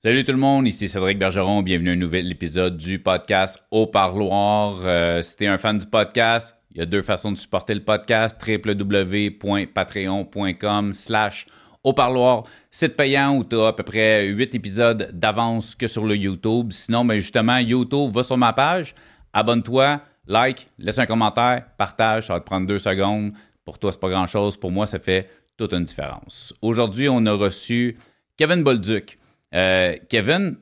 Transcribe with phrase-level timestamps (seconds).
[0.00, 1.62] Salut tout le monde, ici Cédric Bergeron.
[1.62, 4.78] Bienvenue à un nouvel épisode du podcast Au Parloir.
[4.84, 7.74] Euh, si tu es un fan du podcast, il y a deux façons de supporter
[7.74, 11.46] le podcast www.patreon.com slash
[11.82, 16.04] au parloir, site payant où tu as à peu près 8 épisodes d'avance que sur
[16.04, 16.70] le YouTube.
[16.70, 18.94] Sinon, ben justement, YouTube, va sur ma page,
[19.32, 23.32] abonne-toi, like, laisse un commentaire, partage, ça va te prendre deux secondes.
[23.64, 24.56] Pour toi, c'est pas grand-chose.
[24.56, 26.54] Pour moi, ça fait toute une différence.
[26.62, 27.98] Aujourd'hui, on a reçu
[28.36, 29.18] Kevin Bolduc.
[29.54, 30.56] Euh, Kevin,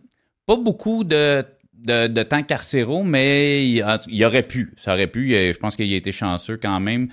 [0.46, 1.44] pas beaucoup de,
[2.22, 4.74] temps carcéraux, mais il, aurait pu.
[4.76, 5.30] Ça aurait pu.
[5.32, 7.08] Je pense qu'il a été chanceux quand même,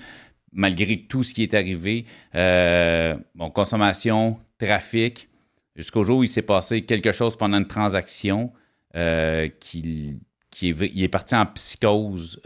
[0.52, 2.06] malgré tout ce qui est arrivé.
[2.34, 5.28] Euh, bon, consommation, trafic,
[5.76, 8.52] jusqu'au jour où il s'est passé quelque chose pendant une transaction
[8.96, 10.18] euh, qui
[10.50, 12.40] qui est, il est parti en psychose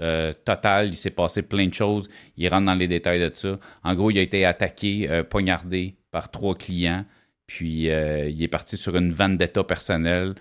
[0.46, 0.88] totale.
[0.88, 2.08] Il s'est passé plein de choses.
[2.38, 3.58] Il rentre dans les détails de ça.
[3.84, 7.04] En gros, il a été attaqué, poignardé par trois clients.
[7.48, 10.36] Puis euh, il est parti sur une vendetta personnelle,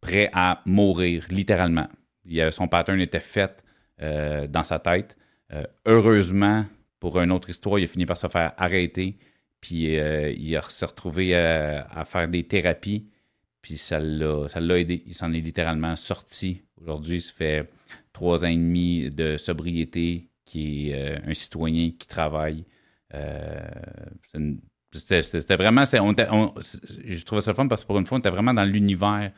[0.00, 1.88] prêt à mourir, littéralement.
[2.50, 3.62] son pattern était fait
[4.00, 5.16] dans sa tête.
[5.86, 6.64] heureusement,
[6.98, 9.18] pour une autre histoire, il a fini par se faire arrêter.
[9.60, 13.08] Puis il s'est retrouvé à faire des thérapies.
[13.60, 15.04] Puis ça l'a aidé.
[15.06, 17.70] Il s'en est littéralement sorti Aujourd'hui, ça fait
[18.12, 22.64] trois ans et demi de sobriété, qui est euh, un citoyen qui travaille.
[23.14, 23.60] Euh,
[24.92, 25.84] c'était vraiment.
[25.84, 29.32] je trouvais ça fun parce que pour une fois, on était vraiment dans l'univers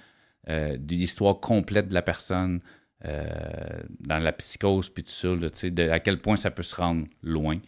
[0.49, 2.61] euh, de l'histoire complète de la personne,
[3.03, 7.59] dans la psychose, puis tout ça, de, à quel point ça peut se rendre loin.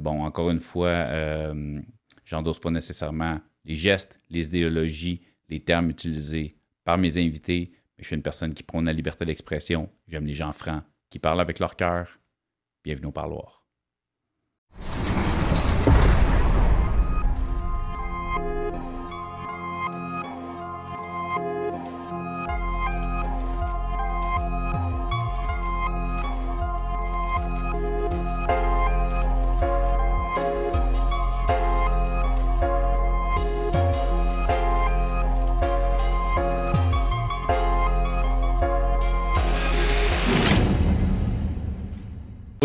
[0.00, 1.06] bon, encore une fois,
[2.24, 8.16] j'endosse pas nécessairement les gestes, les idéologies, les termes utilisés par mes invités, je suis
[8.16, 9.88] une personne qui prône la liberté d'expression.
[10.06, 12.18] J'aime les gens francs, qui parlent avec leur cœur.
[12.84, 13.64] Bienvenue au parloir.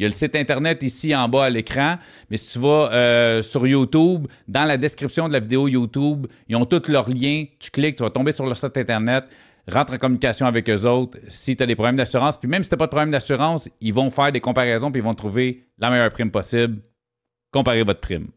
[0.00, 1.98] Il y a le site Internet ici en bas à l'écran,
[2.30, 6.56] mais si tu vas euh, sur YouTube, dans la description de la vidéo YouTube, ils
[6.56, 7.44] ont tous leurs liens.
[7.58, 9.24] Tu cliques, tu vas tomber sur leur site Internet,
[9.70, 12.38] rentre en communication avec eux autres si tu as des problèmes d'assurance.
[12.38, 15.02] Puis même si tu n'as pas de problème d'assurance, ils vont faire des comparaisons puis
[15.02, 16.78] ils vont trouver la meilleure prime possible.
[17.52, 18.28] Comparez votre prime.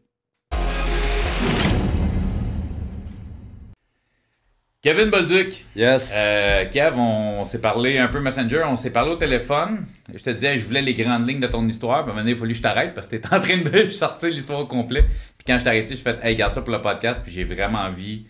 [4.84, 5.64] Kevin Bolduc.
[5.74, 6.12] Yes.
[6.14, 9.86] Euh, Kev, on, s'est parlé un peu Messenger, on s'est parlé au téléphone.
[10.12, 12.04] Je te disais, je voulais les grandes lignes de ton histoire.
[12.04, 13.34] Puis à un moment donné, il a fallu que je t'arrête parce que tu étais
[13.34, 15.00] en train de sortir l'histoire au complet.
[15.38, 17.22] Puis quand je t'ai arrêté, je fais, hey, garde ça pour le podcast.
[17.24, 18.26] Puis j'ai vraiment envie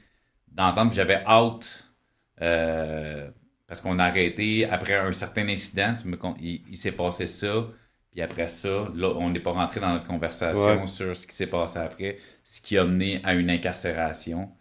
[0.46, 0.90] d'entendre.
[0.90, 1.90] Puis j'avais hâte.
[2.40, 3.28] Euh,
[3.66, 5.94] parce qu'on a arrêté après un certain incident.
[6.40, 7.66] Il, s'est passé ça.
[8.12, 11.48] Puis après ça, là, on n'est pas rentré dans notre conversation sur ce qui s'est
[11.48, 14.52] passé après, ce qui a mené à une incarcération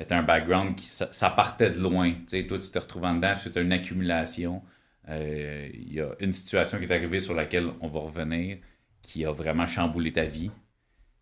[0.00, 2.12] mais un background qui ça, partait de loin.
[2.12, 4.62] Tu sais, toi, tu te retrouves en dedans, c'est une accumulation.
[5.08, 8.58] Euh, il y a une situation qui est arrivée sur laquelle on va revenir
[9.02, 10.50] qui a vraiment chamboulé ta vie,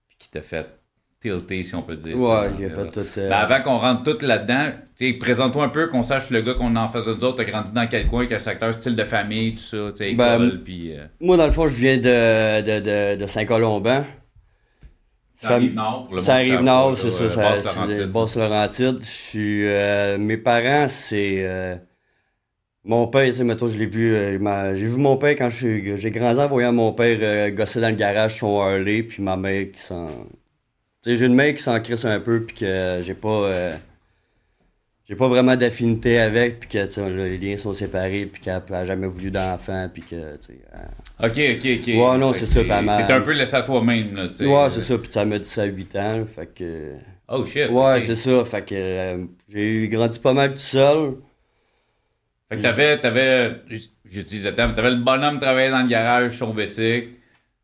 [0.09, 0.67] puis qui t'a fait
[1.21, 4.03] tilter, si on peut dire ouais, Il a fait tout, euh, ben, avant qu'on rentre
[4.05, 4.73] tout là-dedans,
[5.19, 7.73] présente-toi un peu, qu'on sache le gars qu'on en face de nous autres, t'as grandi
[7.73, 10.97] dans quel coin, quel secteur, style de famille, tout ça, tu sais, ben, puis...
[10.97, 14.05] Euh, moi, dans le fond, je viens de, de, de, de Saint-Colomban.
[15.39, 16.09] Ça arrive nord.
[16.19, 17.31] ça arrive nord, c'est ça.
[17.31, 18.99] ça c'est Basse-Laurentide.
[19.01, 19.69] Je suis.
[19.69, 21.47] Euh, mes parents, c'est.
[21.47, 21.77] Euh,
[22.85, 24.15] mon père, sais, mettons, je l'ai vu.
[24.15, 27.95] Euh, j'ai vu mon père quand j'ai grandi en voyant mon père gosser dans le
[27.95, 30.09] garage son Harley, puis ma mère qui s'en.
[31.05, 33.79] Tu sais, j'ai une mère qui s'en crisse un peu, puis que j'ai pas.
[35.09, 39.07] J'ai pas vraiment d'affinité avec, puis que les liens sont séparés, puis qu'elle n'a jamais
[39.07, 40.17] voulu d'enfant, puis que.
[40.17, 40.37] Euh...
[41.21, 41.87] Ok, ok, ok.
[41.87, 42.63] Ouais, non, c'est ça.
[42.63, 44.47] T'es un peu laissé à toi-même, là, tu sais.
[44.47, 46.93] Ouais, c'est ça, puis ça m'a dit ça à 8 ans, fait que.
[47.27, 47.71] Oh shit.
[47.71, 51.15] Ouais, c'est ça, fait que euh, j'ai grandi pas mal tout seul.
[52.51, 53.63] Fait que t'avais, t'avais,
[54.05, 57.09] j'utilisais le terme, t'avais le bonhomme travailler dans le garage sur bicycle,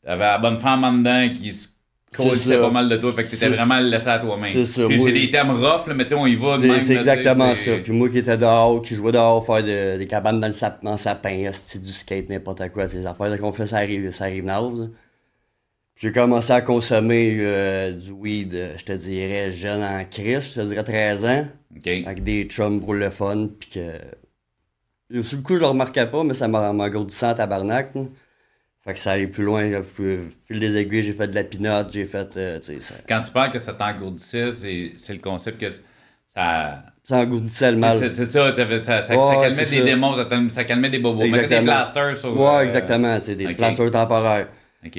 [0.03, 1.69] t'avais la bonne femme en dedans qui se
[2.17, 4.51] c'est pas mal de toi, fait que t'étais vraiment laissé à toi-même.
[4.53, 4.83] C'est ça.
[4.89, 6.59] C'est des termes rough, là, mais tu on y va.
[6.81, 7.79] C'est exactement ça.
[7.83, 11.51] Puis moi qui étais dehors, qui jouais dehors, faire des cabanes dans le sapin, sapin
[11.75, 14.51] du skate, n'importe quoi, ces affaires qu'on fait, ça arrive, ça arrive
[15.97, 20.61] J'ai commencé à consommer euh, du weed, euh, je te dirais, jeune en Christ, je
[20.61, 21.47] te dirais 13 ans.
[22.07, 25.23] Avec des chums pour le fun, puis que...
[25.23, 27.93] Sur le coup, je le remarquais pas, mais ça m'a engourdissant à tabarnak.
[28.85, 29.83] Fait que ça allait plus loin.
[29.83, 32.37] Fil des aiguilles, j'ai fait de la pinotte, j'ai fait.
[32.37, 32.95] Euh, ça...
[33.09, 35.73] Quand tu parles que ça t'engourdissait, c'est le concept que
[36.27, 36.83] ça.
[37.03, 37.99] Ça engourdissait le mal.
[37.99, 40.15] C'est ça, ça, ça, calmait des démons,
[40.51, 41.23] ça, calmait des bobos.
[41.23, 41.61] Exactement.
[41.61, 42.39] Des plasters sur.
[42.39, 43.19] Ouais, euh, exactement.
[43.21, 44.49] C'est des plasters temporaires.
[44.85, 44.99] OK.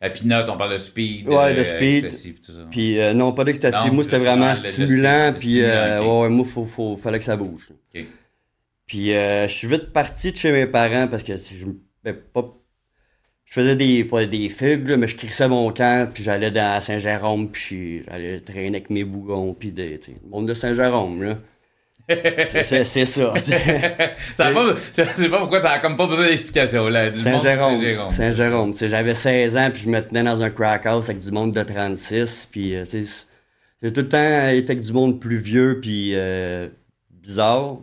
[0.00, 1.28] La pinotte, on parle de speed.
[1.28, 1.64] Ouais, de euh,
[2.10, 2.70] speed.
[2.70, 3.90] Puis euh, non, pas d'ecstasy.
[3.90, 5.32] Moi, c'était vraiment stimulant.
[5.38, 7.70] Puis ouais, moi, il faut, fallait que ça bouge.
[7.94, 8.04] OK.
[8.86, 11.66] Puis je suis vite parti de chez mes parents parce que je
[12.04, 12.61] ben, pas
[13.52, 17.50] je faisais des, pas des fugues, mais je crissais mon camp, puis j'allais dans Saint-Jérôme,
[17.50, 21.36] puis j'allais traîner avec mes bougons, puis des, le monde de Saint-Jérôme, là.
[22.46, 23.34] c'est ça.
[23.36, 27.14] ça pas, sais pas pourquoi ça a comme pas besoin d'explication, là.
[27.14, 28.10] Saint-Jérôme.
[28.10, 28.72] Saint-Jérôme.
[28.74, 31.62] J'avais 16 ans, puis je me tenais dans un crack house avec du monde de
[31.62, 33.26] 36, puis, euh, tu sais,
[33.82, 36.68] j'ai tout le temps été avec du monde plus vieux, puis euh,
[37.10, 37.80] bizarre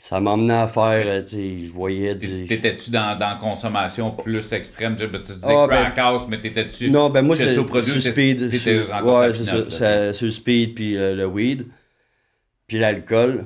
[0.00, 2.46] ça m'emmenait à faire, euh, tu sais, je voyais du...
[2.46, 4.96] T'étais-tu dans, dans consommation plus extrême?
[4.96, 6.90] Tu, disais ah, crack ben, house, mais t'étais-tu...
[6.90, 8.40] Non, ben moi, c'est sur speed.
[8.40, 11.66] ouais, c'est ça, le speed, puis euh, le weed,
[12.66, 13.44] puis l'alcool.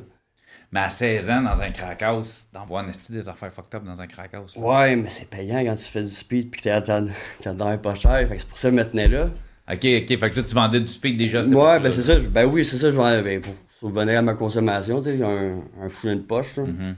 [0.70, 4.06] Mais à 16 ans, dans un crack house, d'envoyer des affaires fucked up dans un
[4.06, 4.54] crack house.
[4.56, 8.28] Ouais, mais c'est payant quand tu fais du speed, puis que t'es dans pas cher,
[8.28, 9.24] fait que c'est pour ça que je me tenais là.
[9.68, 11.40] OK, OK, fait que là, tu vendais du speed déjà.
[11.40, 13.42] Ouais, ben c'est ça, ben oui, c'est ça, je vendais, ben,
[13.92, 16.58] venir à ma consommation, tu sais, un, un de poche.
[16.58, 16.94] Mm-hmm.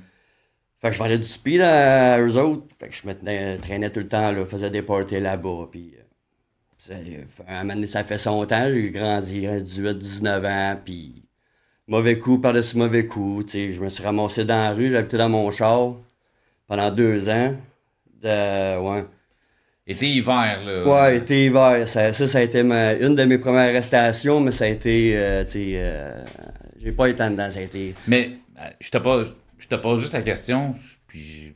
[0.80, 2.66] Fait que je vendais du speed à eux autres.
[2.78, 5.68] Fait que je me traînais tout le temps, là, faisais des parties là-bas.
[5.70, 5.94] Puis,
[6.90, 11.22] euh, un moment donné, ça fait son temps, j'ai grandi, 18, 19 ans, puis
[11.88, 13.42] mauvais coup par-dessus mauvais coup.
[13.44, 15.94] Tu sais, je me suis ramassé dans la rue, j'habitais dans mon char
[16.66, 17.56] pendant deux ans.
[18.22, 19.04] De, ouais.
[19.88, 20.84] Été hiver, là.
[20.84, 21.86] Ouais, été hiver.
[21.86, 25.50] Ça, ça, a été une de mes premières arrestations, mais ça a été, euh, tu
[25.50, 26.24] sais, euh,
[26.86, 27.96] j'ai pas été dedans, ça a été.
[28.06, 30.76] Mais euh, je te pose, je te pose juste la question,
[31.08, 31.52] puis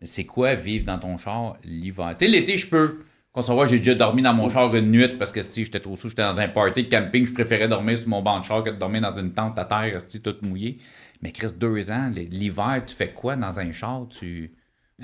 [0.00, 2.14] c'est quoi vivre dans ton char l'hiver?
[2.16, 3.00] Tu sais, l'été, je peux
[3.32, 6.08] concevoir, j'ai déjà dormi dans mon char une nuit parce que si j'étais trop sous,
[6.08, 8.70] j'étais dans un party de camping, je préférais dormir sur mon banc de char que
[8.70, 10.78] de dormir dans une tente à terre, toute mouillée.
[11.20, 14.06] Mais Chris, deux ans, l'hiver, tu fais quoi dans un char?
[14.08, 14.52] Tu.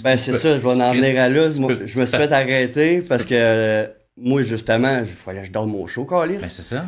[0.04, 1.50] Ben, c'est ça, je vais en venir à là.
[1.50, 1.60] Je
[1.98, 5.88] me suis fait arrêter parce que euh, moi, justement, il fallait que je dorme mon
[5.88, 6.38] chaud, Calis.
[6.38, 6.84] Ben, c'est ça.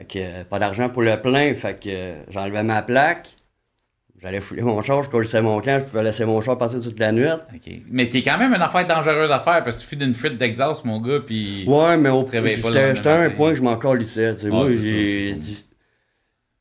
[0.00, 3.28] Fait que euh, pas d'argent pour le plein, fait que euh, j'enlevais ma plaque.
[4.22, 6.98] J'allais fouler mon char, je collais mon camp, je pouvais laisser mon char passer toute
[6.98, 7.26] la nuit.
[7.26, 7.72] OK.
[7.90, 10.14] Mais qui est quand même une affaire dangereuse à faire parce que tu fais d'une
[10.14, 11.64] fuite d'exhaust, mon gars, puis.
[11.66, 15.34] Ouais, mais au J'étais à un point que je m'en sais, moi, j'ai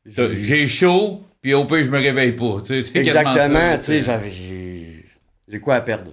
[0.06, 2.58] J'ai chaud, puis au pire, je me réveille pas.
[2.66, 4.32] Tu sais, Exactement, tu sais, j'avais.
[4.32, 6.12] J'ai quoi à perdre?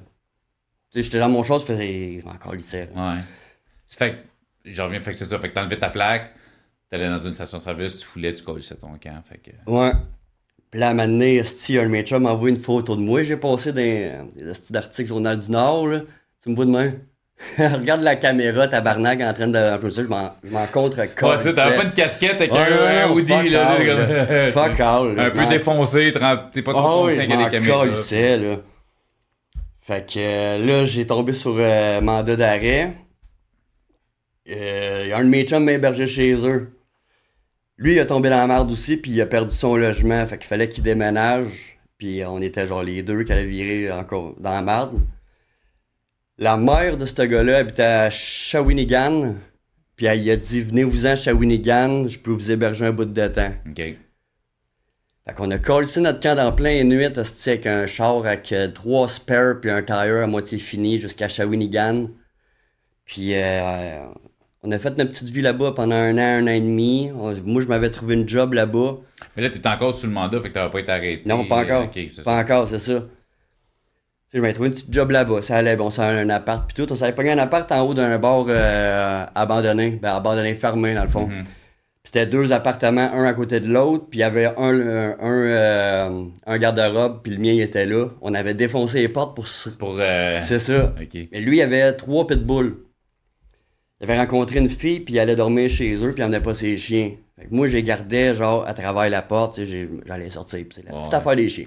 [0.93, 2.21] Tu sais, j'étais dans mon char, je faisais.
[2.21, 2.89] Je m'en calissais.
[2.95, 3.19] Ouais.
[3.89, 4.17] Fait que.
[4.71, 5.39] Je reviens, fait que c'est ça.
[5.41, 6.36] Fait que t'enlevais ta plaque
[6.91, 9.23] T'allais dans une station de service, tu foulais, tu collais ton camp.
[9.29, 9.71] Fait que...
[9.71, 9.93] Ouais.
[10.71, 13.01] Puis là, à un moment donné, un de mes chums m'a envoyé une photo de
[13.01, 13.23] moi.
[13.25, 15.89] J'ai passé des, des articles Journal du Nord.
[15.89, 16.03] Là.
[16.43, 16.93] Tu me vois de main?
[17.59, 19.59] Regarde la caméra, tabarnak, en train de.
[19.59, 23.51] En ça, je m'en contre Ouais, ça, t'avais pas une casquette avec un, hoodie, fuck
[23.51, 23.73] là.
[23.73, 25.21] All, fuck all.
[25.21, 26.13] Un peu défoncé,
[26.53, 27.87] t'es pas trop oh, conscient des caméras.
[27.87, 28.57] là.
[29.83, 32.95] Fait que euh, là, j'ai tombé sur euh, mandat d'arrêt.
[34.47, 36.76] Il euh, y a un de mes chums m'hébergeait chez eux.
[37.79, 40.27] Lui, il a tombé dans la merde aussi, puis il a perdu son logement.
[40.27, 41.79] Fait qu'il fallait qu'il déménage.
[41.99, 45.01] Puis on était genre les deux qui allaient virer encore dans la merde.
[46.39, 49.37] La mère de ce gars-là habitait à Shawinigan.
[49.97, 53.29] Puis elle, il a dit Venez-vous-en à Shawinigan, je peux vous héberger un bout de
[53.29, 53.53] temps.
[53.69, 53.77] OK.
[55.27, 59.09] Fait qu'on a collé notre camp dans plein nuit avec un char avec euh, trois
[59.09, 62.09] spares puis un tire à moitié fini jusqu'à Shawinigan.
[63.07, 64.07] Puis euh,
[64.67, 67.11] on a fait notre petite vie là-bas pendant un an, un an et demi.
[67.13, 68.97] moi, je m'avais trouvé une job là-bas.
[69.37, 71.23] Mais là, tu étais encore sous le mandat, fait que tu pas été arrêté.
[71.25, 71.89] Non, pas encore.
[72.25, 73.05] pas encore, c'est ça.
[74.35, 75.41] je m'avais trouvé une petite job là-bas.
[75.43, 76.93] Ça allait, bon, ça un appart, puis tout.
[76.93, 79.91] On s'avait pogné un appart en haut d'un bar euh, abandonné.
[80.03, 81.29] Ben, abandonné, fermé, dans le fond.
[81.29, 81.45] Mm-hmm.
[82.03, 86.25] C'était deux appartements, un à côté de l'autre, puis il y avait un, un, euh,
[86.47, 88.07] un, garde-robe, puis le mien il était là.
[88.21, 89.47] On avait défoncé les portes pour...
[89.77, 90.95] pour euh, C'est ça.
[91.33, 92.86] Mais lui, il avait trois pitbulls.
[94.01, 96.55] Il avait rencontré une fille, puis il allait dormir chez eux, puis il emmenait pas
[96.55, 97.13] ses chiens.
[97.51, 101.37] moi, j'ai gardé, genre, à travers la porte, j'allais sortir, puis c'est la petite affaire
[101.37, 101.67] des chiens.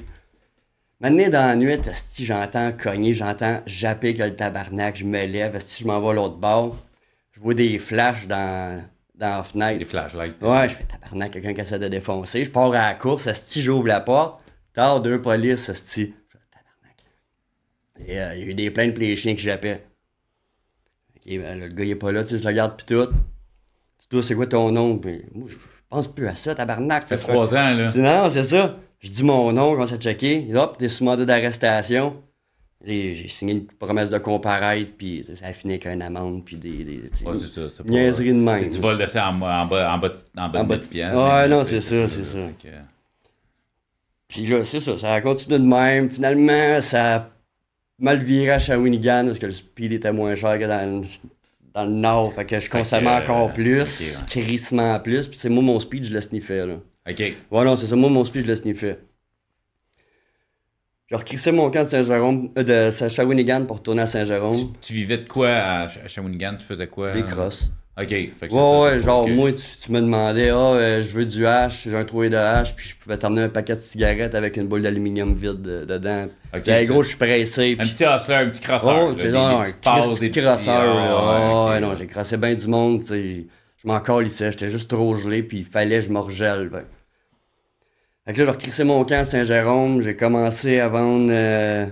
[0.99, 1.79] Maintenant, dans la nuit,
[2.19, 6.77] j'entends cogner, j'entends japper que le tabarnak, je me lève, je m'en vais l'autre bord.
[7.31, 8.83] Je vois des flashs dans,
[9.15, 9.79] dans la fenêtre.
[9.79, 10.43] Des flashlights.
[10.43, 12.43] Ouais, je fais tabarnak, quelqu'un qui essaie de défoncer.
[12.43, 14.41] Je pars à la course, si j'ouvre la porte.
[14.73, 16.13] Tard, deux polices, esti.
[18.05, 19.85] Et euh, il y a eu des plaintes pour les chiens qui jappaient.
[21.25, 23.07] Ben, le gars, il est pas là, tu sais, je le regarde pis tout.
[23.99, 24.99] Tu dois, c'est quoi ton nom?
[25.33, 25.55] moi, je
[25.89, 27.03] pense plus à ça, tabarnak.
[27.09, 27.91] Ça fait trois ans, là.
[27.95, 28.77] Non, c'est ça.
[28.99, 30.47] Je dis mon nom, je commence à checker.
[30.55, 32.15] Hop, t'es sous mandat d'arrestation.
[32.85, 36.85] J'ai signé une promesse de comparaître, puis ça a fini avec une amende, puis des,
[36.85, 38.69] des, ouais, c'est ça, niaiseries de même.
[38.69, 41.05] Tu voles de ça en, en, bas, en bas, en bas, en bas de pied.
[41.05, 42.37] Ouais, non, c'est ça, c'est ça.
[44.29, 46.09] Puis là, c'est ça, ça a continué de même.
[46.09, 47.29] Finalement, ça a
[47.99, 51.03] mal viré à Shawinigan, parce que le speed était moins cher que dans,
[51.73, 52.33] dans le nord.
[52.33, 55.27] Fait que je consommais encore plus, crissement plus.
[55.27, 56.75] Puis c'est moi, mon speed, je le sniffais, là.
[57.09, 57.19] OK.
[57.19, 57.95] Ouais, non, c'est ça.
[57.95, 58.99] Moi, mon speed, je le sniffais.
[61.09, 64.73] J'ai recrissé mon camp de Saint-Jérôme, euh, de Shawinigan pour retourner à Saint-Jérôme.
[64.79, 66.57] Tu, vivais de quoi à, Shawinigan?
[66.59, 67.13] Tu faisais quoi?
[67.13, 67.71] Des crosses.
[68.01, 68.11] OK.
[68.11, 72.05] ouais, ouais, genre, moi, tu, me demandais, ah, euh, je veux du hache, j'ai un
[72.05, 75.33] trouvé de hache, puis je pouvais t'emmener un paquet de cigarettes avec une boule d'aluminium
[75.33, 76.27] vide dedans.
[76.55, 76.69] Ok.
[76.85, 77.75] gros, je suis pressé.
[77.77, 79.07] Un petit hustler, un petit crosseur.
[79.07, 81.65] Oh, un petit crosseur, là.
[81.71, 83.45] ouais, non, j'ai crassé bien du monde, tu sais.
[83.81, 86.69] Je m'en calissais, j'étais juste trop gelé, puis il fallait que je me regèle.
[88.25, 90.01] Fait que là, j'ai recrissé mon camp à Saint-Jérôme.
[90.01, 91.31] J'ai commencé à vendre.
[91.31, 91.87] Euh,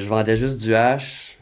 [0.00, 1.37] je vendais juste du hache.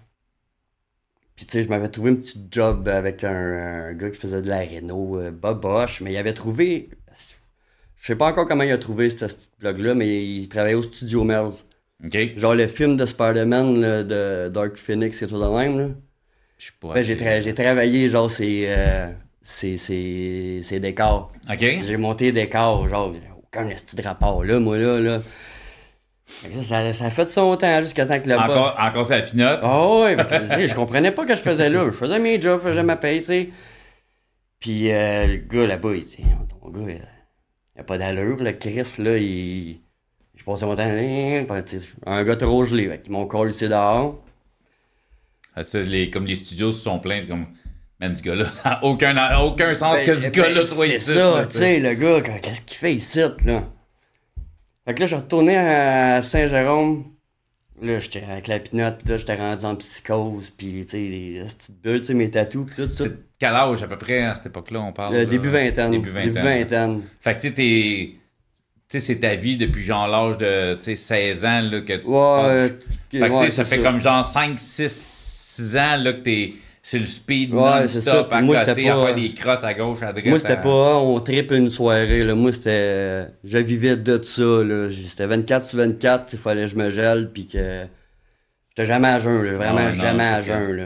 [1.37, 4.49] Puis, tu sais, je m'avais trouvé un petit job avec un, gars qui faisait de
[4.49, 6.01] la Renault, euh, Bob Bosch.
[6.01, 6.89] Mais il avait trouvé.
[7.99, 9.27] Je sais pas encore comment il a trouvé ce,
[9.61, 11.67] blog-là, mais il travaillait au studio Merz.
[12.37, 15.79] Genre le film de Spider-Man de Dark Phoenix et tout de même.
[15.79, 15.89] Là.
[16.59, 17.01] Je sais pas.
[17.01, 18.65] j'ai, travaillé, genre, c'est.
[18.69, 19.11] Euh,
[19.43, 21.33] c'est, c'est, c'est décors.
[21.59, 25.23] J'ai monté des décors, genre, aucun petit de rapport là, moi, là, là.
[26.27, 28.89] Ça, ça, a fait son temps jusqu'à temps que le Encore, bas...
[28.89, 29.61] encore la pinotte?
[29.63, 31.85] Oh, oui, je comprenais pas ce que je faisais là.
[31.87, 33.51] Je faisais mes jobs, je faisais ma paye, tu sais.
[34.59, 36.19] Puis euh, le gars là-bas, il dit
[36.61, 39.81] Ton gars, il a pas d'allure, le Chris, là, il.
[40.35, 41.47] Je passais mon temps, hein,
[42.07, 43.01] un gars trop gelé.
[43.07, 44.23] Ils m'ont collé ici dehors.
[45.55, 47.47] Ah, les, comme les studios se sont pleins, comme.
[48.01, 51.01] Man, ce gars-là, ça n'a aucun, aucun sens ben, que ce ben, gars-là soit ici.
[51.01, 53.65] C'est ça, tu sais, le gars, qu'est-ce qu'il fait ici, là?
[54.87, 57.05] Fait que là, je retourné à Saint-Jérôme.
[57.83, 61.43] Là, j'étais avec la pinotte, pis là, j'étais rendu en psychose, pis tu sais, les
[61.45, 63.05] petites bulles, tu sais, mes tatous, pis tout, ça.
[63.39, 65.15] Quel âge à peu près à cette époque-là, on parle?
[65.15, 65.91] Le début vingtaine.
[65.91, 66.33] Début vingtaine.
[66.33, 67.03] Début vingtaine.
[67.21, 68.11] Fait que tu sais, t'es.
[68.89, 71.93] Tu sais, c'est ta vie depuis genre l'âge de tu sais, 16 ans là, que
[71.93, 72.07] tu.
[72.07, 72.73] Ouais,
[73.11, 74.89] Fait que tu sais, ça fait comme genre 5, 6,
[75.57, 76.55] 6 ans là, que t'es
[76.89, 78.93] c'est le speed ouais, non-stop à moi, côté, pas...
[78.93, 80.25] à faire des crosses à gauche, à droite.
[80.25, 82.23] Moi, c'était pas on tripe une soirée.
[82.23, 82.37] Là.
[82.37, 83.27] Moi, c'était...
[83.43, 84.63] Je vivais de ça.
[84.63, 84.89] Là.
[84.93, 87.87] C'était 24 sur 24, il fallait que je me gèle, puis que...
[88.69, 89.55] J'étais jamais à jeun, là.
[89.55, 90.77] vraiment jamais à jeun.
[90.77, 90.85] Là.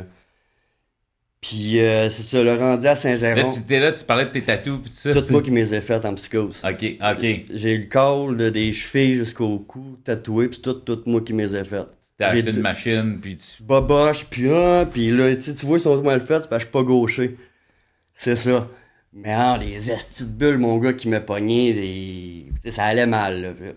[1.42, 3.49] Puis euh, c'est ça, le rendu à Saint-Jérôme.
[3.49, 5.12] Là, tu étais là, tu parlais de tes tatous pis tout ça.
[5.12, 6.62] Tout moi qui m'ai fait en psychose.
[6.64, 7.26] OK, OK.
[7.52, 11.87] J'ai le col des chevilles jusqu'au cou tatoué, puis tout, tout moi qui m'ai fait.
[12.21, 13.62] T'as acheté une machine, puis tu.
[13.62, 16.73] Boboche, puis ah, puis là, tu vois, ils sont mal faits, c'est parce que je
[16.73, 17.39] suis pas gaucher.
[18.12, 18.69] C'est ça.
[19.15, 22.71] Mais ah, les estis de bulles, mon gars qui m'a pogné, et...
[22.71, 23.41] ça allait mal.
[23.41, 23.73] Là.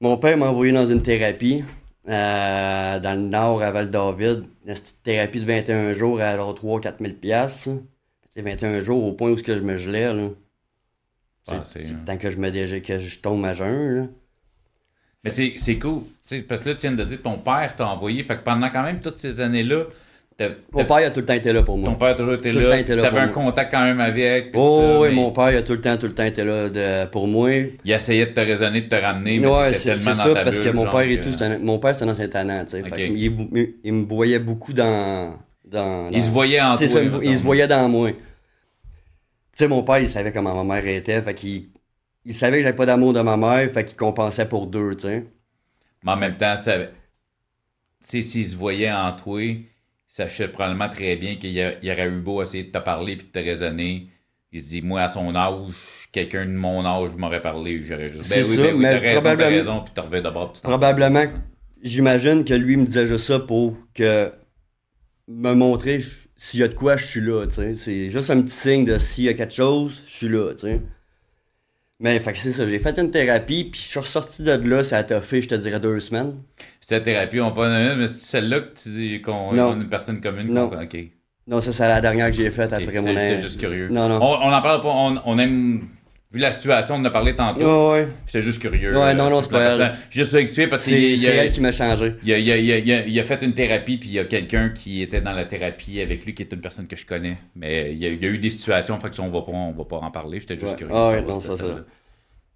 [0.00, 1.62] Mon père m'a envoyé dans une thérapie
[2.08, 4.44] euh, dans le nord à Val-David.
[4.66, 7.68] Une thérapie de 21 jours à 3-4 000 piastres.
[8.34, 10.12] 21 jours au point où je me gelais.
[10.12, 10.30] Là.
[11.48, 11.62] Ah,
[12.06, 13.94] tant que je me que je tombe à jeun.
[13.94, 14.06] Là.
[15.26, 16.02] Mais c'est cool.
[16.48, 18.22] parce que là, tu viens de dire que ton père t'a envoyé.
[18.22, 19.84] Fait que pendant quand même toutes ces années-là.
[20.70, 21.88] Mon père a tout le temps été là pour moi.
[21.88, 22.82] Ton père a toujours été là.
[22.82, 24.50] Tu avais un contact quand même avec.
[24.54, 27.26] Oh, oui, mon père a tout le temps, tout le temps été là de, pour
[27.26, 27.50] moi.
[27.84, 29.44] Il essayait de te raisonner, de te ramener.
[29.44, 31.30] Oui, c'est ça, parce que mon père et tout,
[31.60, 32.28] mon père, c'est un ancien.
[32.28, 32.82] Tu sais.
[32.98, 35.38] il, il, me voyait beaucoup dans.
[35.64, 36.86] dans, Il se voyait en toi.
[36.86, 38.10] Ça, il se voyait dans moi.
[38.10, 38.16] Tu
[39.54, 41.22] sais, mon père, il savait comment ma mère était.
[41.22, 41.68] Fait qu'il
[42.26, 45.06] il savait que j'avais pas d'amour de ma mère, fait qu'il compensait pour deux, tu
[45.06, 45.26] sais.
[46.04, 46.76] Mais en même temps, ça...
[48.00, 49.64] s'il se voyait en toi, il
[50.08, 53.38] sachait probablement très bien qu'il aurait eu beau essayer de te parler puis de te
[53.38, 54.10] raisonner.
[54.52, 55.74] Il se dit, moi, à son âge,
[56.12, 58.30] quelqu'un de mon âge m'aurait parlé, j'aurais juste.
[58.30, 59.48] Ben oui, ben oui, mais raison, probablement...
[59.48, 60.52] raison, puis tu d'abord.
[60.62, 61.24] Probablement,
[61.82, 64.32] j'imagine que lui me disait juste ça pour que
[65.28, 66.02] me montrer
[66.36, 67.74] s'il y a de quoi, je suis là, tu sais.
[67.74, 70.60] C'est juste un petit signe de s'il y a quelque chose, je suis là, tu
[70.60, 70.80] sais.
[71.98, 74.84] Mais fait que c'est ça, j'ai fait une thérapie, puis je suis ressorti de là,
[74.84, 76.34] ça a fait, je te dirais, deux semaines.
[76.80, 80.20] C'était la thérapie, on pas mais c'est celle-là que tu dis qu'on est une personne
[80.20, 80.52] commune?
[80.52, 80.70] Non.
[80.70, 80.96] OK.
[81.48, 83.08] Non, ça, c'est la dernière que j'ai faite après mon...
[83.08, 83.88] J'étais juste curieux.
[83.88, 84.16] Non, non.
[84.20, 85.86] On, on en parle pas, on, on aime
[86.32, 87.60] Vu la situation, on en a parlé tantôt.
[87.60, 88.08] Ouais, ouais.
[88.26, 88.96] J'étais juste curieux.
[88.96, 89.96] Ouais, non, non, c'est pas grave.
[90.10, 90.90] Juste expliquer parce que.
[90.90, 92.14] C'est elle qui m'a changé.
[92.24, 94.24] Il a, il, a, il, a, il a, fait une thérapie, puis il y a
[94.24, 97.38] quelqu'un qui était dans la thérapie avec lui, qui est une personne que je connais.
[97.54, 99.98] Mais il y a, eu des situations, fait que on va pas, on va pas
[99.98, 100.40] en parler.
[100.40, 100.94] J'étais juste curieux.
[100.94, 101.84] Ah, ouais, non, c'est ça.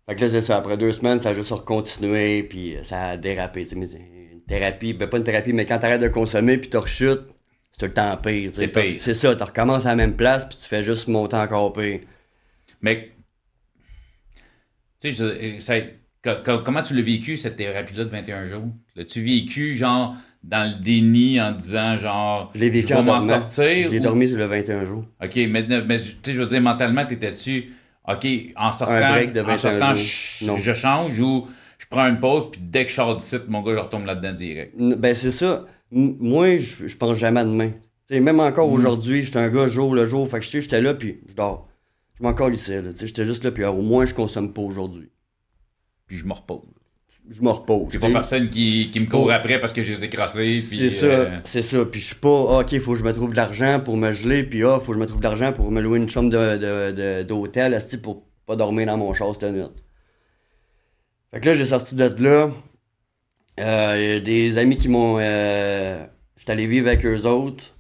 [0.09, 0.57] Fait que là, c'est ça.
[0.57, 3.65] Après deux semaines, ça a juste recontinué, puis ça a dérapé.
[3.71, 3.87] Une
[4.49, 7.23] thérapie, ben pas une thérapie, mais quand t'arrêtes de consommer, puis tu rechutes,
[7.79, 8.51] c'est le temps pire.
[8.53, 8.97] C'est pire.
[8.99, 12.01] C'est ça, tu recommences à la même place, puis tu fais juste monter encore pire.
[12.83, 13.13] Mais
[15.01, 15.95] tu sais,
[16.45, 18.69] comment tu l'as vécu, cette thérapie-là de 21 jours?
[18.97, 23.85] L'as-tu vécu, genre, dans le déni en disant, genre, je, vécu vais m'en sortir?
[23.85, 25.05] Je l'ai dormi sur le 21 jours.
[25.23, 27.73] OK, mais, mais tu sais, je veux dire, mentalement, t'étais-tu,
[28.07, 28.27] OK,
[28.57, 29.15] en sortant,
[29.47, 31.47] en sortant je, change ou
[31.79, 34.33] je prends une pause, puis dès que je sors d'ici, mon gars, je retombe là-dedans
[34.33, 34.75] direct?
[34.77, 35.67] Ben, c'est ça.
[35.91, 37.71] Moi, je, je pense jamais à demain.
[38.07, 38.75] sais, même encore mm.
[38.75, 41.70] aujourd'hui, j'étais un gars jour le jour, fait que j'étais là, puis je dors.
[42.21, 42.91] Je m'en ici, là.
[42.95, 45.11] J'étais juste là, puis au moins, je consomme pas aujourd'hui.
[46.07, 46.69] Puis je me repose.
[47.31, 47.89] Je me repose.
[47.93, 50.61] Il pas personne qui, qui me court après parce que je les ai crassés.
[50.61, 51.85] C'est ça, euh, c'est ça.
[51.87, 53.97] Puis je suis pas, ah, OK, il faut que je me trouve de l'argent pour
[53.97, 56.09] me geler, puis ah, faut que je me trouve de l'argent pour me louer une
[56.09, 59.63] chambre d'hôtel, de, de, pour pas dormir dans mon char cette nuit.
[61.33, 62.51] Fait que là, j'ai sorti de là.
[63.61, 65.19] Euh, y a des amis qui m'ont.
[65.21, 66.05] Euh,
[66.37, 67.75] J'étais allé vivre avec eux autres.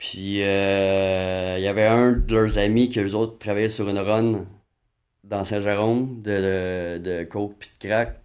[0.00, 3.98] Puis euh, il y avait un de leurs amis qui, eux autres, travaillaient sur une
[3.98, 4.46] run
[5.24, 8.18] dans Saint-Jérôme de, de, coke puis de crack.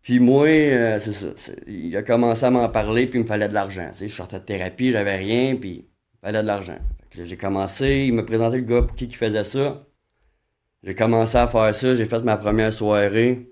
[0.00, 1.52] Puis moi, euh, c'est ça.
[1.66, 3.90] Il a commencé à m'en parler, puis il me fallait de l'argent.
[4.00, 6.78] je sortais de thérapie, j'avais rien, puis il fallait de l'argent.
[7.10, 9.84] J'ai commencé, il me présentait le gars pour qui il faisait ça.
[10.84, 13.50] J'ai commencé à faire ça, j'ai fait ma première soirée.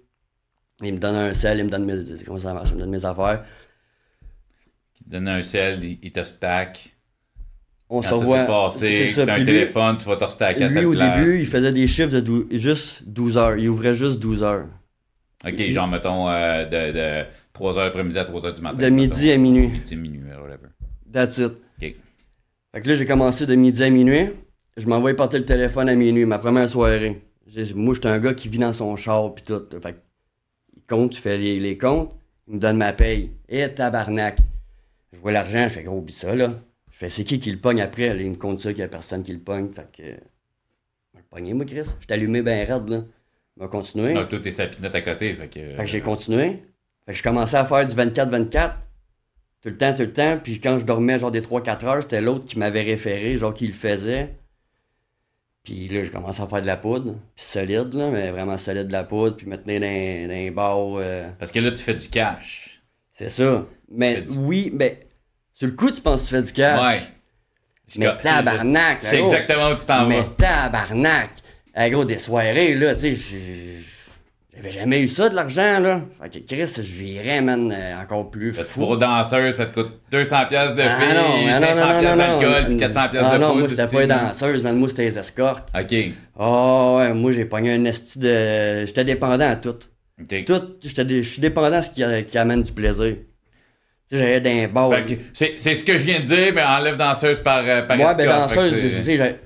[0.82, 3.04] Il me donne un sel, il me donne mes, ça marche, il me donne mes
[3.04, 3.44] affaires
[5.12, 6.94] donne un sel, il, te stack.
[7.88, 8.70] On se voit.
[8.70, 9.22] C'est ça.
[9.22, 13.02] un téléphone, tu vas te stacker lui, au début, il faisait des chiffres de juste
[13.06, 13.56] 12 heures.
[13.58, 14.66] Il ouvrait juste 12 heures.
[15.44, 18.78] OK, genre, mettons, euh, de, de 3 heures après-midi à 3 heures du matin.
[18.78, 19.68] De midi à minuit.
[19.68, 20.68] Midi à minuit, whatever.
[21.12, 21.52] That's it.
[21.52, 21.94] OK.
[22.74, 24.30] Fait que là, j'ai commencé de midi à minuit.
[24.76, 27.20] Je m'envoie porter le téléphone à minuit, ma première soirée.
[27.74, 29.62] Moi, j'étais un gars qui vit dans son char, pis tout.
[29.82, 29.96] Fait
[30.74, 32.14] il compte, tu fais les, les comptes,
[32.48, 33.30] il me donne ma paye.
[33.48, 34.38] Et eh, tabarnak.
[35.12, 36.54] Je vois l'argent, je fais gros, oublie ça, là.
[36.90, 38.16] Je fais, c'est qui qui le pogne après?
[38.18, 39.70] il me compte ça qu'il n'y a personne qui le pogne.
[39.72, 40.02] Fait que.
[40.02, 41.82] Je le pogné, moi, Chris.
[42.00, 43.04] Je allumé bien raide, là.
[43.56, 44.14] Je vais continuer.
[44.14, 45.34] Donc, toi, t'es sapinette à côté.
[45.34, 45.76] Fait que.
[45.76, 46.62] Fait que j'ai continué.
[47.06, 48.74] Fait que je commençais à faire du 24-24.
[49.60, 50.38] Tout le temps, tout le temps.
[50.42, 53.66] Puis quand je dormais, genre des 3-4 heures, c'était l'autre qui m'avait référé, genre qui
[53.66, 54.34] le faisait.
[55.62, 57.16] Puis là, je commençais à faire de la poudre.
[57.36, 59.36] Puis solide, là, mais vraiment solide de la poudre.
[59.36, 60.96] Puis me tenir dans, dans les bars.
[60.96, 61.28] Euh.
[61.38, 62.82] Parce que là, tu fais du cash.
[63.12, 63.66] C'est ça.
[63.92, 65.06] Mais oui, mais
[65.52, 66.80] sur le coup, tu penses que tu fais du cash.
[66.80, 67.02] Ouais.
[67.96, 70.08] Mais tabarnak, C'est exactement où tu t'en vas.
[70.08, 71.30] Mais tabarnak.
[71.74, 73.82] Hey, gros, des soirées, là, tu sais,
[74.54, 76.02] j'avais jamais eu ça de l'argent, là.
[76.20, 78.84] Fait que Chris, je virais, man, euh, encore plus fou.
[78.84, 83.08] Aux danseuses, ça te coûte 200 pièces de ah, filles, 500 pièces d'alcool, puis 400
[83.08, 84.76] pièces ah, de non, moi, c'était pas les danseuses, man.
[84.76, 85.70] Moi, c'était les escortes.
[85.74, 85.94] OK.
[86.38, 88.84] Oh, ouais, moi, j'ai pogné un esti de...
[88.84, 89.78] J'étais dépendant à tout.
[90.46, 93.16] Tout, je suis dépendant à ce qui, qui amène du plaisir.
[94.12, 94.92] J'allais d'un bar.
[95.32, 98.28] C'est ce que je viens de dire, mais enlève danseuse par, euh, par Ouais, ben
[98.28, 99.36] danseuse, je sais, j'ai.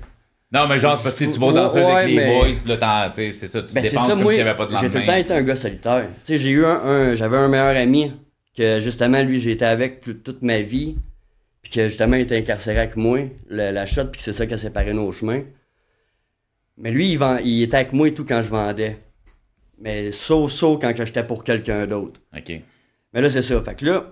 [0.51, 3.61] Non, mais genre, parce que tu vas danseuse avec les boys, pis là, c'est ça,
[3.61, 4.81] tu ben, dépenses comme s'il n'y avait pas de lendemain.
[4.81, 6.05] J'ai tout le temps été un gars solitaire.
[6.19, 8.13] Tu sais, j'ai eu un, j'avais un meilleur ami
[8.55, 10.97] que justement, lui, j'ai été avec toute ma vie,
[11.61, 14.57] puis que justement, il était incarcéré avec moi, la shot, puis c'est ça qui a
[14.57, 15.43] séparé nos chemins.
[16.77, 18.99] Mais lui, il, vend, il était avec moi et tout quand je vendais.
[19.79, 22.19] Mais so-so quand j'étais pour quelqu'un d'autre.
[22.35, 22.61] OK.
[23.13, 23.61] Mais là, c'est ça.
[23.63, 24.05] Fait que là.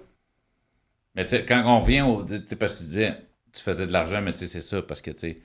[1.16, 2.24] Mais tu sais, quand on revient au.
[2.24, 3.18] Tu sais, parce que tu disais,
[3.54, 5.42] tu faisais de l'argent, mais tu sais, c'est ça, parce que tu sais,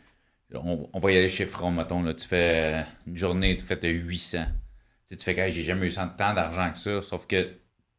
[0.55, 3.79] on, on, va y aller chez Front, mettons, là, tu fais une journée, tu fais
[3.89, 4.39] 800.
[4.39, 4.45] Tu,
[5.07, 7.51] sais, tu fais que j'ai jamais eu tant d'argent que ça, sauf que tu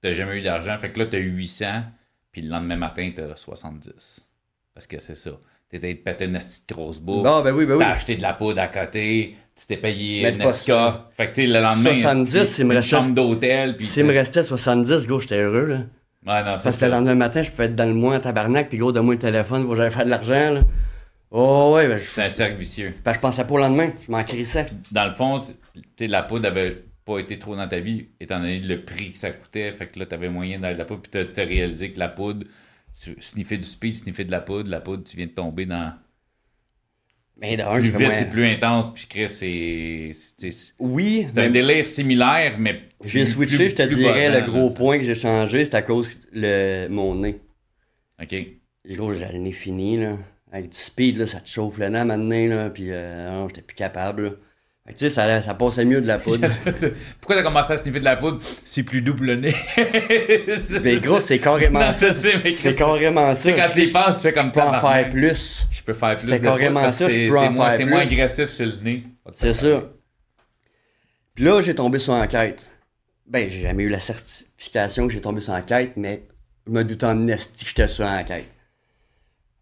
[0.03, 0.77] n'as jamais eu d'argent.
[0.79, 1.65] Fait que là, tu as 800,
[2.31, 4.25] puis le lendemain matin, tu as 70.
[4.73, 5.31] Parce que c'est ça.
[5.69, 7.23] Tu étais pété une petite grosse bouffe.
[7.23, 7.83] Non, ben oui, ben oui.
[7.83, 11.13] T'as acheté de la poudre à côté tu t'es payé une escorte.
[11.13, 12.95] Fait que, tu sais, le lendemain, 70, s'il me restait.
[12.95, 13.75] chambre d'hôtel.
[13.79, 15.77] S'il me restait 70, gros, j'étais heureux, là.
[16.25, 18.69] Ouais, non, Parce que le lendemain matin, je pouvais être dans le mois en tabarnak,
[18.69, 20.61] puis gros, donne-moi le téléphone pour j'allais faire de l'argent, là.
[21.31, 21.99] Oh, ouais, ben.
[21.99, 22.93] C'est un cercle vicieux.
[23.03, 24.67] Ben, je pensais pas au lendemain, je m'en crissais.
[24.91, 28.39] Dans le fond, tu sais, la poudre avait pas été trop dans ta vie, étant
[28.39, 29.71] donné le prix que ça coûtait.
[29.71, 32.45] Fait que là, t'avais moyen d'aller de la poudre, puis t'as réalisé que la poudre,
[33.01, 35.93] tu sniffer du speed, sniffer de la poudre, la poudre, tu viens de tomber dans.
[37.41, 40.11] Mais plus vite, c'est plus intense, puis Chris, c'est.
[40.79, 41.25] Oui.
[41.27, 42.83] C'est un délire similaire, mais.
[43.03, 46.87] J'ai switché, je te dirais, le gros point que j'ai changé, c'est à cause de
[46.87, 47.39] mon nez.
[48.21, 48.35] OK.
[48.91, 50.17] Gros, j'ai le nez fini, là.
[50.51, 53.61] Avec du speed, là, ça te chauffe le nez maintenant, là, puis euh, non, j'étais
[53.61, 54.31] plus capable, là.
[54.87, 56.47] Tu sais, ça, ça passait mieux de la poudre.
[57.21, 58.39] Pourquoi t'as commencé à sniffer de la poudre?
[58.65, 59.55] C'est plus double le nez.
[60.83, 62.13] mais gros, c'est carrément ça.
[62.13, 63.51] C'est carrément ça.
[63.51, 65.67] quand tu y penses, tu fais comme Je peux en faire plus.
[65.71, 66.21] Je peux faire plus.
[66.23, 67.77] C'était carrément ça, je peux en faire plus.
[67.77, 69.03] C'est moins agressif sur le nez.
[69.35, 69.83] C'est ça.
[71.35, 72.69] Puis là, j'ai tombé sur enquête.
[73.27, 76.23] Ben, j'ai jamais eu la certification que j'ai tombé sur enquête, mais
[76.65, 78.47] je me doutais en esti que j'étais sur enquête.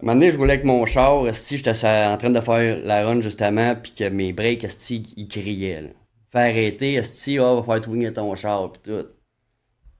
[0.02, 3.20] Un moment je roulais avec mon char, si j'étais en train de faire la run
[3.20, 5.82] justement, puis que mes breaks, esti, ils criaient.
[5.82, 5.90] Là.
[6.32, 9.08] Fais arrêter, esti, oh, va faire twinner ton char, puis tout.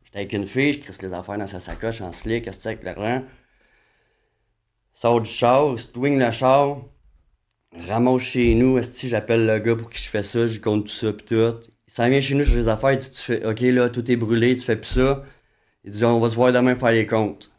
[0.06, 2.84] J'étais avec une fille, je crisse les affaires dans sa sacoche en slick, esti, avec
[2.84, 3.26] l'argent.
[4.94, 6.78] Sors du char, twing le char,
[7.90, 10.94] ramasse chez nous, esti, j'appelle le gars pour qui je fais ça, je compte tout
[10.94, 11.60] ça, puis tout.
[11.90, 14.10] Il s'en vient chez nous, sur les affaires, il dit, tu fais, ok, là, tout
[14.10, 15.24] est brûlé, tu fais plus ça.
[15.84, 17.52] Il dit, on va se voir demain faire les comptes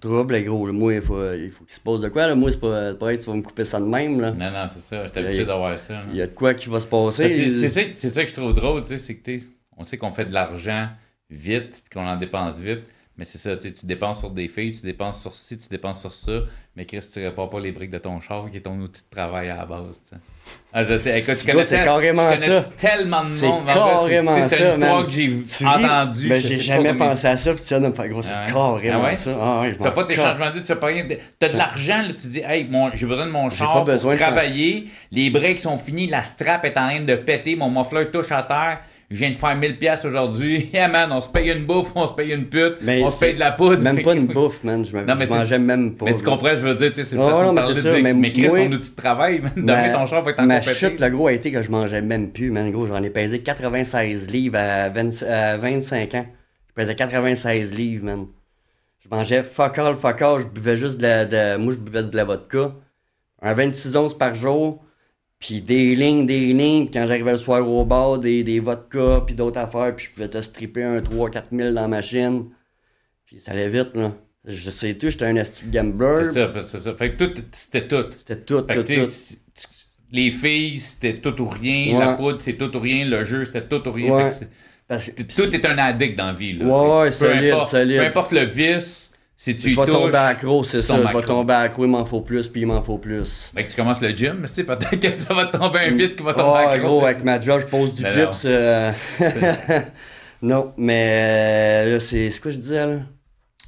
[0.00, 0.72] trouble, gros.
[0.72, 2.26] Moi, il faut, il faut qu'il se pose de quoi.
[2.26, 2.34] Là.
[2.34, 4.20] Moi, c'est pas pareil, tu vas me couper ça de même.
[4.20, 4.32] Là.
[4.32, 5.04] Non, non, c'est ça.
[5.04, 6.02] J'étais habitué d'avoir ça.
[6.10, 7.28] Il y a de quoi qui va se passer.
[7.28, 9.30] C'est ça, ça, que je trouve drôle, tu sais, c'est que
[9.76, 10.88] on sait qu'on fait de l'argent
[11.30, 12.80] vite, puis qu'on en dépense vite.
[13.20, 16.14] Mais c'est ça, tu dépenses sur des filles, tu dépenses sur ci, tu dépenses sur
[16.14, 16.40] ça.
[16.74, 19.14] Mais Chris, tu répares pas les briques de ton char qui est ton outil de
[19.14, 20.00] travail à la base.
[20.72, 22.70] Ah, je sais, écoute, je connais, carrément je connais ça.
[22.78, 23.62] tellement de monde.
[23.66, 24.48] C'est carrément ça.
[24.48, 26.28] C'est une histoire que j'ai entendue.
[26.30, 29.04] Ben, j'ai jamais pensé à ça, puis tu vas me faire gros, c'est ah carrément
[29.04, 29.38] ah ça.
[29.38, 31.06] Ah ouais, tu fais pas tes changements de vie, tu fais pas rien.
[31.06, 34.86] Tu as de l'argent, tu dis, hey, j'ai besoin de mon char pour travailler.
[35.12, 38.42] Les briques sont finis, la strap est en train de péter, mon muffler touche à
[38.44, 38.78] terre
[39.10, 40.70] je viens de faire 1000 pièces aujourd'hui.
[40.74, 43.34] Yeah, man, on se paye une bouffe, on se paye une pute, on se paye
[43.34, 43.82] de la poudre.
[43.82, 44.84] Même pas une bouffe, man.
[44.84, 46.04] Je, non, mangeais même pas.
[46.04, 48.14] Mais tu comprends, je veux dire, tu sais, c'est une façon de parler de dire,
[48.14, 51.00] mais, Chris, ton outil de travail, man, ma, ton char va être en Ma chute,
[51.00, 52.70] le gros, a été que je mangeais même plus, man.
[52.70, 56.26] Gros, j'en ai pesé 96 livres à, 25 ans.
[56.68, 58.26] Je pesais 96 livres, man.
[59.00, 60.42] Je mangeais fuck all, fuck all.
[60.42, 61.24] Je buvais juste de la...
[61.24, 62.74] De, moi, je buvais de la vodka.
[63.42, 64.84] Un 26 onces par jour
[65.40, 69.34] puis des lignes, des lignes, quand j'arrivais le soir au bar, des, des vodkas, puis
[69.34, 72.50] d'autres affaires, puis je pouvais te stripper un 3-4 000 dans la machine.
[73.24, 74.12] Puis ça allait vite, là.
[74.44, 76.24] Je sais tout, j'étais un esti gambler.
[76.24, 76.94] C'est ça, c'est ça.
[76.94, 78.04] Fait que tout, c'était tout.
[78.16, 79.12] C'était tout, fait tout, tout.
[80.12, 81.98] Les filles, c'était tout ou rien.
[81.98, 83.06] La poudre, c'est tout ou rien.
[83.06, 84.14] Le jeu, c'était tout ou rien.
[84.14, 84.30] Ouais.
[84.98, 86.66] Fait que tout est un addict dans la vie, là.
[86.66, 87.98] Ouais, ouais, solide, solide.
[87.98, 89.09] Peu importe le vice
[89.42, 90.98] si tu je vais tomber accro, c'est ça.
[91.02, 93.50] Je vais tomber accro, il m'en faut plus, puis il m'en faut plus.
[93.54, 96.12] Fait que tu commences le gym, c'est peut-être que ça va te tomber un vice
[96.12, 96.86] qui va tomber accro.
[96.86, 98.42] gros, avec ma job, je pose du chips.
[98.44, 98.92] Euh,
[100.42, 101.06] non, mais
[101.86, 102.98] euh, là, c'est quoi je disais, là?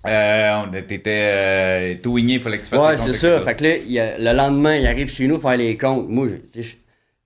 [0.06, 3.40] Euh, t'étais euh, tout wingé, il fallait que tu fasses Ouais, c'est ça.
[3.40, 6.06] Fait que là, le lendemain, il arrive chez nous faire les comptes.
[6.06, 6.72] Moi, je,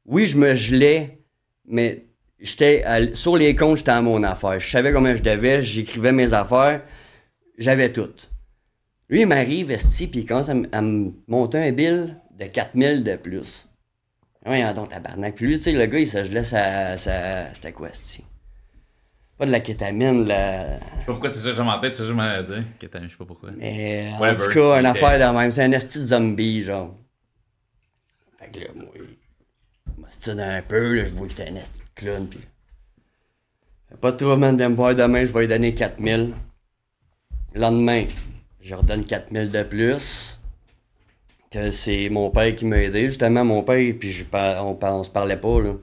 [0.06, 1.18] oui, je me gelais,
[1.66, 2.04] mais
[2.38, 4.60] j'étais sur les comptes, j'étais à mon affaire.
[4.60, 6.82] Je savais combien je devais, j'écrivais mes affaires,
[7.58, 8.12] j'avais tout.
[9.08, 13.16] Lui, il m'arrive, esti, puis il commence à, me monter un bill de 4000 de
[13.16, 13.68] plus.
[14.44, 15.34] Oui, donc, tabarnak.
[15.34, 16.98] Puis lui, tu sais, le gars, il se gelait sa.
[16.98, 18.24] sa C'était quoi, esti?
[19.38, 20.78] Pas de la kétamine, la.
[20.78, 22.66] Je sais pas pourquoi c'est ça que j'ai en tête, c'est ça que je dit.
[22.78, 23.50] Kétamine, je sais pas pourquoi.
[23.56, 25.52] Mais en tout cas, une affaire de même.
[25.52, 26.94] C'est un esti de zombie, genre.
[28.38, 31.56] Fait que là, moi, il m'a stylé un peu, là, je vois que c'était un
[31.56, 32.40] esti de clown, puis.
[34.00, 36.34] Pas de trouble, man, de me voir demain, je vais lui donner 4000.
[37.54, 38.06] Le lendemain,
[38.66, 40.40] je redonne 4000 de plus.
[41.50, 45.10] Que c'est mon père qui m'a aidé, justement, mon père, puis je, on, on se
[45.10, 45.74] parlait pas, là.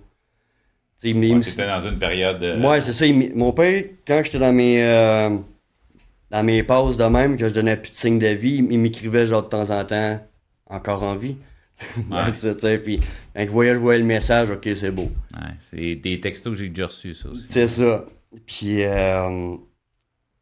[1.00, 2.40] Tu étais dans une période.
[2.40, 2.66] De...
[2.66, 3.06] Ouais, c'est ça.
[3.36, 4.84] mon père, quand j'étais dans mes.
[4.84, 5.30] Euh,
[6.32, 9.28] dans mes pauses de même, que je donnais plus de signes de vie, il m'écrivait
[9.28, 10.20] genre de temps en temps,
[10.68, 11.38] encore en vie.
[12.10, 12.78] Ouais.
[12.78, 13.00] puis
[13.36, 15.12] quand il voyait, je voyais le message, ok, c'est beau.
[15.34, 17.46] Ouais, c'est des textos que j'ai déjà reçus, ça aussi.
[17.50, 18.06] C'est ça.
[18.46, 19.56] Puis euh,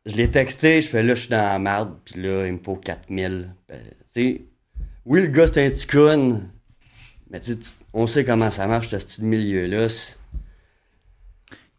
[0.06, 2.60] je l'ai texté, je fais là, je suis dans la merde, puis là, il me
[2.64, 3.54] faut 4000.
[3.68, 4.42] Ben, tu sais,
[5.06, 6.42] oui, le gars, c'est un petit con,
[7.30, 7.56] mais tu
[7.94, 9.88] on sait comment ça marche, ce petit milieu-là.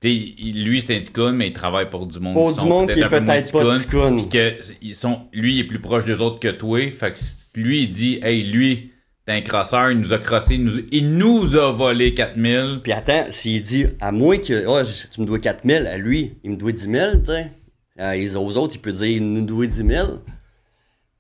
[0.03, 2.35] lui, c'est un petit mais il travaille pour du monde.
[2.35, 5.65] Pour du monde qui est peut-être pas petit Puis que ils sont, lui, il est
[5.65, 6.91] plus proche des autres que toi.
[6.91, 8.93] Fait que lui, il dit, hey, lui,
[9.25, 12.81] t'es un crosseur, il nous a crossé, il nous, il nous a volé 4000.
[12.83, 14.83] Puis attends, s'il dit, à moins que, oh,
[15.13, 17.51] tu me dois 4000, à lui, il me doit 10 000, tu sais.
[17.99, 20.23] Euh, les aux autres, il peut dire nous doit 10 000.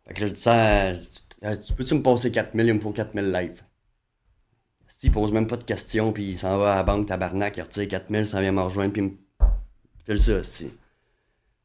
[0.06, 0.88] Fait que je dis ça,
[1.44, 3.62] euh, tu peux-tu me passer 4 000, il me faut 4 000 live.
[5.04, 7.62] Il pose même pas de questions, puis il s'en va à la banque tabarnak, il
[7.62, 9.16] retire 4 000, ça vient me rejoindre, puis il me
[10.06, 10.70] fait ça aussi.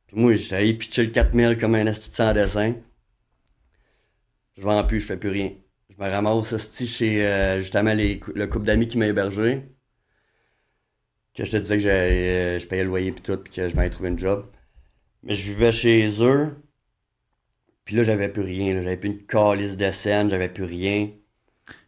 [0.08, 2.74] Puis moi, j'allais pitcher le 4 000 comme un asti sans dessin.
[4.58, 5.52] Je vends plus, je fais plus rien.
[5.90, 9.64] Je me ramasse chez euh, justement le couple d'amis qui m'a hébergé.
[11.36, 13.76] Que je te disais que euh, je payais le loyer puis tout, puis que je
[13.76, 14.48] m'avais trouvé une job.
[15.24, 16.56] Mais je vivais chez eux.
[17.86, 18.74] Puis là, j'avais plus rien.
[18.74, 21.10] J'avais plus une calice de scène, j'avais plus rien.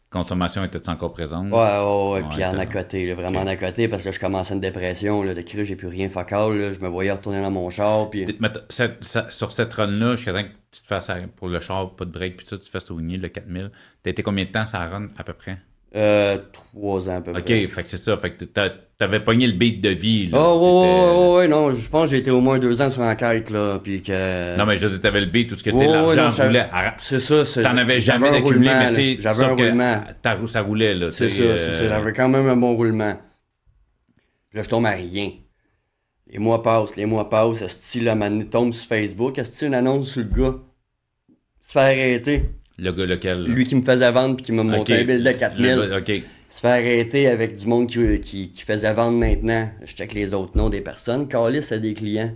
[0.09, 1.51] Consommation était encore présente?
[1.51, 2.29] Ouais, ouais, ouais.
[2.31, 5.21] puis en à côté, vraiment en à côté, parce que je commençais une dépression.
[5.21, 6.57] Là, de j'ai plus rien focal.
[6.57, 8.09] Là, je me voyais retourner dans mon char.
[8.09, 8.25] Puis...
[8.69, 12.37] sur cette run-là, jusqu'à temps que tu te fasses pour le char, pas de break,
[12.37, 13.71] puis ça, tu te fasses au le 4000.
[14.01, 15.59] T'as été combien de temps ça run à peu près?
[15.95, 17.41] Euh, trois ans à peu près.
[17.41, 18.15] OK, fait que c'est ça.
[18.17, 20.28] Fait que t'avais pogné le beat de vie.
[20.28, 21.73] Là, oh, ouais, ouais, ouais, non.
[21.73, 23.80] Je pense que j'ai été au moins deux ans sur l'enquête, là.
[23.84, 24.56] Puis que...
[24.56, 26.69] Non, mais je veux dire, t'avais le beat, tout ce que tu oh, l'argent roulait.
[26.99, 27.62] C'est ça.
[27.63, 30.04] T'en avais jamais accumulé, mais tu sais, j'avais un roulement.
[30.47, 31.12] ça roulait, là.
[31.12, 31.84] C'est ça, c'est ça.
[31.84, 33.17] Euh, j'avais quand même un bon roulement.
[34.49, 35.32] Puis là, je tombe à rien.
[36.28, 37.63] Les mois passent, les mois passent.
[37.63, 39.39] Est-ce que la tombe sur Facebook?
[39.39, 40.56] Est-ce que une annonce sur le gars?
[41.62, 42.58] Se fait arrêter.
[42.81, 43.45] Le gars lequel?
[43.45, 45.97] Lui qui me faisait vendre puis qui m'a monté un bill de 4000.
[45.97, 46.23] OK.
[46.47, 49.69] Se fait arrêter avec du monde qui, qui, faisait vendre maintenant.
[49.83, 51.27] Je check les autres noms des personnes.
[51.27, 52.35] Calis, c'est des clients.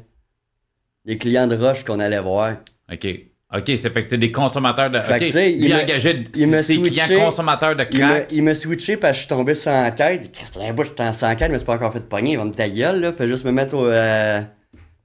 [1.06, 2.58] Des clients de rush qu'on allait voir.
[2.92, 3.08] OK.
[3.56, 5.00] OK, c'est fait que c'est des consommateurs de.
[5.00, 8.32] Fait OK, il, il engagé ses clients consommateurs de crack.
[8.32, 10.32] Il m'a switché parce que je suis tombé sur enquête.
[10.32, 12.32] Christophe, je suis en sans enquête, mais c'est pas encore fait de pogner.
[12.32, 13.14] Il va me ta gueule, là.
[13.14, 14.42] Fait juste me mettre au, euh,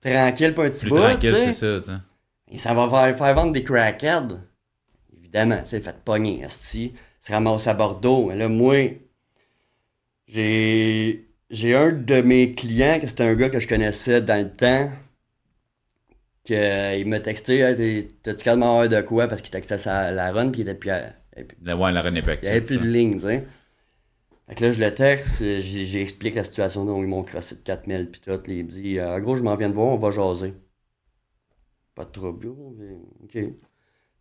[0.02, 2.00] tranquille, pas un petit Plus tranquille, c'est ça,
[2.50, 4.38] Et ça va faire, faire vendre des crackheads
[5.28, 8.26] évidemment, c'est fait pogner, esti, se ramasse à Bordeaux.
[8.26, 8.76] Mais là, moi,
[10.26, 14.50] j'ai, j'ai un de mes clients, que c'était un gars que je connaissais dans le
[14.50, 14.90] temps,
[16.44, 19.28] qu'il euh, m'a texté, t'as-tu calmement de quoi?
[19.28, 22.22] Parce qu'il textait sa, la run, puis il était plus à, Ouais, la run est
[22.22, 23.46] plus Il n'y avait plus de ligne, tu sais.
[24.48, 28.10] Fait que là, je le texte, j'explique la situation, dont ils m'ont crossé de 4000,
[28.10, 28.30] puis tout.
[28.48, 30.54] Il me dit, en gros, je m'en viens de voir, on va jaser.
[31.94, 32.48] Pas de trouble,
[33.22, 33.38] ok.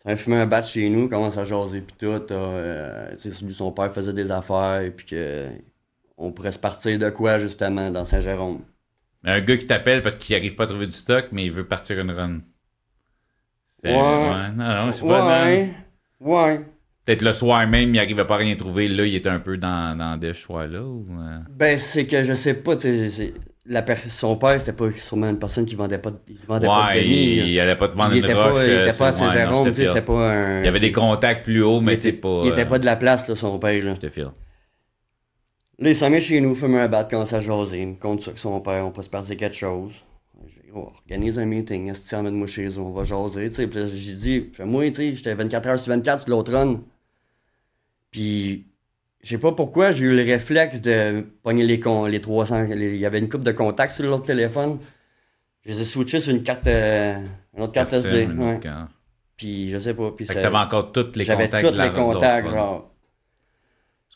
[0.08, 2.32] On a fumé un batch chez nous, commence à jaser puis tout.
[2.32, 5.50] Euh, son père faisait des affaires puis que
[6.18, 8.62] on pourrait se partir de quoi justement dans Saint-Jérôme.
[9.26, 11.68] Un gars qui t'appelle parce qu'il arrive pas à trouver du stock, mais il veut
[11.68, 12.40] partir une run.
[13.84, 13.92] Ouais.
[13.92, 14.52] ouais.
[14.56, 15.46] Non, non, je sais pas.
[15.46, 15.74] Ouais.
[16.22, 16.66] Ouais.
[17.04, 18.88] Peut-être le soir même, il n'arrivait pas à rien trouver.
[18.88, 20.84] Là, il était un peu dans, dans des choix là.
[20.84, 21.06] Ou...
[21.20, 21.40] Euh?
[21.50, 22.78] Ben, c'est que je sais pas.
[22.78, 23.34] tu sais
[23.68, 27.00] la son père, c'était pas sûrement une personne qui vendait pas, il vendait pas de
[27.00, 28.54] Il, il allait pas te vendre il une roche.
[28.54, 30.60] Pas, il était pas à Saint-Jérôme, c'était pas un...
[30.62, 32.42] Il y avait des contacts plus hauts, mais tu pas...
[32.46, 33.94] Il était pas de la place, là, son père, là.
[33.96, 34.32] Je te file.
[35.80, 38.22] Là, il s'en met chez nous, fume un bat, commence à jaser, il me compte
[38.22, 39.94] ça que son père, on peut se passer quelque chose.
[40.48, 43.50] Je vais oh, organise un meeting, est-ce que tu emmènes-moi chez eux, on va jaser,
[43.50, 43.68] tu sais.
[43.68, 46.82] Puis j'ai dit, moi, tu sais, j'étais 24 heures sur 24 sur l'autre run.
[48.10, 48.66] Puis
[49.28, 52.64] je sais pas pourquoi, j'ai eu le réflexe de pogner les, les 300.
[52.64, 54.80] il y avait une coupe de contacts sur l'autre téléphone.
[55.66, 57.18] Je les ai switchés sur une carte, euh,
[57.54, 58.28] une autre carte SD.
[58.28, 58.62] Ouais.
[59.36, 60.12] Puis je sais pas.
[60.12, 61.52] Puis fait t'avais encore tous les contacts.
[61.52, 62.90] J'avais tous les contacts, genre.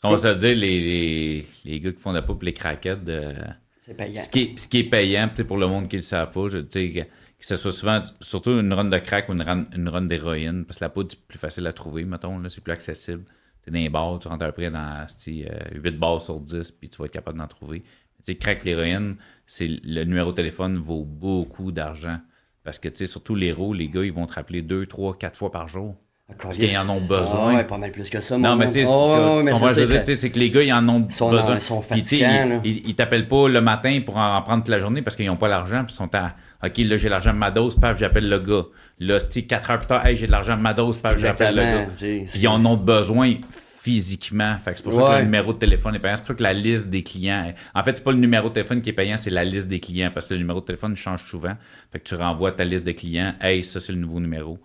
[0.00, 3.04] qu'on va se dire, les, les, les, gars qui font de la poupe, les craquettes,
[3.04, 3.34] de...
[3.78, 4.18] c'est payant.
[4.18, 6.24] Ce qui est, ce qui est payant, peut-être pour le monde qui ne le sait
[6.32, 7.06] pas, je, que, que
[7.40, 10.78] ce soit souvent, surtout une run de crack ou une run, une run d'héroïne, parce
[10.78, 13.24] que la poudre, c'est plus facile à trouver, mettons, c'est plus accessible
[13.62, 16.88] tu es dans les bars, tu rentres après dans 8 euh, bars sur 10, puis
[16.88, 17.80] tu vas être capable d'en trouver.
[17.80, 22.18] Tu sais, crack l'héroïne, c'est le numéro de téléphone vaut beaucoup d'argent.
[22.64, 25.18] Parce que, tu sais, surtout les héros, les gars, ils vont te rappeler 2, 3,
[25.18, 25.96] 4 fois par jour.
[26.30, 27.50] Ah, parce qu'ils en ont besoin.
[27.50, 28.38] Ah ouais, pas mal plus que ça.
[28.38, 29.42] Non, mais tu sais, oh,
[30.14, 31.56] c'est que les gars, ils en ont besoin.
[31.56, 32.60] Ils sont fatigants.
[32.64, 35.36] Ils, ils, t'appellent pas le matin pour en prendre toute la journée parce qu'ils n'ont
[35.36, 38.28] pas l'argent, puis ils sont à OK, là, j'ai l'argent de ma dose, paf, j'appelle
[38.28, 38.66] le gars.
[39.00, 41.62] Là, 4 heures plus tard, hey, j'ai de l'argent de ma dose, paf, j'appelle le
[41.62, 42.26] gars.
[42.34, 43.34] Ils en ont besoin
[43.82, 44.56] physiquement.
[44.58, 46.14] Fait c'est pour ça que le numéro de téléphone est payant.
[46.16, 47.52] C'est pour ça que la liste des clients.
[47.74, 49.80] En fait, c'est pas le numéro de téléphone qui est payant, c'est la liste des
[49.80, 50.10] clients.
[50.14, 51.54] Parce que le numéro de téléphone change souvent.
[51.90, 53.34] Fait que tu renvoies ta liste de clients.
[53.40, 54.58] Hey, ça, c'est le nouveau numéro.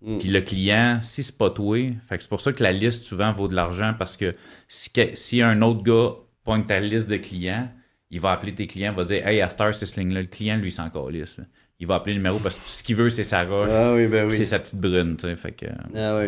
[0.00, 0.18] Mm.
[0.18, 3.04] Puis le client, si c'est pas toi, fait que c'est pour ça que la liste
[3.04, 4.34] souvent vaut de l'argent parce que
[4.68, 7.68] si, si un autre gars pointe ta liste de clients,
[8.12, 10.20] il va appeler tes clients, il va dire Hey, à Star, c'est ce ligne-là.
[10.20, 11.40] Le client, lui, s'en calisse.
[11.80, 13.70] Il va appeler le numéro parce que ce qu'il veut, c'est sa roche.
[13.72, 14.36] Ah oui, ben oui.
[14.36, 15.34] C'est sa petite brune, tu sais.
[15.34, 15.66] Fait que...
[15.96, 16.26] Ah oui.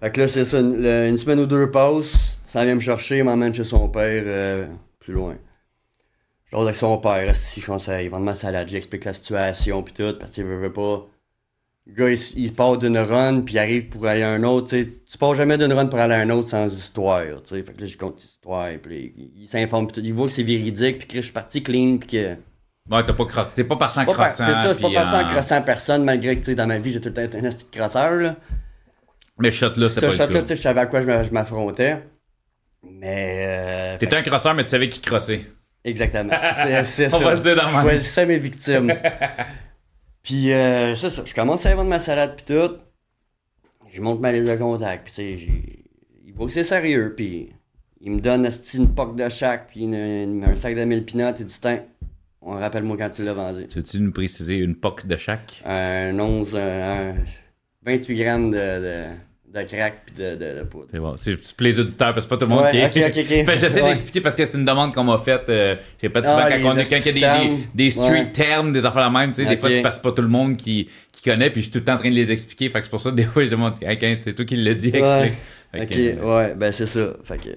[0.00, 3.24] Fait que là, c'est ça, une, semaine ou deux passe, ça vient me chercher, il
[3.24, 4.66] m'emmène chez son père euh,
[5.00, 5.36] plus loin.
[6.46, 9.82] Je avec son père, si je conseille, il va demander à la j'explique la situation
[9.82, 11.06] puis tout, parce qu'il veut, veut pas.
[11.86, 14.68] Le gars, il, il part d'une run, puis il arrive pour aller à un autre,
[14.68, 14.88] tu sais.
[15.10, 17.62] Tu pars jamais d'une run pour aller à un autre sans histoire, tu sais.
[17.62, 20.98] Fait que là, je compte l'histoire, puis il, s'informe, puis il voit que c'est véridique,
[20.98, 22.36] puis que je suis parti clean, puis que...
[22.90, 24.44] Ouais, t'as pas crossé, t'es pas parti en crossant.
[24.44, 26.78] C'est ça, je suis pas parti en crossant personne, malgré que, tu sais, dans ma
[26.78, 28.36] vie, j'ai tout le temps été un petit crosseur, là.
[29.38, 31.98] Mais shot-là, c'était pas shot là, tu sais, je savais à quoi je m'affrontais.
[32.82, 33.44] Mais.
[33.46, 35.46] Euh, T'étais un crosseur, mais tu savais qui crossait.
[35.84, 36.32] Exactement.
[36.84, 37.16] C'est ça.
[37.16, 38.92] On va le dire dans Je choisissais mes victimes.
[40.22, 41.22] puis, euh, c'est ça.
[41.24, 42.76] Je commence à vendre ma salade, puis tout.
[43.92, 45.84] je monte ma liste de contacts, puis tu sais,
[46.24, 47.50] il voit que c'est sérieux, puis
[48.00, 51.60] il me donne une poque de chaque, puis un sac de mille pinottes, et dit
[52.44, 53.66] on rappelle-moi quand tu l'as vendu.
[53.68, 55.62] Tu veux-tu nous préciser une poque de chaque?
[55.64, 57.14] Un 11, un
[57.84, 59.02] 28 grammes de de
[59.60, 60.86] crack puis de, de, de poudre.
[60.90, 61.14] C'est bon.
[61.16, 63.56] C'est pour les auditeurs, parce que c'est pas tout le monde qui est.
[63.58, 65.44] J'essaie d'expliquer parce que c'est une demande qu'on m'a faite.
[65.48, 68.72] Euh, j'ai pas souvent ah, quand, on quand il y a des, des, street termes,
[68.72, 70.56] des affaires la même, tu sais, des fois c'est parce que pas tout le monde
[70.56, 72.68] qui, qui connaît, puis je suis tout le temps en train de les expliquer.
[72.68, 74.56] Fait que c'est pour ça que des fois je demande à quelqu'un, c'est toi qui
[74.56, 75.34] l'as dit, explique.
[75.74, 77.14] ok, ouais, ben c'est ça.
[77.24, 77.50] Fait que.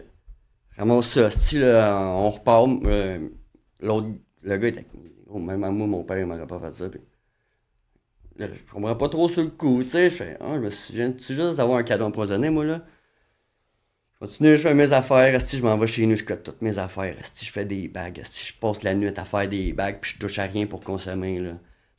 [0.76, 2.70] Vraiment ça, style, on repart.
[2.86, 3.20] Euh,
[3.82, 4.08] l'autre,
[4.44, 4.86] le gars était.
[5.34, 6.90] Même à moi, mon père, il m'aurait pas fait ça.
[6.90, 7.02] Puis
[8.40, 10.10] je comprends pas trop sur le coup, tu sais.
[10.10, 12.82] Je fais, ah, je me souviens juste d'avoir un cadeau empoisonné, moi, là.
[14.14, 16.62] Je continue, je fais mes affaires, si je m'en vais chez nous, je cote toutes
[16.62, 19.74] mes affaires, si je fais des bagues, si je passe la nuit à faire des
[19.74, 21.52] bagues, puis je touche à rien pour consommer, là.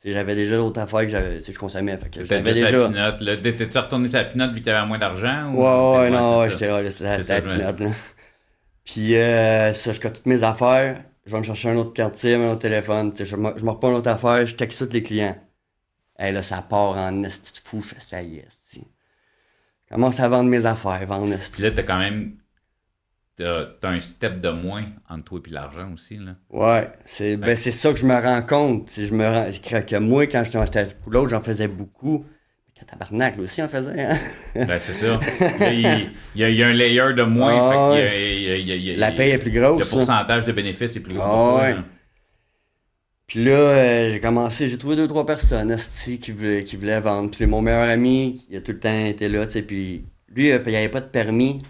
[0.05, 1.97] J'avais déjà d'autres affaires que j'avais, je consommais.
[1.97, 2.71] Fait que j'avais déjà.
[3.51, 5.51] T'es-tu retourné sur la pinotte vu que t'avais moins d'argent?
[5.53, 7.91] Ouais, ouais, non, ouais, j'étais là, c'était la pinotte, là.
[8.85, 12.35] Puis, euh, ça, je cote toutes mes affaires, je vais me chercher un autre quartier,
[12.35, 15.35] un autre téléphone, je je me reprends une autre affaire, je texte tous les clients.
[16.19, 17.81] Et là, ça part en esti fou.
[17.81, 18.81] Je fais ça y est,
[19.89, 21.61] Commence à vendre mes affaires, vendre esti.
[21.61, 22.33] là, t'as quand même.
[23.37, 26.31] T'as un step de moins entre toi et l'argent aussi, là.
[26.49, 28.89] Ouais, c'est ben, c'est ça que je me rends compte.
[28.97, 29.51] Je me rends,
[29.83, 32.25] que moi, quand j'étais pour l'autre, j'en faisais beaucoup.
[32.79, 34.17] Mais tabarnak, aussi, en faisait, hein?
[34.55, 35.19] ben, c'est ça.
[35.71, 35.85] Il y,
[36.43, 37.95] a, il y, a, un layer de moins.
[38.97, 39.81] La paye est plus grosse.
[39.81, 41.59] Le pourcentage de bénéfices est plus gros.
[43.27, 47.29] Puis là, euh, j'ai commencé, j'ai trouvé deux, trois personnes qui voulaient, qui voulaient vendre.
[47.29, 50.49] Puis mon meilleur ami, il a tout le temps été là, tu sais, puis lui,
[50.51, 51.61] euh, il avait pas de permis.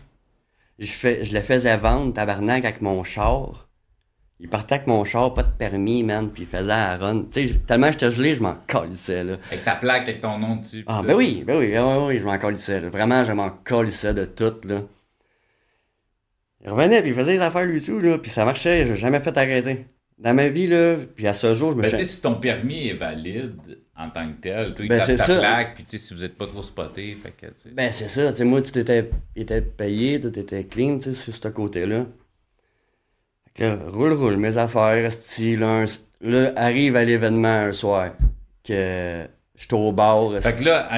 [0.77, 3.67] Je, fais, je le faisais vendre, tabarnak, avec mon char.
[4.39, 7.23] Il partait avec mon char, pas de permis, man, puis il faisait la run.
[7.31, 9.37] Tu sais, tellement j'étais gelé, je m'en calissais, là.
[9.47, 10.83] Avec ta plaque, avec ton nom dessus.
[10.85, 12.89] Ah, ben oui, ben oui, ben oui, je m'en calissais, là.
[12.89, 14.83] Vraiment, je m'en calissais de tout, là.
[16.63, 19.19] Il revenait, puis il faisait des affaires lui tout, là, puis ça marchait, j'ai jamais
[19.21, 22.21] fait arrêter dans ma vie, là, puis à ce jour, je me ben, sais si
[22.21, 23.55] ton permis est valide
[23.95, 25.39] en tant que tel, toi, il ben, ta ça.
[25.39, 28.45] plaque, puis si vous n'êtes pas trop spoté, fait que, Ben, c'est ça, tu sais,
[28.45, 32.05] moi, tout était, était payé, tout était clean, tu sais, sur ce côté-là.
[33.45, 35.85] Fait que là, roule, roule, mes affaires, style, là,
[36.21, 38.11] là, arrive à l'événement un soir,
[38.63, 40.31] que je suis au bar.
[40.41, 40.89] Fait que là,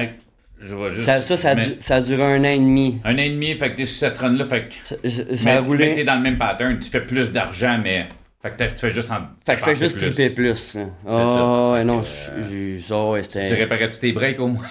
[0.62, 1.04] je vois juste.
[1.06, 3.00] Ça, ça, ça, ça, a duré un an et demi.
[3.04, 4.74] Un an et demi, fait que t'es sur cette run-là, fait que.
[4.82, 5.88] Ça, ça a roulé.
[5.88, 8.08] Mais t'es dans le même pattern, tu fais plus d'argent, mais
[8.42, 9.18] fait que tu fais juste en.
[9.44, 10.10] Fait que je fais juste plus.
[10.10, 10.78] triper plus.
[11.06, 12.80] Oh, ouais, non, j'ai.
[12.90, 13.48] Oh, ouais, c'était.
[13.48, 14.66] Tu réparais-tu tes breaks au moins?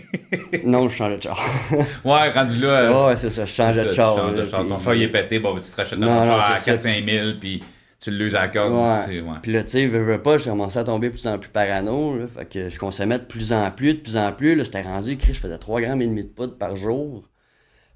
[0.64, 1.40] non, je changeais de char.
[2.04, 3.06] ouais, rendu là.
[3.06, 4.32] Ouais, c'est ça, je changeais de char.
[4.32, 4.66] de char.
[4.66, 7.62] Ton char, il est pété, bon, tu te rachètes un char à 4-5 000, puis
[8.00, 8.72] tu le luses à la corde.
[8.72, 9.20] Ouais.
[9.42, 11.50] Puis là, tu sais, veux, veux pas, j'ai commencé à tomber de plus en plus
[11.50, 12.18] parano.
[12.18, 14.56] Là, fait que je consommais de plus en plus, de plus en plus.
[14.56, 17.28] Là, c'était rendu, je faisais 3 grammes et demi de poudre par jour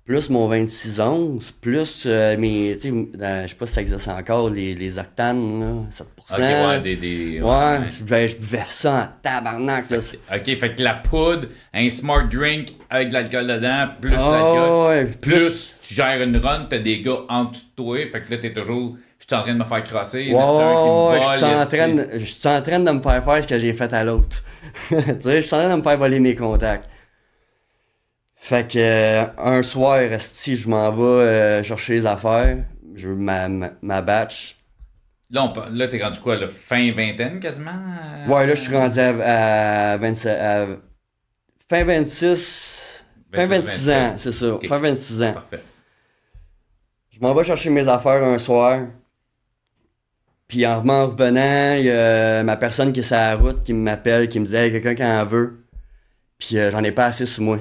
[0.09, 4.09] plus mon 26 onces, plus euh, mes, tu sais, je sais pas si ça existe
[4.09, 6.03] encore, les, les octanes, là, 7%.
[6.31, 9.99] Ok, ouais, des, des, ouais, Je, buvais, je, buvais, ça en tabarnak, là.
[9.99, 14.89] Ok, fait que la poudre, un smart drink avec de l'alcool dedans, plus oh, l'alcool.
[14.89, 18.23] Ouais, plus, plus, tu gères une run, t'as des gars en dessous de toi, fait
[18.23, 21.45] que là, t'es toujours, je suis en train de me faire crosser, ouais, je suis
[21.45, 23.93] en, train de, je suis en train de me faire faire ce que j'ai fait
[23.93, 24.43] à l'autre.
[24.89, 26.89] tu sais, je suis en train de me faire voler mes contacts.
[28.49, 32.57] Fait que euh, un soir, si je m'en vais euh, chercher les affaires,
[32.95, 34.57] je ma, ma, batch.
[35.29, 37.73] Là, on, là t'es rendu quoi, fin vingtaine quasiment?
[37.73, 38.27] Euh?
[38.27, 40.67] Ouais, là, je suis rendu à, à, 27, à
[41.69, 45.33] fin 26, fin 26 ans, c'est ça, fin 26 ans.
[45.35, 45.63] Parfait.
[47.11, 48.81] Je m'en vais chercher mes affaires un soir.
[50.47, 54.27] Puis en revenant, il y a ma personne qui est sur la route qui m'appelle,
[54.31, 55.67] qui me dit hey, quelqu'un qui en veut.
[56.39, 57.59] Puis j'en ai pas assez sur moi.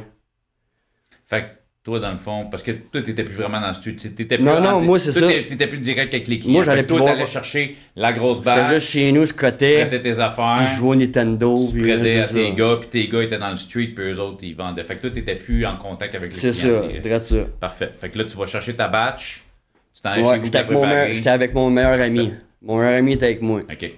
[1.28, 1.48] Fait que
[1.84, 4.10] toi, dans le fond, parce que toi, t'étais plus vraiment dans le studio.
[4.10, 5.26] T'étais plus non, non, moi, c'est ça.
[5.26, 6.56] T'étais plus direct avec les clients.
[6.56, 6.98] Moi, j'allais plus.
[6.98, 8.58] Toi, chercher la grosse barre.
[8.58, 9.88] J'étais juste chez nous, je cotais.
[9.90, 10.56] Tu tes affaires.
[10.58, 11.70] Puis je jouais au Nintendo.
[11.72, 14.40] Tu prêtais à tes gars, puis tes gars étaient dans le street, puis eux autres,
[14.44, 14.84] ils vendaient.
[14.84, 16.54] Fait que toi, t'étais plus en contact avec les clients.
[16.54, 17.46] C'est ça, ça.
[17.60, 17.92] Parfait.
[17.98, 19.46] Fait que là, tu vas chercher ta batch.
[19.94, 22.34] Tu t'en ouais, j'étais avec, avec, mon meilleur ami.
[22.62, 23.62] Mon meilleur ami était avec moi.
[23.62, 23.92] OK.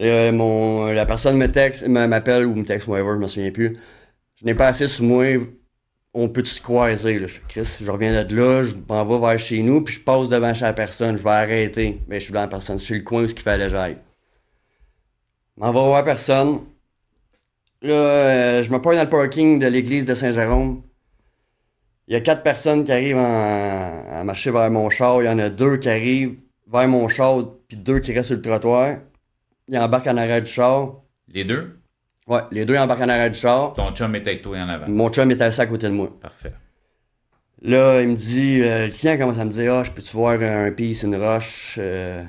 [0.00, 3.76] Euh, mon, la personne me texte, m'appelle ou me texte, whatever, je me souviens plus.
[4.40, 5.24] Je n'ai pas assez sur moi
[6.14, 7.18] on peut se croiser.
[7.18, 7.26] Là.
[7.26, 10.28] Je Chris, je reviens de là, je m'en vais vers chez nous, puis je passe
[10.28, 12.00] devant chez la personne, je vais arrêter.
[12.08, 13.98] Mais je suis dans la personne, c'est le coin où il fallait que j'aille.
[15.56, 16.60] Je m'en vais voir personne.
[17.82, 20.82] Là, euh, je me pointe dans le parking de l'église de Saint-Jérôme.
[22.06, 25.22] Il y a quatre personnes qui arrivent à marcher vers mon char.
[25.22, 26.38] Il y en a deux qui arrivent
[26.70, 28.98] vers mon char, puis deux qui restent sur le trottoir.
[29.68, 31.02] Ils embarquent en arrêt du char.
[31.28, 31.81] Les deux?
[32.28, 33.72] Ouais, les deux embarquent en arrière du char.
[33.74, 34.88] Ton chum était avec toi en avant.
[34.88, 36.08] Mon chum était assis à côté de moi.
[36.20, 36.52] Parfait.
[37.62, 40.40] Là, il me dit, euh, le client commence à me dire, ah, je peux-tu voir
[40.40, 42.24] un piece, une roche, euh,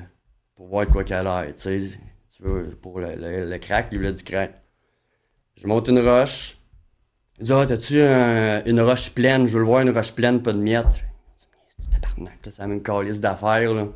[0.54, 1.80] pour voir de quoi qu'elle a l'air, tu sais.
[2.36, 4.52] Tu veux, pour le, le, crack, il voulait du crack.
[5.60, 6.56] Je monte une roche.
[7.38, 9.46] Il dit, ah, t'as-tu une roche pleine?
[9.48, 10.86] Je veux le voir, une roche pleine, pas de miettes.
[11.80, 13.86] C'est tabarnak, c'est la même calice d'affaires, là.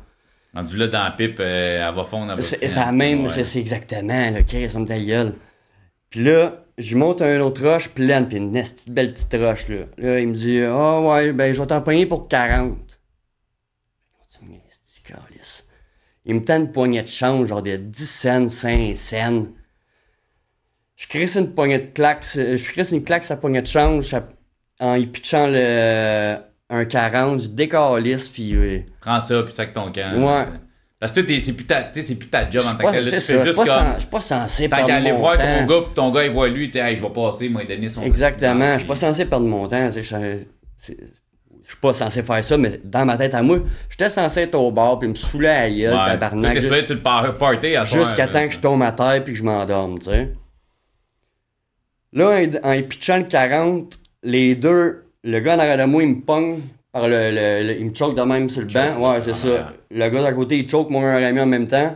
[0.53, 2.35] Rendu là dans la pipe, euh, elle va fondre.
[2.41, 5.35] C'est la même, c'est exactement, là, qu'est-ce que ta gueule.
[6.09, 9.67] Puis là, je monte à une autre roche pleine, puis une petite belle petite roche,
[9.67, 9.85] là.
[9.97, 12.99] Là, il me dit, ah oh, ouais, ben, je vais t'en payer pour 40.
[16.25, 19.47] Il me tend une poignée de change, genre de 10 cents, 5 cents.
[20.95, 24.15] Je crisse une poignée de claque, je crisse une claque sa poignée de change
[24.79, 26.37] en y pitchant le,
[26.69, 28.53] un 40, je décalisse, puis.
[28.53, 30.13] Euh, Prends ça, puis sac ton camp.
[30.13, 30.45] Ouais.
[30.99, 33.05] Parce que c'est plus, ta, plus ta job en tant que tel.
[33.05, 34.95] Je suis pas censé perdre mon temps.
[34.95, 37.47] aller voir ton gars, puis ton gars, il voit lui, tu hey, je vais passer,
[37.47, 38.73] moi, donner son Exactement.
[38.73, 39.89] Je suis pas censé perdre mon temps.
[39.89, 44.55] Je suis pas censé faire ça, mais dans ma tête à moi, j'étais censé être
[44.55, 46.05] au bar, puis me saouler à gueule, ouais.
[46.05, 46.59] tabarnak.
[46.59, 49.39] Tu être sur le party à Jusqu'à temps que je tombe à terre, puis que
[49.39, 50.33] je m'endorme, tu sais.
[52.11, 56.09] Là, en, en pitchant le 40, les deux, le gars en arrière de moi, il
[56.09, 56.61] me pogne
[56.91, 58.97] par le, il me choque de même sur le banc.
[58.99, 59.73] Ouais, c'est ça.
[59.91, 61.95] Le gars d'à côté, il choque mon ami en même temps.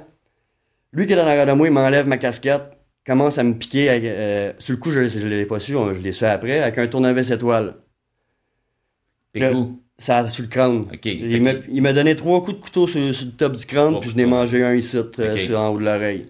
[0.91, 3.87] Lui qui est dans l'arrière de moi, il m'enlève ma casquette, commence à me piquer.
[3.89, 6.87] Euh, sur le coup, je ne l'ai pas su, je l'ai su après, avec un
[6.87, 7.75] tournevis étoile.
[9.33, 9.79] Et où?
[9.97, 10.85] Ça sur le crâne.
[11.03, 14.25] Il m'a donné trois coups de couteau sur, le top du crâne, puis je n'ai
[14.25, 16.25] mangé un ici, euh, sur, en haut de l'oreille.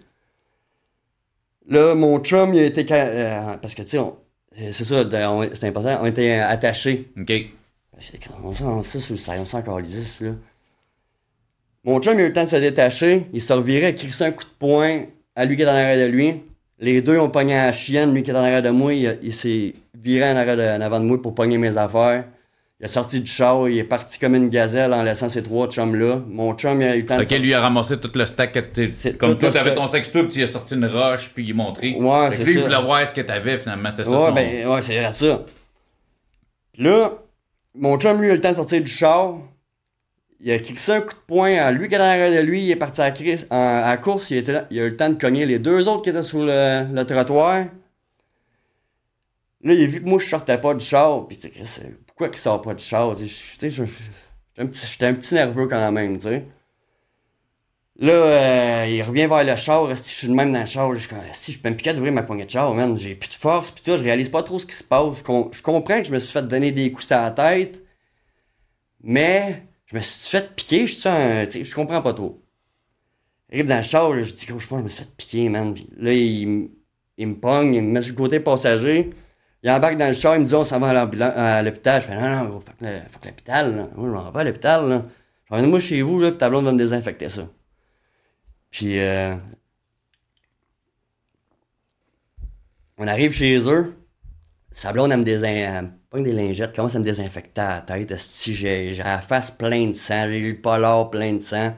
[1.68, 2.86] Là, mon chum, il a été.
[2.92, 5.04] Euh, parce que, tu sais, c'est ça,
[5.54, 7.12] c'est important, on était attachés.
[7.20, 7.32] OK.
[8.44, 10.32] On s'en sait sur le on s'en encore là.
[11.86, 13.28] Mon chum, il a eu le temps de se détacher.
[13.34, 15.04] Il se revirait, il crissait un coup de poing
[15.36, 16.42] à lui qui est en arrière de lui.
[16.80, 18.14] Les deux ont pogné à la chienne.
[18.14, 21.00] Lui qui est en arrière de moi, il, s'est viré en, arrière de, en avant
[21.00, 22.26] de moi pour pogner mes affaires.
[22.80, 25.68] Il est sorti du char, il est parti comme une gazelle en laissant ces trois
[25.68, 26.22] chums-là.
[26.28, 27.36] Mon chum, il a eu le temps de.
[27.36, 28.52] lui a ramassé tout le stack.
[28.74, 31.54] Que comme toi, t'avais ton sex puis il a sorti une roche, puis il est
[31.54, 31.96] montré.
[31.96, 32.44] Ouais, c'est ça.
[32.44, 33.90] Lui, il voulait voir ce que t'avais finalement.
[33.92, 34.20] C'était ça.
[34.20, 35.46] Ouais, ben, ouais, c'est ça.
[36.78, 37.12] Là,
[37.76, 39.40] mon chum, lui, a eu le temps de sortir du char.
[40.40, 42.64] Il a cliqué un coup de poing à lui qui était derrière de lui.
[42.64, 44.30] Il est parti à, course.
[44.30, 47.66] Il, a eu le temps de cogner les deux autres qui étaient sur le, trottoir.
[49.64, 51.26] Là, il a vu que moi, je sortais pas du char.
[51.28, 51.40] Puis,
[52.06, 53.16] pourquoi il sort pas du char?
[53.16, 56.46] J'étais un, un petit nerveux quand même, tu sais.
[58.04, 60.94] Là, euh, il revient vers le char, si je suis le même dans le char,
[60.94, 63.34] je si je peux me piquer d'ouvrir ma poignée de char, man, j'ai plus de
[63.34, 65.20] force, puis ça, je réalise pas trop ce qui se passe.
[65.20, 67.82] Je, comprends que je me suis fait donner des coups à la tête,
[69.02, 72.44] mais je me suis fait piquer, je sais, je comprends pas trop.
[73.50, 75.74] Arrive dans le char, je dis, je pense que je me suis fait piquer, man.
[75.96, 76.72] là, il,
[77.18, 79.12] il me pogne, il me met sur le côté passager.
[79.64, 82.02] Il embarque dans le char, il me dit, on s'en va à l'hôpital.
[82.02, 85.06] Je fais, non, non, faut que l'hôpital, Moi, je m'en vais pas à l'hôpital, là.
[85.50, 87.48] Je vais moi chez vous, là, puis ta blonde va me désinfecter ça.
[88.74, 89.36] Puis, euh,
[92.98, 93.94] on arrive chez eux.
[94.72, 95.92] Sablon, elle me désin...
[96.10, 98.20] pas des lingettes, commence à me désinfecter la tête.
[98.20, 101.76] Si j'ai la face pleine de sang, j'ai eu le polar plein de sang.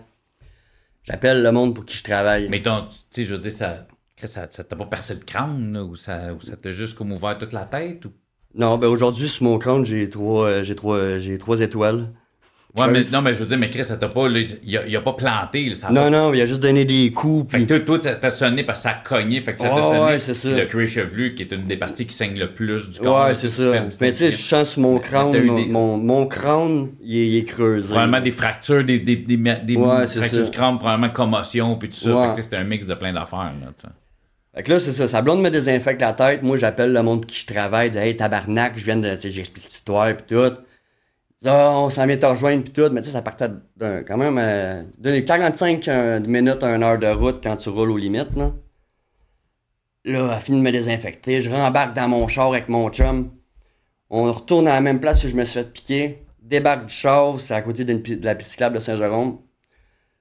[1.03, 2.47] J'appelle le monde pour qui je travaille.
[2.47, 2.69] Mais tu
[3.09, 3.85] sais, je veux dire, ça,
[4.23, 7.51] ça, t'a pas percé le crâne, ou ça, ou ça t'a juste comme ouvert toute
[7.51, 8.13] la tête, ou?
[8.53, 12.13] Non, ben aujourd'hui, sur mon crâne, j'ai trois, euh, j'ai trois, j'ai trois étoiles.
[12.75, 14.27] Ouais, mais non, mais je veux dire, mais Chris, ça t'a pas.
[14.27, 15.73] il, a, a, pas planté.
[15.75, 17.49] ça non, non, il a juste donné des coups.
[17.49, 19.39] Fait que toi, ça t'a sonné parce que ça a cogné.
[19.41, 19.99] Fait que ça t'a sonné.
[19.99, 20.49] Ouais, c'est ça.
[20.49, 23.27] Le cuir chevelu, qui est une des parties qui saigne le plus du corps.
[23.27, 23.71] Ouais, c'est ça.
[24.01, 25.33] Mais tu sais, je sens mon crâne.
[25.69, 27.89] Mon, mon, crâne, il est, creusé.
[27.89, 31.95] Probablement des fractures, des, des, des, des ouais, fractures du crâne, probablement commotion, puis tout
[31.95, 32.27] ça.
[32.27, 33.53] Fait que c'était un mix de plein d'affaires.
[33.61, 33.71] Là,
[34.53, 35.07] fait que là, c'est ça.
[35.09, 36.41] Sa blonde me désinfecte la tête.
[36.41, 37.89] Moi, j'appelle le monde qui je travaille.
[37.89, 39.09] Dis, hey, tabarnak, je viens de.
[39.21, 40.55] J'explique l'histoire, puis tout.
[41.43, 44.37] Ah, on s'en vient te rejoindre pis tout, mais tu sais, ça partait quand même
[44.37, 48.35] euh, de 45 euh, minutes à une heure de route quand tu roules aux limites,
[48.35, 48.53] là.
[50.05, 51.41] Là, elle finit de me désinfecter.
[51.41, 53.31] Je rembarque dans mon char avec mon chum.
[54.09, 56.25] On retourne à la même place où je me suis fait piquer.
[56.41, 59.39] Débarque du char, c'est à côté de la piste de Saint-Jérôme.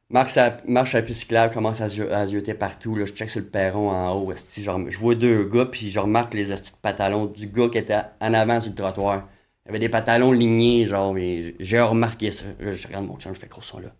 [0.08, 2.94] Marche à, la piste commence à, à partout.
[2.94, 3.04] Là.
[3.04, 4.32] Je check sur le perron en haut.
[4.56, 7.78] Genre, je vois deux gars, puis je remarque les astis de pantalon du gars qui
[7.78, 9.28] était en avant sur le trottoir.
[9.64, 12.46] Il y avait des pantalons lignés, genre, mais j'ai remarqué ça.
[12.60, 13.94] Là, je regarde mon chum, je fais gros son là.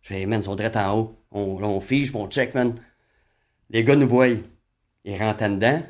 [0.00, 1.14] Je fais, man, ils sont direct en haut.
[1.30, 2.74] On, on fige, on check, man.
[3.70, 4.26] Les gars nous voient.
[5.04, 5.82] Ils rentrent dedans.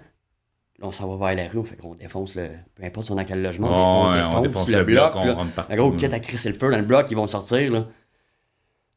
[0.79, 2.51] Là, on s'en va vers la rue, on fait qu'on défonce le.
[2.75, 5.13] Peu importe on a quel logement, on, défonce le, bloc.
[5.13, 5.75] bloc on rentre partout.
[5.75, 7.87] gros, quitte à crisser le feu dans le bloc, ils vont sortir, là.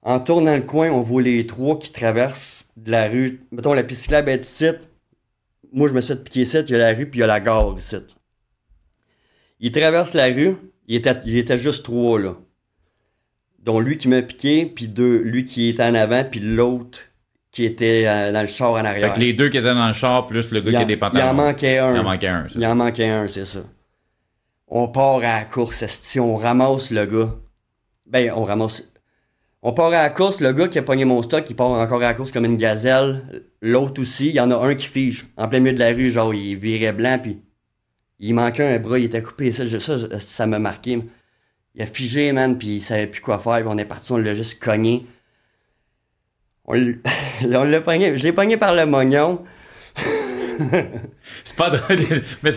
[0.01, 3.47] En tournant le coin, on voit les trois qui traversent de la rue.
[3.51, 4.67] Mettons, la piste est ici.
[5.73, 7.23] moi, je me suis fait piquer ici, il y a la rue, puis il y
[7.23, 7.95] a la gare ici.
[9.65, 10.57] Il traverse la rue,
[10.87, 12.35] il était, il était juste trois, là.
[13.63, 16.99] Dont lui qui m'a piqué, puis deux, lui qui était en avant, puis l'autre
[17.49, 19.07] qui était euh, dans le char en arrière.
[19.07, 20.97] Fait que les deux qui étaient dans le char, plus le gars qui a des
[20.97, 21.25] pantalons.
[21.25, 21.95] Il en manquait un.
[21.95, 23.61] Il en manquait un, Il en manquait un, c'est ça.
[24.67, 27.33] On part à la course, si on ramasse le gars.
[28.05, 28.87] Ben, on ramasse.
[29.63, 32.03] On part à la course, le gars qui a pogné mon stock, il part encore
[32.03, 33.23] à la course comme une gazelle.
[33.63, 35.25] L'autre aussi, il y en a un qui fige.
[35.37, 37.39] En plein milieu de la rue, genre, il virait blanc, puis
[38.19, 39.51] il manquait un bras, il était coupé.
[39.51, 41.01] Ça, ça, ça m'a marqué.
[41.75, 44.17] Il a figé, man, puis il savait plus quoi faire, puis on est parti, on
[44.17, 45.05] l'a juste cogné.
[46.65, 46.73] On
[47.45, 49.43] l'a pogné, je l'ai pogné par le mognon.
[51.43, 51.97] c'est pas drôle.
[52.43, 52.51] Mais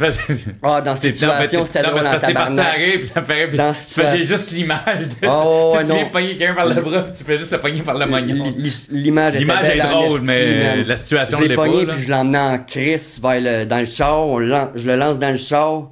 [0.62, 2.34] Ah, dans cette situation, c'était drôle en tabarnak.
[2.34, 3.74] parti à rire, puis ça me fait rire.
[3.88, 5.08] tu fais juste l'image.
[5.20, 5.28] De...
[5.28, 7.98] Oh, tu, viens pogner quelqu'un par le bras, puis tu fais juste le pogner par
[7.98, 8.54] le mognon.
[8.90, 11.66] L'image était L'image est drôle, mais la situation l'est pas.
[11.66, 14.26] Je l'ai pogné, puis je l'ai emmené en crise vers dans le char.
[14.74, 15.90] je le lance dans le char.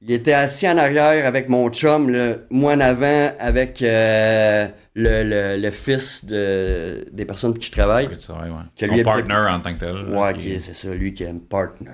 [0.00, 5.24] Il était assis en arrière avec mon chum, le, moi en avant avec euh, le,
[5.24, 8.08] le, le, fils de, des personnes qui travaillent.
[8.08, 8.54] Oui, ouais.
[8.78, 10.14] Que lui partner en tant que tel.
[10.14, 11.90] Ouais, c'est ça, lui qui est un partner.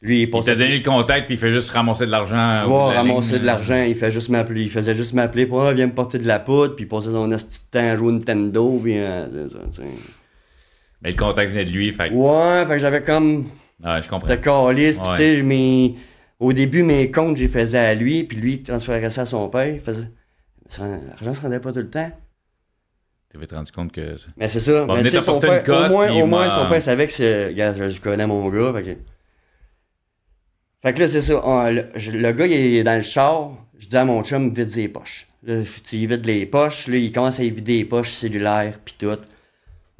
[0.00, 2.66] Lui, il, il t'a donné le contact puis il fait juste ramasser de l'argent.
[2.68, 4.62] Ouais, ramasser de l'argent, il fait juste m'appeler.
[4.62, 7.10] Il faisait juste m'appeler pour ah, viens me porter de la poudre, puis il passait
[7.10, 8.94] son petit temps à jouer Nintendo, puis.
[8.96, 9.26] Euh,
[11.02, 13.46] mais le contact venait de lui, fait Ouais, fait que j'avais comme.
[13.84, 14.28] Ouais, je comprends.
[14.28, 15.94] T'as calice, puis tu sais, mais
[16.40, 19.48] au début, mes comptes, j'ai faisais à lui, puis lui, il transférait ça à son
[19.48, 19.74] père.
[19.74, 20.10] Il faisait...
[20.78, 22.10] L'argent se rendait pas tout le temps.
[23.30, 24.16] Tu te rendu compte que.
[24.36, 24.86] Mais c'est ça.
[24.86, 27.48] mais son père, au moins, au moins son père savait que c'est.
[27.48, 28.72] Regarde, je, connais mon gars.
[28.72, 28.90] Fait que,
[30.82, 31.70] fait que là, c'est ça.
[31.70, 33.50] le, gars, il est dans le char.
[33.78, 35.26] Je dis à mon chum, vide ses poches.
[35.44, 36.88] Là, tu vides les poches.
[36.88, 39.18] Là, il commence à vider les poches cellulaires, puis tout.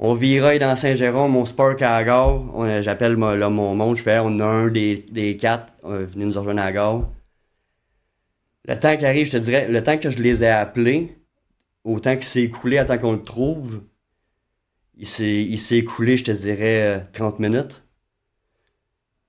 [0.01, 2.81] On viraille dans Saint-Jérôme, mon Spark à la gare.
[2.81, 6.61] J'appelle mon, mon monde, je fais, on a un des, des quatre, venez nous rejoindre
[6.61, 7.09] à la gare.
[8.65, 11.17] Le temps qui arrive, je te dirais, le temps que je les ai appelés,
[11.83, 13.81] au temps qu'il s'est écoulé, à temps qu'on le trouve,
[14.95, 17.83] il s'est écoulé, je te dirais, 30 euh, minutes.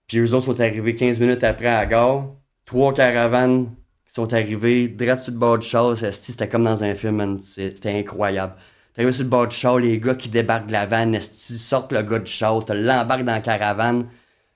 [0.06, 2.34] Puis eux autres sont arrivés 15 minutes après à la gare.
[2.64, 3.74] Trois caravanes
[4.06, 5.96] qui sont arrivées, direct sur le bord du char.
[5.96, 8.54] C'était comme dans un film, c'était incroyable.
[9.00, 11.90] T'arrives sur le bord du char, les gars qui débarquent de la vanne, ils sortent
[11.90, 14.06] le gars du char, tu l'embarques dans la caravane,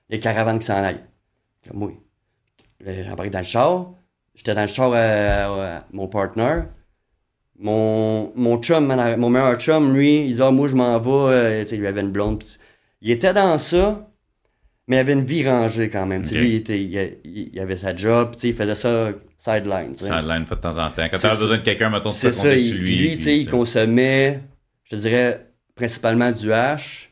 [0.07, 1.03] les caravanes qui s'en aillent.
[1.73, 1.93] Moi,
[2.79, 3.91] j'embarque dans le char,
[4.35, 6.61] j'étais dans le char, euh, euh, mon partner,
[7.57, 8.85] mon, mon chum,
[9.17, 12.11] mon meilleur chum, lui, il disait, ah, moi, je m'en vais, euh, il avait une
[12.11, 12.43] blonde.
[13.01, 14.11] il était dans ça,
[14.87, 16.21] mais il avait une vie rangée quand même.
[16.21, 19.95] Lui, il, était, il, avait sa job, il faisait ça sideline.
[19.95, 21.07] Sideline, de temps en temps.
[21.09, 22.97] Quand tu as besoin de quelqu'un, mettons, tu peux compter sur lui.
[22.97, 24.41] Lui, sais, il consommait,
[24.85, 27.11] je dirais, principalement du hash.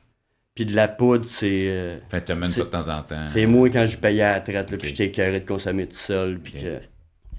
[0.55, 1.65] Puis de la poudre, c'est.
[1.67, 3.25] Euh, fait tu de temps en temps.
[3.25, 5.95] C'est moi quand je payais à la traite, là, puis j'étais écœuré de consommer tout
[5.95, 6.39] seul.
[6.39, 6.79] Puis que.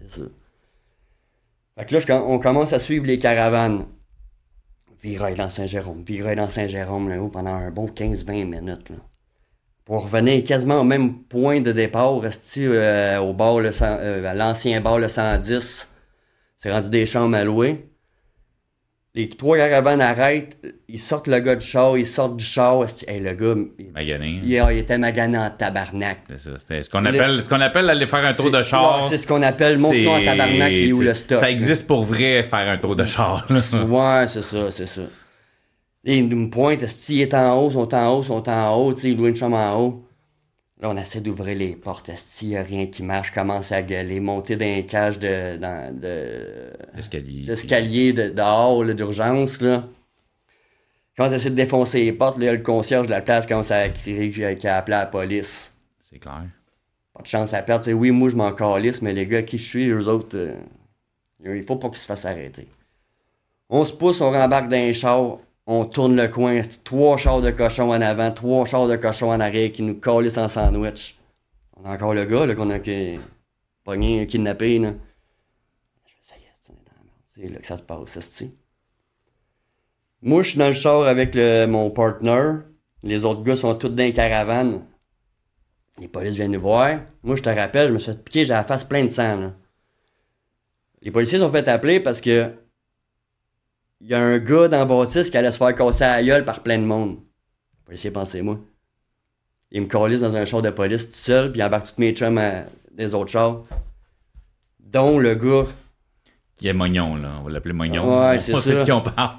[0.00, 0.26] C'est ça.
[1.78, 3.86] Fait que là, on commence à suivre les caravanes.
[5.00, 8.88] Viraille dans Saint-Jérôme, viraille dans Saint-Jérôme, là, pendant un bon 15-20 minutes.
[8.88, 8.96] Là
[9.84, 14.34] pour revenir quasiment au même point de départ, rester euh, au bar le euh, à
[14.34, 15.90] l'ancien bar le 110.
[16.56, 17.86] C'est rendu des chambres à louer.
[19.16, 20.58] Les trois caravanes arrêtent,
[20.88, 22.84] ils sortent le gars du char, ils sortent du char.
[23.06, 23.54] Hey, le gars,
[23.94, 24.40] magané.
[24.42, 26.18] Il, il, était magané en tabarnak.
[26.30, 26.50] C'est ça.
[26.66, 29.06] C'est ce qu'on appelle, ce qu'on appelle aller faire un tour de char.
[29.08, 31.38] c'est ce qu'on appelle monter en tabarnak et où le stock.
[31.38, 33.46] Ça existe pour vrai faire un tour de char.
[33.50, 35.02] ouais, c'est ça, c'est ça.
[36.04, 39.00] Et il me pointe, s'il est en haut, sont en haut, sont en haut, tu
[39.00, 40.04] sais, il loue une chambre en haut.
[40.80, 42.10] Là, on essaie d'ouvrir les portes.
[42.14, 45.56] S'il n'y a rien qui marche, commence à gueuler, monter dans les cages de.
[45.56, 46.72] Dans, de
[47.46, 49.84] l'escalier de, dehors, d'urgence, là.
[51.16, 53.88] Quand on essaie de défoncer les portes, là, le concierge de la place commence à
[53.88, 55.72] crier qu'il a appelé la police.
[56.10, 56.42] C'est clair.
[57.14, 57.90] Pas de chance à perdre.
[57.92, 60.56] oui, moi, je m'en calisse, mais les gars qui je suis, eux autres, euh,
[61.44, 62.68] il faut pas qu'ils se fassent arrêter.
[63.70, 67.50] On se pousse, on rembarque dans les chars on tourne le coin, trois chars de
[67.50, 71.18] cochon en avant, trois chars de cochon en arrière qui nous collent en sandwich.
[71.76, 72.78] On a encore le gars là, qu'on a
[73.82, 74.78] pogné, kidnappé.
[74.78, 74.94] Là.
[76.20, 76.72] Ça y est.
[77.26, 78.44] C'est là que ça se passe,
[80.22, 82.58] Moi, je suis dans le char avec mon partner.
[83.02, 84.82] Les autres gars sont tous dans les caravanes.
[85.98, 87.00] Les polices viennent nous voir.
[87.22, 89.40] Moi, je te rappelle, je me suis fait piquer, j'ai la face pleine de sang.
[89.40, 89.54] Là.
[91.02, 92.50] Les policiers sont fait appeler parce que
[94.04, 96.44] il y a un gars dans Baptiste qui allait se faire casser à la gueule
[96.44, 97.16] par plein de monde.
[97.86, 98.58] Faut essayer de penser, moi.
[99.70, 102.12] Il me calisse dans un char de police tout seul, puis il embarque tous mes
[102.12, 103.62] chums à des autres chars.
[104.78, 105.64] Dont le gars.
[106.54, 107.38] Qui est Mognon, là.
[107.40, 108.28] On va l'appeler Mognon.
[108.28, 108.84] Ouais, c'est ça.
[108.84, 109.30] qui on parle.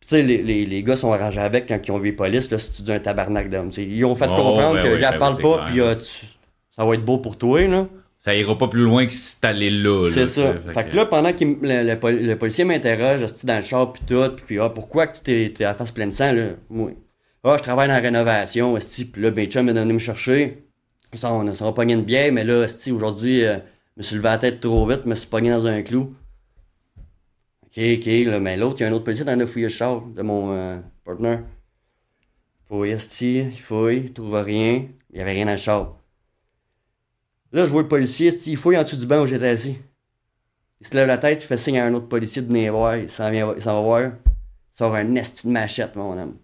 [0.00, 2.50] tu sais, les, les, les, gars sont arrangés avec quand ils ont vu les polices,
[2.50, 3.70] là, si tu dis un tabarnak d'homme.
[3.76, 6.26] Ils ont fait Oh, comprendre qu'ils oui, ne ben parlent oui, pas, puis euh, tu-
[6.70, 7.86] ça va être beau pour toi, là.
[8.22, 10.04] Ça ira pas plus loin que si allé là.
[10.04, 10.54] là, C'est ça.
[10.74, 13.92] Fait que là, pendant que le, le pol- le policier m'interroge, esti, dans le char,
[13.94, 16.32] puis tout, puis ah, pourquoi que tu t'es t'es à la face pleine de sang,
[16.32, 16.48] là?
[16.68, 16.92] Moi,
[17.44, 20.64] ah, je travaille dans la rénovation, esti, puis là, ben, chum est venu me chercher.
[21.14, 23.54] Ça, on s'en pogné une bière, mais là, esti, aujourd'hui, euh,
[23.96, 26.14] je me suis levé la tête trop vite, je me suis pogné dans un clou.
[27.64, 29.72] Ok, ok, là, mais l'autre, il y a un autre policier dans le fouillé le
[29.72, 31.38] char de mon euh, partner.
[32.68, 35.96] Fouille, esti, il fouille, il trouve rien, il y avait rien dans le char.
[37.52, 39.76] Là, je vois le policier, il fouille en dessous du banc où j'étais assis.
[40.80, 42.96] Il se lève la tête, il fait signe à un autre policier de venir voir.
[42.96, 44.02] Il s'en vient, il s'en va voir.
[44.02, 44.10] Il
[44.70, 46.36] sort un esti de machette, mon homme.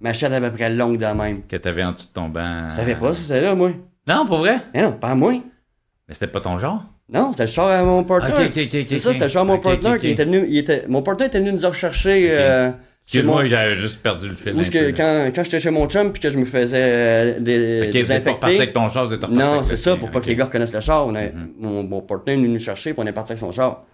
[0.00, 1.42] Machette à peu près longue de même.
[1.46, 2.68] Que t'avais en dessous de ton banc.
[2.70, 3.72] Je savais pas ça, c'est là, moi.
[4.06, 4.60] Non, pour vrai?
[4.74, 5.32] Mais non, pas moi.
[5.32, 6.84] Mais c'était pas ton genre?
[7.08, 8.32] Non, c'était le char à mon partner.
[8.32, 8.86] Ok, ok, ok, ok.
[8.88, 9.98] C'est ça, c'était le char à mon ok.
[9.98, 10.44] qui était venu.
[10.48, 12.28] il était, mon partner était venu nous rechercher.
[12.30, 12.70] Euh,
[13.12, 14.52] Excuse-moi, j'avais juste perdu le fil.
[14.70, 17.96] que, quand, quand j'étais chez mon chum puis que je me faisais euh, des, Ok,
[17.96, 18.62] vous êtes pas reparti désinfecter.
[18.62, 20.72] avec ton char, vous êtes reparti Non, c'est ça, pour pas que les gars reconnaissent
[20.74, 21.06] le char.
[21.06, 21.52] On a- Mhm.
[21.58, 23.84] mon, mon partner est venu nous chercher, puis on est parti avec son char.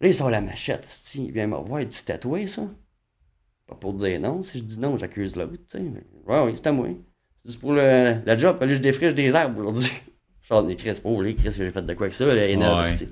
[0.00, 0.86] Là, il sort la machette.
[1.14, 2.62] Il vient me voir, il dit C'est tatoué, ça?
[3.66, 4.42] Pas pour dire non.
[4.42, 5.52] Si je dis non, j'accuse l'autre.
[5.74, 6.88] Ouais, oui, c'est à moi.
[7.44, 8.58] C'est pour le, la job.
[8.58, 9.90] Que je défriche des arbres aujourd'hui.
[10.42, 12.84] Je sors des Chris, pauvre, les Chris, j'ai fait de quoi avec ça, là, énerve,
[12.86, 13.08] Ouais.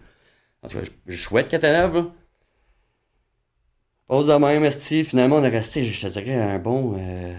[0.62, 2.06] En tout cas, je, je souhaite qu'elle t'énerve, là.
[4.06, 5.04] Pause de même, esti.
[5.04, 7.34] Finalement, on est resté, je te dirais, un bon euh,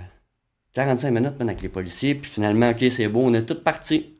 [0.73, 2.15] 45 minutes man, avec les policiers.
[2.15, 4.13] Puis finalement, ok, c'est beau, on est tous partis.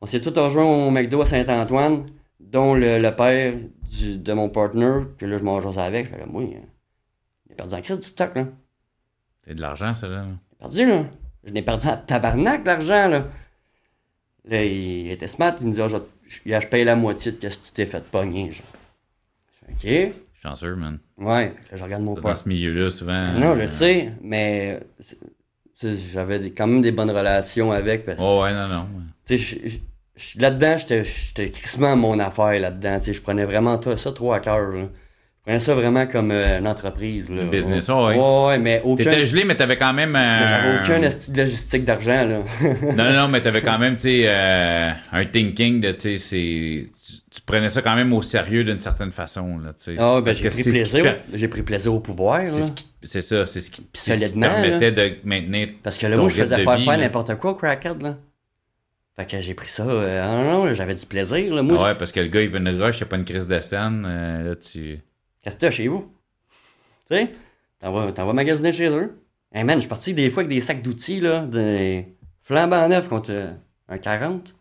[0.00, 2.06] On s'est tous rejoints au McDo à Saint-Antoine,
[2.40, 3.54] dont le, le père
[3.90, 5.00] du- de mon partner.
[5.16, 6.06] Puis là, je m'en jase avec.
[6.06, 6.58] Je fais, là, moi, euh,
[7.48, 8.46] j'ai perdu en crise du stock, là.
[9.46, 10.26] C'est de l'argent, ça, là.
[10.50, 11.04] J'ai perdu, là.
[11.44, 13.26] Je l'ai perdu en tabarnak, l'argent, là.
[14.44, 15.96] Là, il était smart, il me dit, ah, je,
[16.28, 18.66] je, je paye la moitié de ce que tu t'es fait pogner, genre.
[19.70, 20.12] Ok.
[20.42, 20.98] Chanceux, man.
[21.18, 22.42] Ouais, là, je regarde mon Dans partner.
[22.42, 23.32] ce milieu-là, souvent.
[23.34, 24.80] Non, euh, je sais, mais
[26.12, 28.04] j'avais quand même des bonnes relations avec.
[28.04, 28.86] Parce, Oh, ouais, non, non.
[29.24, 29.80] tu sais,
[30.38, 32.98] là-dedans, j'étais j'étais crissement à mon affaire là-dedans.
[32.98, 34.72] tu sais, Je prenais vraiment ça trop à cœur.
[35.44, 37.30] Prenais ça vraiment comme euh, une entreprise.
[37.30, 37.42] Là.
[37.42, 37.94] Une business, ouais.
[37.94, 38.16] ouais.
[38.16, 39.04] Ouais, ouais, mais aucun.
[39.04, 40.10] T'étais gelé, mais t'avais quand même.
[40.12, 42.26] mais J'avais euh, aucun esti de logistique d'argent.
[42.28, 42.40] là.
[42.82, 46.18] Non, non, non, mais t'avais quand même, tu sais, euh, un thinking de, tu sais,
[46.18, 46.88] c'est.
[47.30, 49.96] Tu, prenais ça quand même au sérieux d'une certaine façon, là, tu sais.
[49.98, 51.16] Ah, ben, Parce j'ai que pris, qui plaisir.
[51.32, 52.40] J'ai pris plaisir au pouvoir.
[52.46, 52.66] C'est là.
[52.66, 55.68] ce qui- ça, c'est ce qui, ce qui te permettait de maintenir.
[55.82, 58.00] Parce que là, moi, je faisais faire vie, faire n'importe quoi au crackhead.
[58.02, 58.16] Là.
[59.16, 59.82] Fait que j'ai pris ça.
[59.84, 61.54] euh, ah non, non, j'avais du plaisir.
[61.54, 61.62] Là.
[61.62, 63.16] Moi, Ah ouais, parce que le gars, il veut une rush, il n'y a pas
[63.16, 64.04] une crise de scène.
[64.08, 64.98] euh, là, tu.
[65.42, 66.12] Qu'est-ce que t'as chez vous?
[67.08, 67.30] Tu sais,
[67.80, 69.18] t'en vas, t'en vas magasiner chez eux.
[69.52, 73.08] Hey man, je suis parti des fois avec des sacs d'outils, là, des flambant neufs
[73.08, 73.32] contre
[73.88, 74.54] un 40.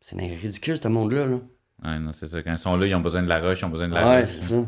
[0.00, 1.36] C'est ridicule, ce monde-là, là.
[1.84, 2.42] Ouais, non, c'est ça.
[2.42, 4.08] Quand ils sont là, ils ont besoin de la rush, ils ont besoin de la
[4.08, 4.66] Ouais, c'est ça.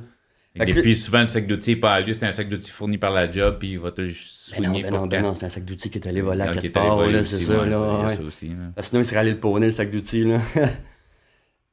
[0.54, 2.70] Et que- puis souvent, le sac d'outils n'est pas à lui, c'est un sac d'outils
[2.70, 5.28] fourni par la job, puis il va te Ben non, soigner ben non, ben quand-
[5.28, 8.04] non, c'est un sac d'outils qui est allé voler à quelque part, c'est ça, là.
[8.06, 8.14] ouais.
[8.16, 8.82] ça aussi, là.
[8.82, 10.40] Sinon, il serait allé le poney, le sac d'outils, là.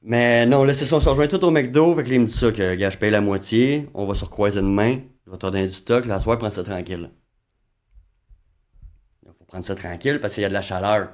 [0.02, 1.96] Mais non, là, c'est ça, on se rejoint tout au McDo.
[1.96, 4.16] Fait que là, il me dit ça, que, gars, je paye la moitié, on va
[4.16, 7.12] se recroiser demain, je vais te donner du stock, la soirée, prends ça tranquille.
[9.26, 11.10] Il faut prendre ça tranquille parce qu'il y a de la chaleur.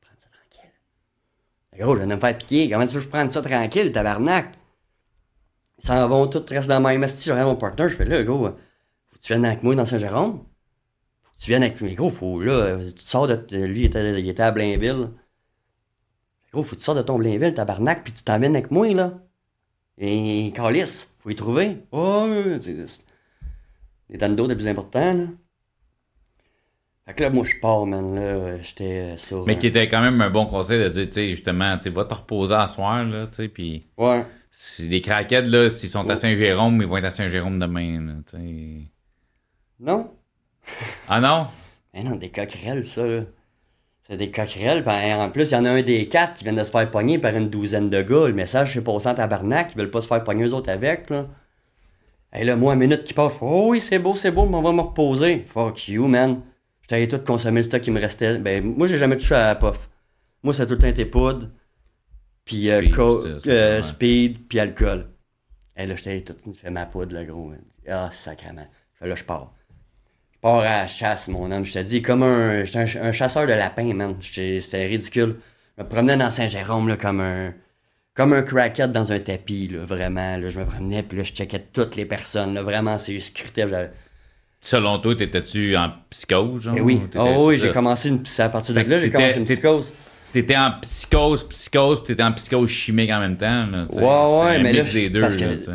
[0.00, 0.70] Prendre ça tranquille.
[1.78, 2.68] Gros, je viens de me faire piquer.
[2.68, 4.54] Comment tu veux que je prenne ça tranquille, tabarnak?
[5.78, 7.28] Ils s'en vont, tout reste dans ma esti.
[7.28, 10.44] Je mon partner, je fais là, gros, faut que tu viennes avec moi dans Saint-Jérôme?
[11.22, 11.90] Faut que tu viennes avec moi.
[11.90, 13.34] Gros, faut, là, tu sors de.
[13.66, 15.10] Lui, il était, il était à Blainville.
[16.54, 19.14] Gros, faut que tu sors de ton Blainville, tabarnak, puis tu t'emmènes avec moi, là.
[19.98, 21.78] Et Calis, faut y trouver.
[21.90, 22.28] Oh,
[22.60, 22.76] sais,
[24.08, 25.24] les tandos, le plus important, là.
[27.06, 29.44] Fait que là, moi, je pars, man, là, j'étais euh, sur...
[29.46, 32.04] Mais qui était quand même un bon conseil de dire, tu sais, justement, tu va
[32.04, 34.24] te reposer à soir, là, tu sais, puis Ouais.
[34.52, 36.14] si les craquettes, là, s'ils sont à.
[36.14, 38.90] Saint-Jérôme, ils vont être à Saint-Jérôme demain, là, tu sais.
[39.80, 40.08] Non?
[41.08, 41.48] Ah non?
[41.94, 43.22] Mais non, des coquerelles, ça, là.
[44.08, 44.82] C'est des coquerelles.
[44.82, 46.90] Ben, en plus, il y en a un des quatre qui vient de se faire
[46.90, 48.26] pogner par une douzaine de gars.
[48.26, 49.72] Le message, c'est passé en tabarnak.
[49.74, 51.26] Ils veulent pas se faire pogner eux autres avec, là.
[52.36, 54.44] Et là, moi, une minute qui passe, je fais, oh oui, c'est beau, c'est beau,
[54.44, 55.44] mais on va me reposer.
[55.46, 56.42] Fuck you, man.
[56.82, 58.38] J'étais allé tout consommer le stock qui me restait.
[58.38, 59.88] Ben, moi, j'ai jamais touché à la puff.
[60.42, 61.48] Moi, ça a tout le temps été poudre,
[62.44, 65.08] puis euh, Speed, euh, speed, puis alcool.
[65.76, 67.52] Et là, j'étais tout fait ma poudre, le gros.
[67.88, 68.66] Ah, sacrément.
[68.92, 69.53] Je fais, là, je pars.
[70.44, 71.64] Pars à la chasse, mon homme.
[71.64, 74.14] Je te dis, comme un, un, un chasseur de lapins, man.
[74.20, 75.36] C'était ridicule.
[75.78, 77.54] Je me promenais dans Saint-Jérôme, là, comme un,
[78.12, 80.36] comme un crackhead dans un tapis, là, vraiment.
[80.36, 83.64] Là, je me promenais, puis là, je checkais toutes les personnes, là, vraiment, c'est scruté.
[84.60, 86.74] Selon toi, t'étais-tu en psychose, genre?
[86.76, 89.94] Eh oui, oh, oui, j'ai commencé une, à partir de là, j'ai commencé une psychose.
[90.34, 93.86] T'étais en psychose, psychose, puis t'étais en psychose chimique en même temps, là.
[93.90, 95.70] Ouais, ouais, mais là, des deux, parce que-.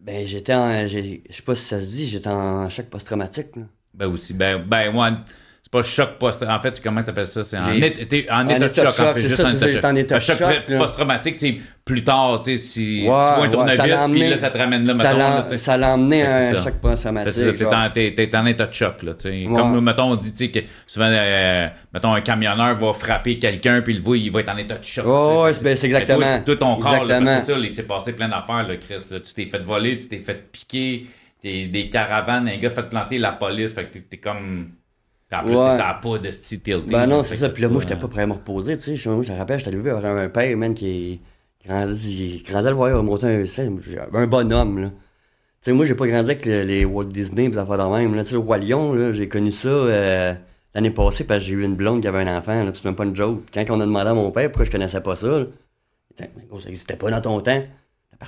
[0.00, 0.88] Ben, j'étais en.
[0.88, 3.50] Je sais pas si ça se dit, j'étais en choc post-traumatique.
[3.98, 4.34] Ben aussi.
[4.34, 5.10] Ben, ben moi,
[5.68, 7.44] c'est pas choc post En fait, comment tu appelles ça?
[7.44, 9.28] C'est en, en, état de choc, en fait.
[9.28, 10.38] Juste en état de choc.
[10.38, 13.80] choc post-traumatique, c'est plus tard, tu sais, si, tu vois un tournevis,
[14.10, 15.58] puis là, ça te ramène là, mettons.
[15.58, 17.58] Ça l'a emmené à un choc post-traumatique.
[17.58, 19.46] T'es en, état de choc, là, tu sais.
[19.46, 23.82] Comme, mettons, on dit, tu sais, que souvent, euh, mettons, un camionneur va frapper quelqu'un,
[23.82, 25.04] puis le voit, il va être en état de choc.
[25.06, 26.40] ouais, ben, c'est exactement.
[26.46, 29.04] Tout ton corps, c'est ça, il s'est passé plein d'affaires, là, Chris.
[29.10, 31.06] Tu t'es fait voler, tu t'es fait piquer,
[31.42, 34.72] des caravanes, un gars fait planter la police, fait que t'es comme
[35.30, 35.76] en plus, ouais.
[35.76, 36.90] ça pas de style tilté.
[36.90, 37.50] Ben non, c'est ça.
[37.50, 39.10] Puis là, moi, j'étais pas prêt à me reposer, tu sais.
[39.10, 41.20] Moi, je me rappelle, j'étais arrivé vers un père, man, qui
[41.66, 43.44] grandi, grandi à le voir monter un,
[44.14, 44.88] un bonhomme, là.
[44.88, 48.14] Tu sais, moi, j'ai pas grandi avec les Walt Disney, les affaires de même.
[48.14, 50.32] Là, tu sais, le Roi Lion, là, j'ai connu ça euh,
[50.74, 52.94] l'année passée parce que j'ai eu une blonde qui avait un enfant, là, c'est même
[52.94, 53.42] pas une joke.
[53.52, 55.44] Quand on a demandé à mon père pourquoi je connaissais pas ça, là,
[56.16, 57.62] ça existait pas dans ton temps.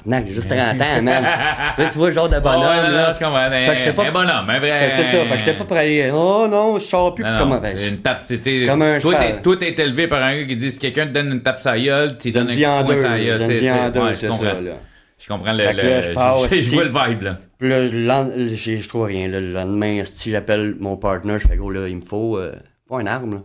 [0.07, 1.27] J'ai juste 30 ans, man.
[1.75, 2.63] tu, sais, tu vois le genre de bonhomme.
[2.63, 3.37] là, là, je comprends.
[3.37, 4.05] Un, pas...
[4.07, 4.91] un bonhomme, un vrai.
[4.95, 5.25] C'est ça.
[5.25, 6.11] Fait que j'étais pas prêt à aller.
[6.15, 7.25] Oh non, je sors plus.
[7.25, 7.59] Non, comment?
[7.59, 8.67] Ben, une tape, tu sais.
[8.67, 11.13] comme un toi, t'es, toi, t'es élevé par un gars qui dit si quelqu'un te
[11.13, 13.41] donne une tape sa gueule, tu donnes un coup de sa gueule.
[13.41, 14.73] C'est en deux, c'est ça, là.
[15.19, 15.65] Je comprends le.
[15.65, 17.39] le je pars, je vois le vibe, là.
[17.59, 19.29] Puis là, je trouve rien.
[19.29, 22.55] Le lendemain, si j'appelle mon partner, je fais gros, là, il me faut, euh,
[22.89, 23.43] faut une arme, là.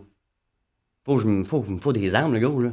[1.04, 2.72] Faut, je, faut, il me faut des armes, le gars, là.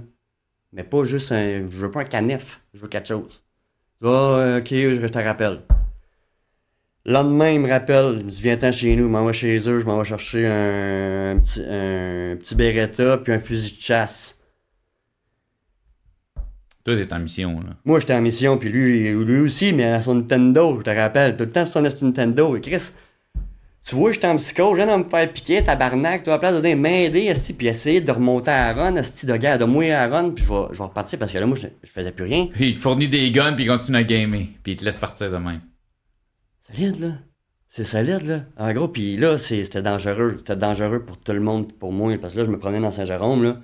[0.72, 1.66] Mais pas juste un.
[1.70, 2.62] Je veux pas un canif.
[2.74, 3.44] Je veux quelque chose.
[4.02, 5.62] Ah, ok, je te rappelle.
[7.06, 9.58] Le lendemain, il me rappelle, il me dit Viens-t'en chez nous, je m'en vais chez
[9.70, 14.40] eux, je m'en vais chercher un, petit, un petit Beretta puis un fusil de chasse.
[16.86, 17.76] Toi, t'es en mission, là.
[17.86, 21.38] Moi, j'étais en mission, puis lui, lui aussi, mais à son Nintendo, je te rappelle.
[21.38, 22.56] Tout le temps, sur son Nintendo.
[22.58, 22.92] Et Chris,
[23.86, 26.62] tu vois, j'étais en psycho, je viens de me faire piquer, tabarnak, toi, à place
[26.62, 30.32] de m'aider, puis essayer de remonter à Aaron, esti, de gars, de mouiller à Aaron,
[30.32, 32.48] puis je vais, je vais repartir parce que là, moi, je, je faisais plus rien.
[32.54, 34.96] Puis il te fournit des guns, puis il continue à gamer, puis il te laisse
[34.96, 35.60] partir de même.
[36.62, 37.12] Solide, là.
[37.68, 38.42] C'est solide, là.
[38.58, 40.36] En gros, puis là, c'était dangereux.
[40.38, 42.92] C'était dangereux pour tout le monde, pour moi, parce que là, je me prenais dans
[42.92, 43.58] Saint-Jérôme, là,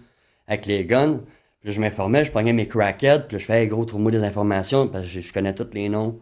[0.48, 1.22] avec les guns.
[1.62, 4.12] Puis là, je m'informais, je prenais mes crackheads, puis là, je fais, hey, gros, trouve-moi
[4.12, 6.20] des informations, parce que je, je connais tous les noms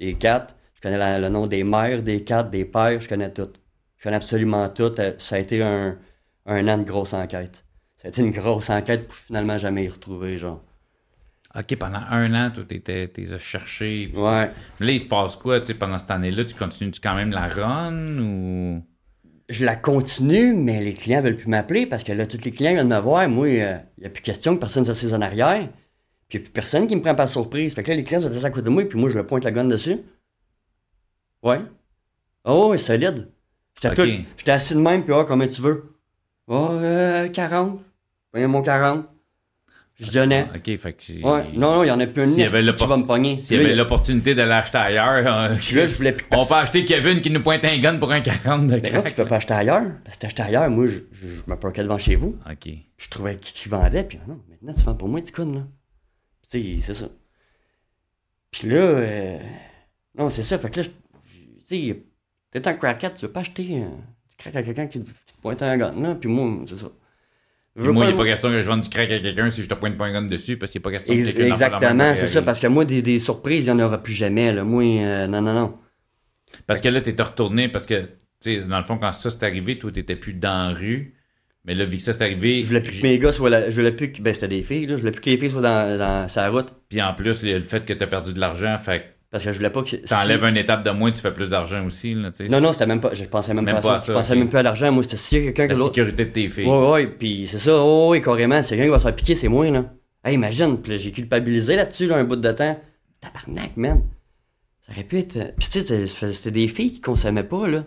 [0.00, 0.56] des quatre.
[0.76, 3.48] Je connais le nom des mères, des quatre, des pères, je connais tout.
[3.96, 4.92] Je connais absolument tout.
[4.98, 5.96] Euh, ça a été un,
[6.44, 7.64] un an de grosse enquête.
[8.00, 10.62] Ça a été une grosse enquête pour finalement jamais y retrouver, genre.
[11.58, 14.12] OK, pendant un an, tu t'es cherché.
[14.14, 14.50] Ouais.
[14.78, 16.44] Mais là, il se passe quoi, tu sais, pendant cette année-là?
[16.44, 18.82] Tu continues-tu quand même la run ou?
[19.48, 22.72] Je la continue, mais les clients veulent plus m'appeler parce que là, tous les clients
[22.72, 23.26] viennent me voir.
[23.28, 25.68] Moi, il n'y a plus question que personne s'assise en arrière.
[26.28, 27.74] Puis il n'y a plus personne qui me prend par surprise.
[27.74, 29.24] Fait que là, les clients sont assis à côté de moi, puis moi, je le
[29.24, 29.98] pointe la gun dessus.
[31.42, 31.60] Ouais.
[32.44, 33.28] Oh, c'est solide.
[33.82, 35.96] J'étais assis de même, puis oh, combien tu veux?
[36.46, 37.80] Oh, euh, 40.
[38.32, 39.06] Voyez mon 40.
[39.98, 40.46] Je donnais.
[40.54, 41.12] OK, fait que.
[41.22, 41.46] Ouais.
[41.54, 43.38] Non, non, il y en a plus une si qui va me pogner.
[43.38, 46.84] S'il y avait l'opportunité de l'acheter ailleurs, euh, là, je voulais plus on peut acheter
[46.84, 49.36] Kevin qui nous pointe un gun pour un 40 de Mais là, tu peux pas
[49.36, 49.84] acheter ailleurs.
[50.04, 52.36] Parce que t'achetais ailleurs, moi, je, je, je me parquais devant chez vous.
[52.50, 52.68] OK.
[52.98, 55.62] Je trouvais qui, vendait, puis non, maintenant, tu vends pour moi, tu connes, là.
[56.50, 57.08] Tu sais, c'est ça.
[58.50, 59.38] Puis là, euh,
[60.18, 60.58] non, c'est ça.
[60.58, 60.86] Fait que là,
[61.66, 62.02] sais,
[62.52, 63.66] T'es un crackhead, tu veux pas acheter.
[63.72, 63.86] Euh,
[64.30, 65.10] du crack à quelqu'un qui, te
[65.42, 66.14] pointe un gun, là.
[66.14, 66.86] Puis moi, c'est ça.
[67.76, 69.74] moi, il n'est pas question que je vende du crack à quelqu'un si je te
[69.74, 72.60] pointe pas un gun dessus, parce qu'il n'est pas question que Exactement, c'est ça, parce
[72.60, 74.52] que moi, des, des surprises, il n'y en aura plus jamais.
[74.52, 74.64] Là.
[74.64, 75.78] Moi, euh, non, non, non.
[76.66, 78.08] Parce que là, tu es retourné, parce que, tu
[78.40, 81.14] sais, dans le fond, quand ça s'est arrivé, toi, tu n'étais plus dans la rue.
[81.66, 82.62] Mais là, vu que ça s'est arrivé.
[82.62, 83.68] Je voulais plus que mes gars soient là.
[83.68, 84.22] Je voulais plus que.
[84.22, 84.96] Ben, c'était des filles, là.
[84.96, 86.72] Je voulais plus que les filles soient dans, dans sa route.
[86.88, 89.58] Puis en plus, le fait que tu as perdu de l'argent, fait parce que je
[89.58, 89.96] voulais pas que.
[89.96, 92.14] T'enlèves une étape de moins, tu fais plus d'argent aussi.
[92.14, 93.12] Là, non, non, c'était même pas.
[93.12, 93.98] Je pensais même, pas, à ça.
[94.06, 94.90] Je pensais même plus à l'argent.
[94.90, 96.64] Moi, c'était si quelqu'un que La sécurité de tes filles.
[96.66, 97.72] Oui, oui, puis c'est ça.
[97.76, 98.62] Oh, oui, carrément.
[98.62, 99.84] Si quelqu'un qui va se faire piquer, c'est moi, là.
[100.24, 100.80] Hey, imagine.
[100.80, 102.80] Puis j'ai culpabilisé là-dessus, là, un bout de temps.
[103.20, 104.04] Tabarnak, man.
[104.86, 105.54] Ça aurait pu être.
[105.58, 107.84] Puis tu sais, c'était des filles qui consommaient pas, là.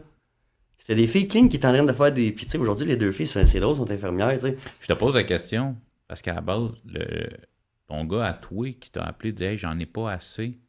[0.78, 2.32] C'était des filles clean qui étaient en train de faire des.
[2.32, 4.56] Puis tu sais, aujourd'hui, les deux filles, c'est drôle, sont infirmières, tu sais.
[4.82, 5.76] Je te pose la question,
[6.08, 7.28] parce qu'à la base, le...
[7.88, 10.60] ton gars à toi qui t'a appelé dit Hey, j'en ai pas assez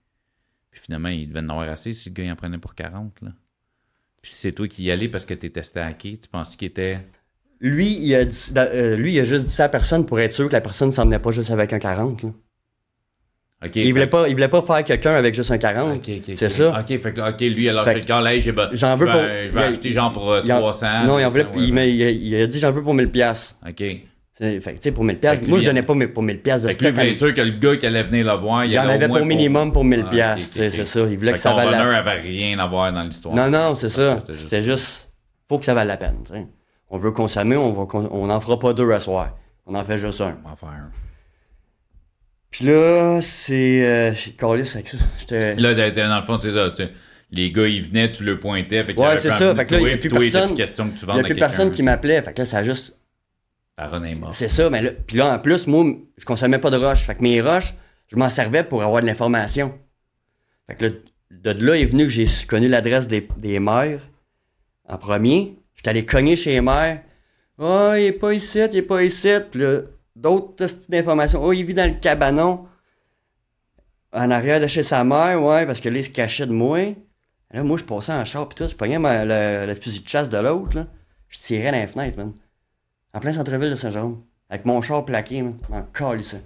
[0.70, 3.22] puis finalement, il devait en avoir assez si le gars il en prenait pour 40.
[3.22, 3.30] Là.
[4.22, 6.18] Puis c'est toi qui y allais parce que tu étais stacké.
[6.18, 7.00] Tu penses qu'il était.
[7.60, 8.24] Lui il, a
[8.56, 10.88] euh, lui, il a juste dit ça à personne pour être sûr que la personne
[10.88, 12.22] ne s'en venait pas juste avec un 40.
[12.22, 12.30] Là.
[13.74, 16.08] il, voulait pas, il voulait pas faire quelqu'un avec juste un 40.
[16.32, 16.80] c'est ça.
[16.80, 19.20] OK, fait que, OK, lui, alors fait, le corps, là, j'ai J'en veux pour.
[19.20, 20.86] Je vais acheter genre pour 300.
[20.86, 23.54] Euh, non, il, en voulait, il, il, a dit j'en veux pour 1000$.
[23.68, 24.09] OK.
[24.40, 26.94] Fait tu sais, pour 1000 pièces moi, je donnais pas pour 1000 pièces de stock.
[26.94, 29.26] Fait sûr que le gars qui allait venir le voir, il, y en avait pour
[29.26, 31.00] minimum pour 1000 pièces, c'est ça.
[31.00, 31.94] Il voulait que ça vaille la peine.
[31.94, 33.34] avait rien à voir dans l'histoire.
[33.34, 34.18] Non, non, c'est ça.
[34.34, 35.12] C'était juste,
[35.48, 36.18] faut que ça vaille la peine.
[36.92, 39.36] On veut consommer, on, va, on en fera pas deux à soir.
[39.64, 40.36] On en fait juste un.
[40.44, 40.90] On va faire un.
[42.50, 43.86] Puis là, c'est.
[43.86, 45.54] Euh, collé avec ça.
[45.56, 46.90] Là, dans le fond, tu sais,
[47.30, 48.82] les gars, ils venaient, tu le pointais.
[48.82, 49.54] Fait ouais, c'est ça.
[49.54, 50.50] Fait que là, il n'y a plus personne.
[50.56, 52.20] Il y a plus personne qui m'appelait.
[52.22, 52.96] Fait que là, ça a juste.
[54.32, 54.90] C'est ça, mais là.
[55.06, 55.84] Puis là, en plus, moi,
[56.18, 57.04] je consommais pas de roches.
[57.06, 57.74] Fait que mes roches,
[58.08, 59.78] je m'en servais pour avoir de l'information.
[60.66, 60.90] Fait que là,
[61.30, 64.00] de là est venu que j'ai connu l'adresse des, mères
[64.88, 65.56] en premier.
[65.74, 67.02] J'étais allé cogner chez les mères.
[67.58, 69.30] Oh, il est pas ici, il est pas ici.
[69.50, 69.62] Puis
[70.16, 71.42] d'autres d'informations.
[71.42, 72.66] Oh, il vit dans le cabanon.
[74.12, 76.96] En arrière de chez sa mère, ouais, parce que là, il se cachait de moi.
[77.52, 80.38] Là, moi, je passais en char, pis tout, je pognais le, fusil de chasse de
[80.38, 80.86] l'autre.
[81.28, 82.32] Je tirais dans les fenêtres, man.
[83.12, 84.22] En plein centre-ville de Saint-Jérôme.
[84.48, 85.56] Avec mon char plaqué, man.
[85.66, 86.42] Je m'en calissais.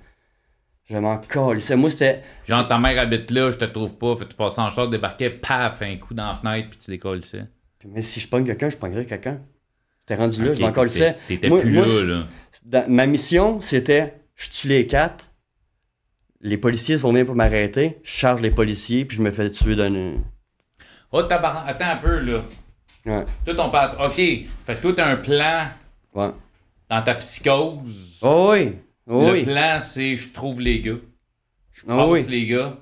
[0.89, 1.77] Je m'en calissais.
[1.77, 2.23] Moi, c'était.
[2.47, 4.17] Genre, ta mère habite là, je te trouve pas.
[4.17, 7.45] Fait tu passais en char, débarquais, paf, un coup dans la fenêtre, puis tu décollissais.
[7.87, 9.41] Mais si je pogne quelqu'un, je pognerais quelqu'un.
[10.07, 11.17] T'es rendu là, je m'en calissais.
[11.29, 12.27] T'étais plus là,
[12.71, 12.85] là.
[12.89, 15.31] ma mission, c'était je tue les quatre.
[16.41, 17.99] Les policiers vont venir pour m'arrêter.
[18.03, 20.15] Je charge les policiers, puis je me fais tuer d'un.
[21.11, 22.43] Oh, attends un peu, là.
[23.07, 23.25] Ouais.
[23.45, 23.97] Toi, ton père.
[24.01, 24.17] OK.
[24.17, 25.69] Fait que toi, t'as un plan.
[26.15, 26.31] Ouais.
[26.95, 28.21] Dans ta psychose.
[28.23, 28.75] Oh oui.
[29.09, 31.01] Oh le plan, c'est je trouve les gars.
[31.73, 32.25] Je oh passe oui.
[32.29, 32.79] les gars.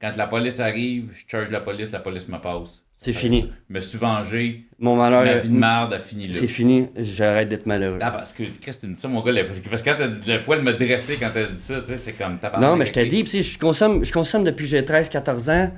[0.00, 2.86] Quand la police arrive, je charge la police, la police me passe.
[2.96, 3.50] C'est fini.
[3.68, 4.64] Je me suis vengé.
[4.78, 5.26] Mon malheur.
[5.26, 6.32] Ma vie de merde a fini là.
[6.32, 6.88] C'est fini.
[6.96, 7.98] J'arrête d'être malheureux.
[8.00, 9.44] Ah, parce que qu'est-ce que tu me dis ça, mon gars?
[9.44, 11.96] Parce que quand t'as dit le poil me dresser quand t'as dit ça, tu sais,
[11.98, 15.50] c'est comme Non, mais je t'ai dit, je consomme, je consomme depuis que j'ai 13-14
[15.50, 15.70] ans.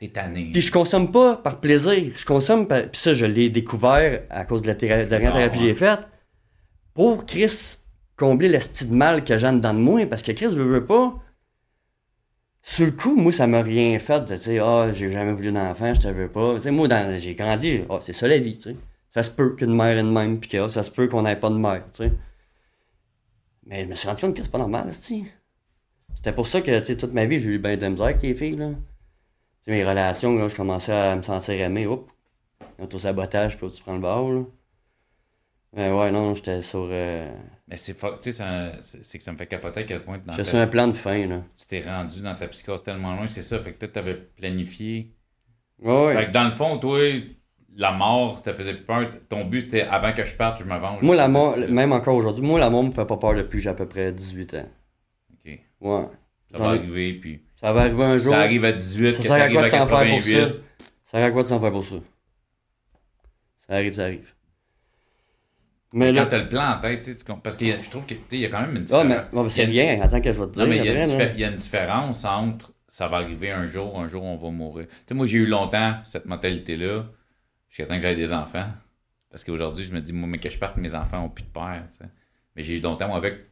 [0.00, 0.48] T'es tanné.
[0.50, 2.10] Puis je consomme pas par plaisir.
[2.16, 5.64] Je consomme, puis ça, je l'ai découvert à cause de la, dernière ah, thérapie que
[5.66, 6.08] j'ai faite.
[6.98, 7.76] Pour Chris
[8.16, 11.14] combler le style mal que j'ai dedans de moi, parce que Chris veut, veut pas.
[12.60, 15.94] Sur le coup, moi, ça m'a rien fait de dire, ah, j'ai jamais voulu d'enfant,
[15.94, 16.58] je te veux pas.
[16.58, 16.88] Tu moi,
[17.18, 18.76] j'ai grandi, oh, c'est ça la vie, tu sais.
[19.10, 21.50] Ça se peut qu'une mère ait une même, puis ça se peut qu'on n'ait pas
[21.50, 22.12] de mère, tu sais.
[23.64, 25.32] Mais je me suis rendu compte que c'est pas normal, tu
[26.16, 28.22] C'était pour ça que, tu sais, toute ma vie, j'ai eu bien de misère avec
[28.22, 28.70] les filles, là
[29.68, 31.86] mes relations, là, je commençais à me sentir aimé.
[31.86, 32.10] Hop,
[32.80, 34.46] auto-sabotage, puis tu prends le bord.
[35.78, 36.88] Mais ouais, non, j'étais sur.
[36.90, 37.30] Euh,
[37.68, 38.42] Mais c'est tu sais,
[38.80, 40.18] c'est que ça me fait capoter à quel point.
[40.18, 41.42] Dans suis un plan de fin, là.
[41.56, 43.60] Tu t'es rendu dans ta psychose tellement loin, c'est ça.
[43.60, 45.14] Fait que tu avais planifié.
[45.80, 46.14] Ouais, ouais.
[46.16, 46.98] Fait que dans le fond, toi,
[47.76, 49.08] la mort, ça faisait peur.
[49.28, 51.00] Ton but, c'était avant que je parte, je me venge.
[51.00, 53.70] Moi, la mort, même encore aujourd'hui, moi, la mort me fait pas peur depuis j'ai
[53.70, 54.68] à peu près 18 ans.
[55.32, 55.60] OK.
[55.80, 56.06] Ouais.
[56.50, 57.44] Ça va arriver, puis.
[57.54, 58.32] Ça va arriver un jour.
[58.32, 60.48] Ça arrive à 18, ça, sert à quoi de s'en faire pour ça?
[61.04, 61.96] Ça sert à quoi de s'en faire pour ça?
[63.58, 64.34] Ça arrive, ça arrive.
[65.94, 68.44] Mais quand t'as le plan en tête, tu sais, parce que je trouve qu'il y
[68.44, 69.12] a quand même une différence.
[69.12, 70.62] Ah, mais, c'est rien, attends que je vais te dire.
[70.64, 70.84] Non, mais il
[71.40, 74.86] y, a une différence entre ça va arriver un jour, un jour on va mourir.
[74.88, 77.04] Tu sais, moi j'ai eu longtemps cette mentalité-là,
[77.68, 78.68] jusqu'à temps que j'aille des enfants.
[79.30, 81.50] Parce qu'aujourd'hui, je me dis, moi, mais que je parte, mes enfants n'ont plus de
[81.50, 81.84] père.
[81.90, 82.10] Tu sais.
[82.56, 83.46] Mais j'ai eu longtemps, moi, avec.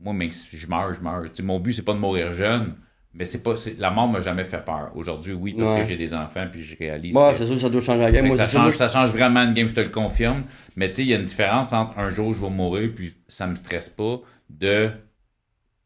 [0.00, 1.24] Moi, mais je meurs, je meurs.
[1.42, 2.74] Mon but, c'est pas de mourir jeune
[3.12, 3.54] mais c'est pas.
[3.78, 4.92] La mort m'a jamais fait peur.
[4.94, 7.16] Aujourd'hui, oui, parce que j'ai des enfants puis je réalise.
[7.16, 8.30] Ouais, c'est sûr ça doit changer la game.
[8.32, 8.46] ça,
[8.88, 10.44] change, vraiment une game, je te le confirme.
[10.76, 13.14] Mais tu sais, il y a une différence entre un jour je vais mourir puis
[13.28, 14.90] ça me stresse pas de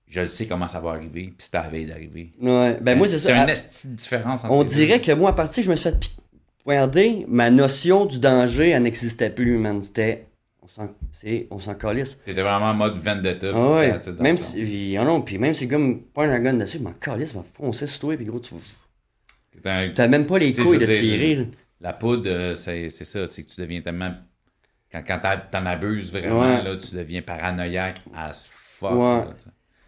[0.06, 2.30] je le sais comment ça va arriver, puis c'est à veille d'arriver.
[2.40, 3.30] Ouais, ben moi c'est ça.
[3.30, 5.90] Il y a une différence entre On dirait que moi, à partir je me suis
[5.90, 6.10] fait
[6.66, 9.82] Regardez, ma notion du danger, elle n'existait plus, man.
[9.82, 10.28] C'était
[11.50, 12.18] on s'en calisse.
[12.24, 13.48] T'étais vraiment en mode vendetta.
[13.54, 14.00] Ah ouais.
[14.20, 16.82] Même si, oh non, puis même si le gars me pointe un gun dessus, je
[16.82, 18.54] m'en calisse, m'en foncer sur toi, puis gros, tu.
[19.62, 21.48] T'as même pas les couilles de tirer.
[21.80, 24.14] La poudre, euh, c'est ça, c'est que tu deviens tellement.
[24.90, 28.92] Quand, quand t'en abuses vraiment, là, tu deviens paranoïaque as fuck.
[28.92, 29.24] Ouais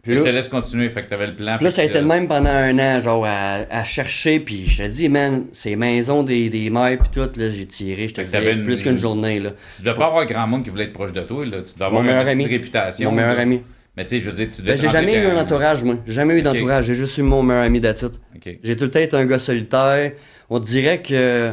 [0.07, 1.57] je te laisse continuer, fait que t'avais le plan.
[1.57, 4.83] Puis là, ça a été le même pendant un an, genre, à, chercher, puis je
[4.83, 8.65] te dis, man, ces maisons des, des mères, puis tout, là, j'ai tiré, je te
[8.65, 9.51] plus qu'une journée, là.
[9.77, 11.63] Tu devais pas avoir grand monde qui voulait être proche de toi, là.
[11.63, 12.47] Tu devais avoir une ami.
[12.47, 13.11] réputation.
[13.11, 13.63] Mon meilleur ami.
[13.97, 15.97] Mais tu sais, je veux dire, tu devais ben, J'ai jamais eu un entourage, moi.
[16.07, 16.85] J'ai jamais eu d'entourage.
[16.85, 18.21] J'ai juste eu mon meilleur ami d'attitude.
[18.63, 20.13] J'ai tout le temps été un gars solitaire.
[20.51, 21.53] On dirait que.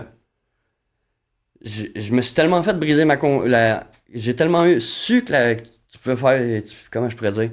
[1.61, 3.15] Je, me suis tellement fait briser ma.
[3.15, 3.45] Con...
[4.13, 5.55] J'ai tellement eu, su que, la...
[5.55, 6.61] tu pouvais faire.
[6.91, 7.51] Comment je pourrais dire?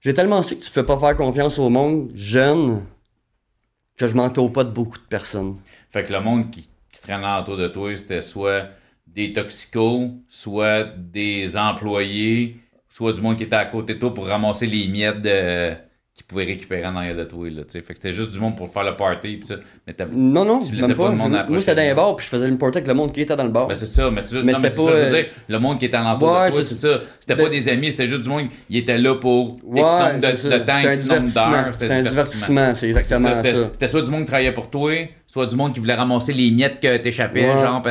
[0.00, 2.84] J'ai tellement su que tu ne fais pas faire confiance au monde jeune
[3.96, 5.58] que je m'entoure pas de beaucoup de personnes.
[5.90, 8.68] Fait que le monde qui, qui traînait autour de toi, c'était soit
[9.06, 12.56] des toxicos, soit des employés,
[12.88, 15.74] soit du monde qui était à côté de toi pour ramasser les miettes de
[16.30, 17.50] pouvaient récupérer en arrière de toi.
[17.50, 19.36] Là, fait que c'était juste du monde pour faire le party.
[19.36, 19.56] Pis ça.
[19.86, 21.10] Mais non, non, tu même pas.
[21.10, 23.12] le monde moi, j'étais dans les bars puis je faisais le party avec le monde
[23.12, 23.66] qui était dans le bar.
[23.66, 24.42] Ben, c'est ça, mais c'est ça.
[24.42, 24.84] Mais c'était pas.
[24.84, 27.00] Ça, je veux dire, le monde qui était en l'entour ouais, de toi, c'est ça.
[27.18, 30.50] C'était pas des amis, c'était juste du monde qui était là pour ouais, X de,
[30.50, 31.74] de temps, X nombre d'heures.
[31.78, 33.42] C'était un divertissement, c'est exactement ça.
[33.42, 34.92] C'était soit du monde qui travaillait pour toi,
[35.26, 37.82] soit du monde qui voulait ramasser les miettes que t'échappais, genre,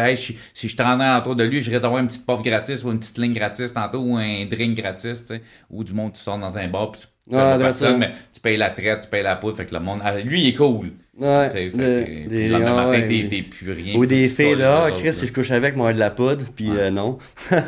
[0.53, 2.99] si, je te rendais autour de lui, j'irais t'avoir une petite pauvre gratis ou une
[2.99, 6.37] petite ligne gratis tantôt ou un drink gratis, tu sais, ou du monde qui sort
[6.37, 9.65] dans un bar puis Personne, mais tu payes la traite, tu payes la poudre, fait
[9.65, 9.99] que le monde.
[10.03, 10.91] Ah, lui, il est cool.
[11.19, 11.49] Ouais.
[11.51, 13.95] Fait, des, le lendemain matin, t'es plus rien.
[13.97, 16.69] Ou des filles là, ah, Chris, si je couche avec, moi, de la poudre, puis
[16.71, 16.77] Ouais.
[16.79, 17.17] euh, non.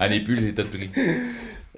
[0.00, 0.90] On n'est plus les états de prix.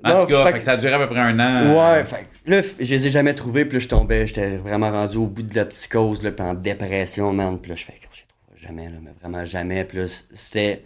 [0.02, 1.74] En Non, tout cas, fait fait que ça a duré à peu près un an.
[1.74, 5.18] Ouais, fait là, je les ai jamais trouvés, puis là, je tombais, j'étais vraiment rendu
[5.18, 7.58] au bout de la psychose, là, puis en dépression, man.
[7.60, 9.84] Puis là, je fais, je les trouverai jamais, là, mais vraiment jamais.
[9.84, 10.04] Puis là,
[10.34, 10.84] c'était,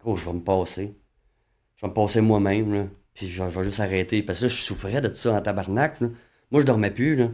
[0.00, 0.94] gros, je vais me passer.
[1.76, 2.84] Je vais me passer moi-même, là.
[3.20, 4.22] Puis je vais juste arrêter.
[4.22, 6.08] Parce que là, je souffrais de ça en tabarnak, là.
[6.50, 7.28] Moi, je dormais plus, là.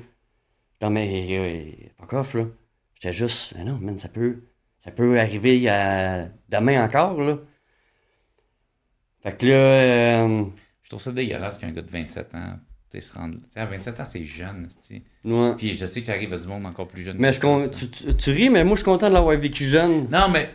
[0.75, 2.47] Je dormais, euh, fuck off, là.
[2.97, 4.43] J'étais juste, ah non, man, ça peut,
[4.81, 7.39] ça peut arriver à demain encore, là.
[9.23, 10.45] Fait que là, euh,
[10.83, 12.59] Je trouve ça dégueulasse qu'un gars de 27 ans,
[12.93, 13.13] se sais,
[13.61, 14.69] à 27 ans, c'est jeune,
[15.25, 15.55] ouais.
[15.57, 17.17] Puis je sais que ça arrive à du monde encore plus jeune.
[17.19, 19.65] Mais je con- tu, tu- tu ris, mais moi, je suis content de l'avoir vécu
[19.67, 20.09] jeune.
[20.11, 20.51] Non, mais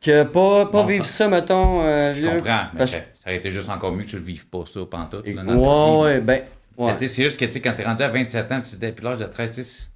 [0.00, 1.82] Que pas, pas Bon vivre ça, mettons.
[1.82, 2.66] euh, je comprends.
[2.72, 2.96] Mais Parce-
[3.28, 5.26] ça, aurait été juste encore mieux que tu le vives pas, ça, pantoute.
[5.26, 6.42] Et- là, Ouais, dans ouais, ben.
[6.76, 6.96] Ouais.
[6.96, 9.18] sais, c'est juste que, tu sais, quand t'es rendu à 27 ans, puis depuis l'âge
[9.18, 9.88] de 13, tu sais, c'est-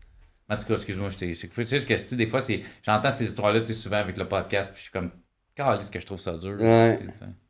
[0.52, 1.64] en tout cas, excuse-moi, je t'ai c'est coupé.
[1.64, 2.42] C'est juste que, des fois,
[2.82, 5.10] j'entends ces histoires-là, souvent avec le podcast, puis je suis comme,
[5.54, 6.56] calisse que je trouve ça dur.
[6.60, 6.98] Ouais.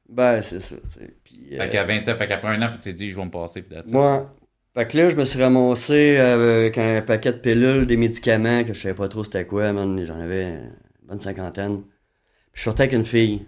[0.08, 0.76] Ben, c'est ça.
[1.24, 3.24] Puis, Fait euh, qu'à 27, fait qu'après un an, puis tu t'es dit, je vais
[3.24, 3.76] me passer, puis.
[3.92, 4.30] Moi.
[4.74, 8.72] Fait que là, je me suis ramassé avec un paquet de pilules, des médicaments, que
[8.74, 10.02] je savais pas trop c'était quoi, man.
[10.04, 10.72] J'en avais une
[11.02, 11.82] bonne cinquantaine.
[11.82, 13.46] Puis je sortais avec une fille.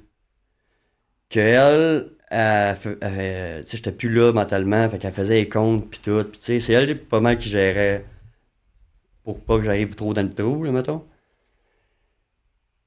[1.30, 6.00] Que elle, elle, elle- sais, j'étais plus là mentalement, fait qu'elle faisait les comptes, puis
[6.02, 6.24] tout.
[6.24, 8.04] Puis c'est elle pas mal qui gérait
[9.24, 11.04] pour pas que j'arrive trop dans le trou, là, mettons.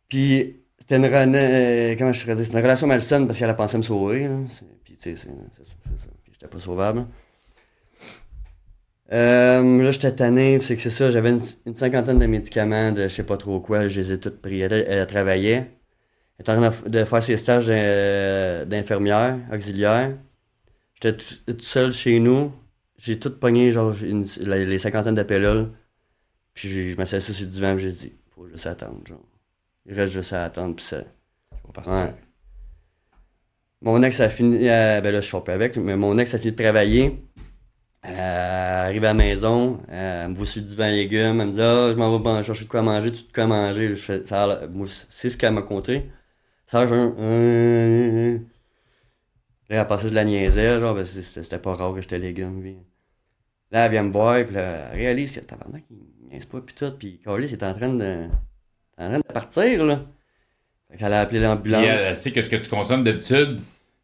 [0.10, 3.78] Puis c'était une, rena- euh, comment je dire, une relation malsaine parce qu'elle a pensé
[3.78, 4.30] me sauver.
[4.84, 5.30] Puis tu sais, c'est
[6.32, 7.06] j'étais pas sauvable.
[9.14, 13.04] Euh, là, j'étais tanné, c'est que c'est ça, j'avais une, une cinquantaine de médicaments de
[13.04, 14.60] je sais pas trop quoi, je les ai tous pris.
[14.62, 15.72] Elle, elle travaillait.
[16.38, 20.12] Elle était en train de- faire ses stages d'in- d'infirmière, auxiliaire.
[20.96, 22.52] J'étais tout, tout seul chez nous.
[22.98, 25.68] J'ai tout pogné, genre, une- les, les cinquantaines de.
[26.54, 29.22] Puis je m'assis sur le divan, puis j'ai dit, faut juste attendre, genre.
[29.86, 30.98] Il reste juste à attendre, puis ça.
[30.98, 31.94] Vais partir.
[31.94, 32.14] Ouais.
[33.82, 34.68] Mon ex a fini.
[34.70, 37.24] euh, ben là, je suis pas avec, mais mon ex a fini de travailler.
[38.06, 41.48] Euh, elle arrive à la maison, euh, elle me voit sur le divan légumes, elle
[41.48, 43.90] me dit Ah, je m'en vais chercher de quoi manger, tu de quoi manger.
[43.90, 46.10] Je fais, ça moi, c'est ce qu'elle m'a conté.
[46.68, 47.16] Ça a l'air genre.
[47.20, 48.38] Euh,
[49.70, 52.62] Là, elle a passé de la niaiser, genre, ben, c'était pas rare que j'étais légumes.
[52.62, 52.78] Puis...
[53.72, 56.74] Là, elle vient me voir, puis là, elle réalise que tabarnak, il niaise pas, puis
[56.74, 56.92] tout.
[56.98, 58.28] Puis Carlis est en train de.
[58.98, 60.06] en train de partir, là.
[60.90, 61.84] Fait qu'elle a appelé l'ambulance.
[61.86, 63.60] elle, elle sait que ce que tu consommes d'habitude,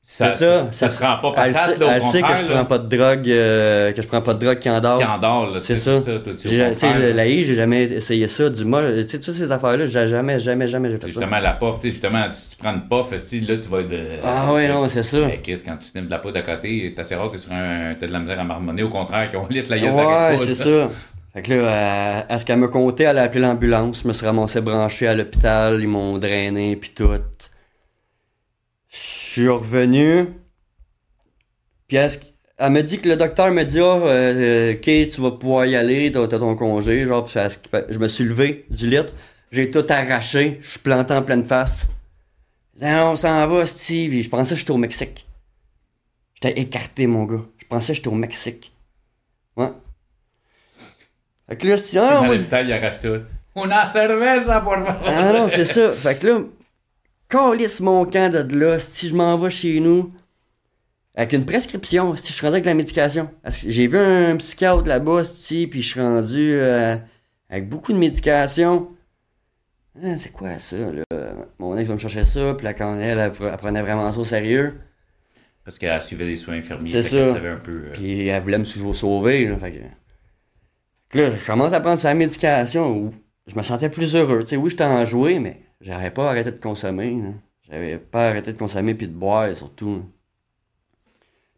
[0.05, 2.21] ça, C'est ça, ça, ça- se rend pas Elle, patate, sait, là, au elle sait
[2.21, 4.69] que je là, prends pas de drogue, euh, que je prends pas de drogue qui
[4.69, 4.99] endort.
[4.99, 5.95] qui endort, là, C'est ça.
[5.95, 6.01] au
[6.43, 8.49] J'ai- la I, j'ai jamais essayé ça.
[8.49, 11.07] Du mal, tu sais, toutes ces affaires-là, j'ai jamais, jamais, jamais j'ai fait ça.
[11.07, 13.89] Justement, la puff, tu sais, justement, si tu prends une esti, là, tu vas être
[13.89, 13.99] de...
[14.25, 15.19] Ah ouais, non, c'est ça.
[15.25, 17.53] Mais Chris, quand tu snimes de la poudre à côté, t'es assez rare, t'es sur
[17.53, 17.95] un...
[17.97, 20.89] t'as de la misère à marmonner, au contraire, qu'on lisse la gueule Ouais, c'est ça.
[21.33, 24.01] Fait que là, à, à ce qu'elle me comptait, elle a appelé l'ambulance.
[24.03, 25.79] Je me suis ramassé branché à l'hôpital.
[25.81, 27.09] Ils m'ont drainé, puis tout.
[28.93, 30.27] Je suis revenu.
[31.87, 32.11] Puis elle,
[32.59, 35.75] elle me dit que le docteur me dit Ah, euh, OK, tu vas pouvoir y
[35.75, 37.05] aller, t'as ton congé.
[37.07, 38.97] Genre, puis elle- je me suis levé du lit.
[39.51, 40.59] J'ai tout arraché.
[40.61, 41.87] Je suis planté en pleine face.
[42.75, 44.21] Je disais, Ah, on s'en va, Steve.
[44.21, 45.25] Je pensais que j'étais au Mexique.
[46.35, 47.41] J'étais écarté, mon gars.
[47.57, 48.71] Je pensais que j'étais au Mexique.
[49.55, 49.71] Ouais.
[51.49, 53.21] Fait que là, si, ah, Dans on va- l'hôpital, il arrache tout.
[53.55, 55.03] Una cerveza, por favor!
[55.07, 55.91] ah non, c'est ça.
[55.93, 56.39] Fait que là,
[57.29, 60.11] calisse mon camp de là, si je m'en vais chez nous,
[61.15, 63.29] avec une prescription, si je suis rendu avec la médication.
[63.67, 66.95] J'ai vu un psychiatre là-bas, si, puis je suis rendu euh,
[67.49, 68.89] avec beaucoup de médication.
[70.03, 71.03] Ah, c'est quoi ça, là?
[71.59, 74.11] Mon ex va me chercher ça, puis là, quand elle, elle, pre- elle prenait vraiment
[74.11, 74.79] ça au sérieux.
[75.63, 77.25] Parce qu'elle suivait des soins infirmiers, C'est ça.
[77.25, 77.71] savait un peu...
[77.71, 79.47] euh, Puis elle voulait me sauver.
[79.47, 79.77] Là, fait que...
[79.77, 79.83] Fait
[81.09, 83.13] que là, je commence à prendre sa médication où
[83.45, 84.39] je me sentais plus heureux.
[84.41, 87.11] Tu sais, oui, j'étais enjoué, mais j'avais pas arrêté de consommer.
[87.11, 87.29] là.
[87.69, 90.03] J'avais pas arrêté de consommer puis de boire surtout.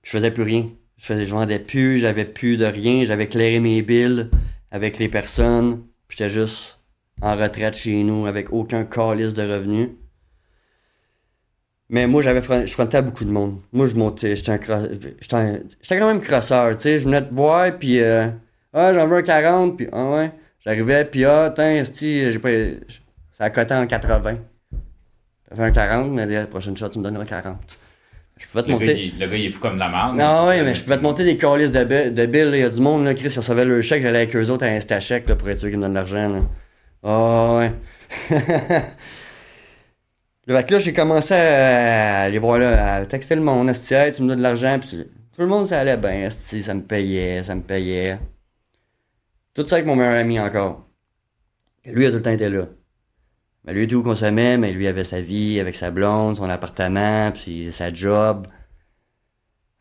[0.01, 0.69] Puis je faisais plus rien.
[0.97, 3.05] Je, faisais, je vendais plus, j'avais plus de rien.
[3.05, 4.29] J'avais clairé mes billes
[4.71, 5.83] avec les personnes.
[6.09, 6.79] J'étais juste
[7.21, 9.89] en retraite chez nous avec aucun calice de revenus.
[11.89, 13.59] Mais moi, j'avais je frontais à beaucoup de monde.
[13.71, 16.99] Moi, je montais, j'étais quand même crosseur, tu sais.
[16.99, 18.27] Je venais te voir, puis euh,
[18.73, 20.31] ah, j'en veux un 40, puis ah ouais.
[20.65, 22.49] J'arrivais, puis ah, tiens, j'ai pas.
[23.37, 24.37] Ça a coté en 80.
[25.51, 27.57] J'avais un 40, mais la prochaine shot, tu me donneras 40.
[28.37, 29.05] Je pouvais te Le gars, monter.
[29.07, 30.15] il, le gars, il est fou comme la merde.
[30.17, 32.49] Non, ouais, mais je pouvais te monter des calices de, de billes.
[32.53, 34.63] Il y a du monde, là, Chris, ils recevaient leur chèque, j'allais avec eux autres
[34.63, 36.29] à Instachèque là, pour être sûr qu'ils me donnent de l'argent.
[36.29, 36.41] là.
[37.03, 37.73] Ah ouais.
[40.47, 44.13] Le que là, j'ai commencé à aller voir là, à texter le monde, esti, Hey,
[44.13, 47.43] tu me donnes de l'argent, puis Tout le monde, ça allait bien, ça me payait,
[47.43, 48.17] ça me payait.
[49.53, 50.85] Tout ça avec mon meilleur ami encore.
[51.83, 52.67] Lui a tout le temps été là.
[53.65, 57.71] Mais lui, tout consommait, mais lui avait sa vie avec sa blonde, son appartement, puis
[57.71, 58.47] sa job.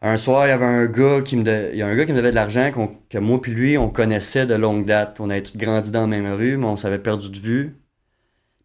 [0.01, 2.13] Un soir, il y avait un gars qui me, il y a un gars qui
[2.13, 2.71] me devait de l'argent
[3.09, 5.19] que moi puis lui, on connaissait de longue date.
[5.21, 7.77] On avait tous grandi dans la même rue, mais on s'avait perdu de vue.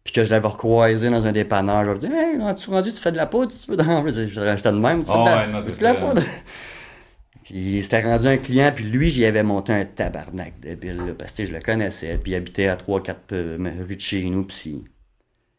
[0.04, 1.84] Puis que je l'avais recroisé dans un dépanneur.
[1.84, 4.40] Je lui dit Hey, tu rendu, tu fais de la poudre, tu veux dans Je
[4.40, 6.22] restais de même, tu fais de la, poudre.
[7.44, 11.32] Puis c'était rendu un client, puis lui, j'y avais monté un tabarnak de là, parce
[11.32, 12.18] que je le connaissais.
[12.22, 14.84] Puis il habitait à 3-4 euh, rues de chez nous, puis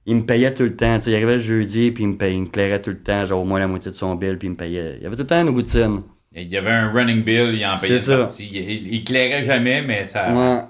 [0.06, 1.00] il me payait tout le temps.
[1.06, 3.42] il arrivait le jeudi, puis il me, payait, il me clairait tout le temps, genre
[3.42, 4.98] au moins la moitié de son bill, puis il me payait.
[4.98, 6.02] Il y avait tout le temps une routine.
[6.34, 8.30] Il y avait un running bill, il en payait ça.
[8.40, 10.34] Il, il, clairait jamais, mais ça.
[10.34, 10.64] Ouais.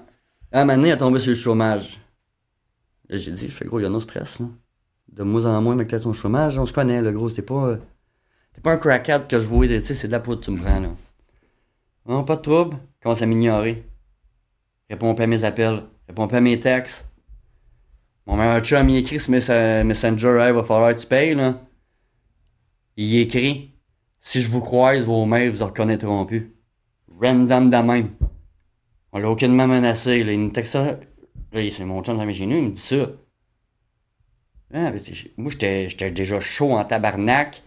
[0.50, 2.00] À un moment donné, il a tombé sur le chômage.
[3.08, 4.46] j'ai dit, je fais gros, il y a no stress, là.
[5.12, 7.76] De moins en moins, mais que ton chômage, on se connaît, le gros, c'est pas.
[8.54, 10.50] T'es pas un crackhead que je vois, tu sais, c'est de la poudre que tu
[10.50, 10.88] me prends, là.
[12.06, 12.76] Non, pas de trouble.
[13.02, 13.84] Commence à m'ignorer.
[14.90, 15.82] Réponds pas à mes appels.
[16.08, 17.08] Réponds pas à mes textes.
[18.26, 21.60] Mon meilleur chum, il écrit sur Messenger, hey, va falloir que tu payes, là.
[22.96, 23.72] Il écrit,
[24.20, 26.54] si je vous croise, vos mails vous en reconnaîtront plus.
[27.20, 28.10] Random de même.
[29.12, 30.32] On l'a aucunement menacé, là.
[30.32, 30.98] Il me texte ça.
[31.52, 33.10] Là, c'est mon chum dans chez nous, il me dit ça.
[34.72, 34.92] Ah,
[35.36, 37.60] moi, j'étais déjà chaud en tabarnak.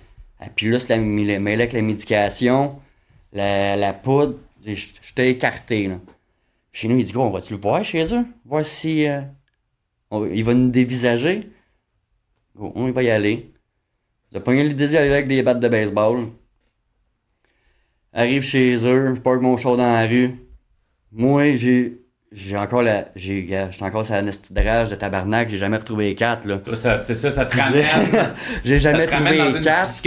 [0.43, 2.80] Et puis là, c'est la, avec la médication,
[3.34, 4.39] la, la poudre.
[4.66, 5.99] J'étais écarté, là.
[6.72, 8.26] Chez nous, il dit, gros, on va-tu le voir chez eux?
[8.45, 9.06] Voir si...
[9.08, 9.22] Euh,
[10.12, 11.49] il va nous dévisager.
[12.58, 13.51] on va y aller.
[14.32, 16.28] J'ai pogné l'idée d'aller avec des battes de baseball.
[18.12, 20.36] Arrive chez eux, je parle mon show dans la rue.
[21.12, 22.05] Moi, j'ai
[22.36, 23.06] j'ai encore la.
[23.16, 26.60] J'ai, j'étais encore sur la de rage de tabarnak, j'ai jamais retrouvé les quatre, là.
[27.02, 27.86] c'est ça, ça te ramène.
[28.66, 30.02] j'ai jamais trouvé les quatre.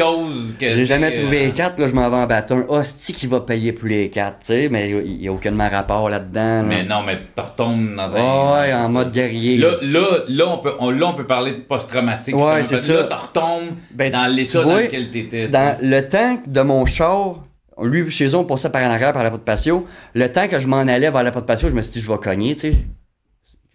[0.61, 2.67] J'ai jamais trouvé les quatre, là, je m'en vais en battre un.
[2.69, 6.11] Hostie qui va payer pour les quatre, tu sais, mais il n'y a aucunement rapport
[6.11, 6.65] là-dedans.
[6.65, 8.61] Mais non, mais tu retournes dans un.
[8.61, 9.57] Ouais, en mode guerrier.
[9.57, 12.37] Là, là, là, on peut, on, là, on peut parler de post-traumatique.
[12.37, 12.95] Ouais, c'est ça.
[12.95, 15.49] Là, tu retombes ben, dans l'état dans lequel t'étais.
[15.49, 17.48] Dans le temps de mon char,
[17.83, 19.87] lui, chez eux, on passait par en arrière par la porte patio.
[20.15, 22.11] Le temps que je m'en allais vers la porte patio, je me suis dit, je
[22.11, 22.75] vais cogner, tu sais.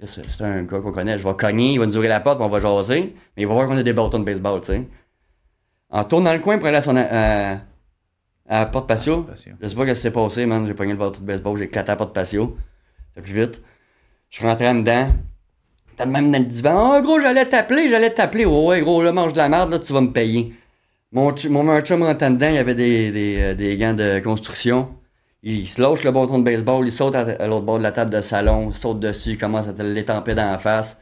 [0.05, 1.17] C'est un gars qu'on connaît.
[1.17, 3.15] Je vais cogner, il va nous ouvrir la porte, on va jaser.
[3.37, 4.87] Mais il va voir qu'on a des bâtons de baseball, tu sais.
[5.89, 7.59] En tournant le coin pour aller à, son, à,
[8.49, 9.27] la porte patio,
[9.61, 10.65] je sais pas ce qui s'est passé, man.
[10.67, 12.57] J'ai pogné le bâton de baseball, j'ai éclaté la porte patio.
[13.15, 13.61] C'est plus vite.
[14.29, 15.11] Je suis rentré en dedans.
[15.95, 16.97] T'as même dans le divan.
[16.97, 18.45] Oh, gros, j'allais t'appeler, j'allais t'appeler.
[18.45, 20.53] Oh, ouais, gros, là, mange de la merde, là, tu vas me payer.
[21.13, 24.97] Mon, mon chum rentre dedans, il y avait des, euh, des, gants de construction.
[25.43, 28.09] Il se lâche le bâton de baseball, il saute à, l'autre bord de la table
[28.11, 30.97] de salon, il saute dessus, il commence à l'étamper dans la face.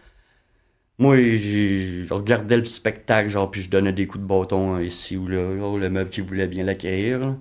[1.00, 5.28] Moi, je regardais le spectacle, genre, puis je donnais des coups de bâton ici ou
[5.28, 7.38] là, le meuble qui voulait bien l'acquérir.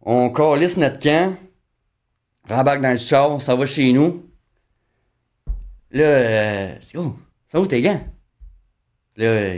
[0.00, 1.36] On calisse notre camp,
[2.48, 4.24] rembarque dans le char, ça va chez nous.
[5.90, 8.02] Là, euh, c'est où tes gants?
[9.16, 9.56] Là,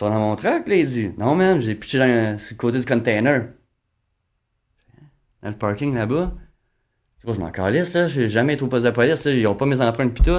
[0.00, 1.10] sont dans mon truck, là, il dit.
[1.18, 3.48] Non, man, j'ai pitché dans le, sur le côté du container.
[5.42, 6.32] Dans le parking là-bas.
[7.18, 8.06] Tu vois, je m'en calisse, là.
[8.06, 9.24] J'ai jamais été au poste de police.
[9.26, 10.30] Ils ont pas mes empreintes pis tout.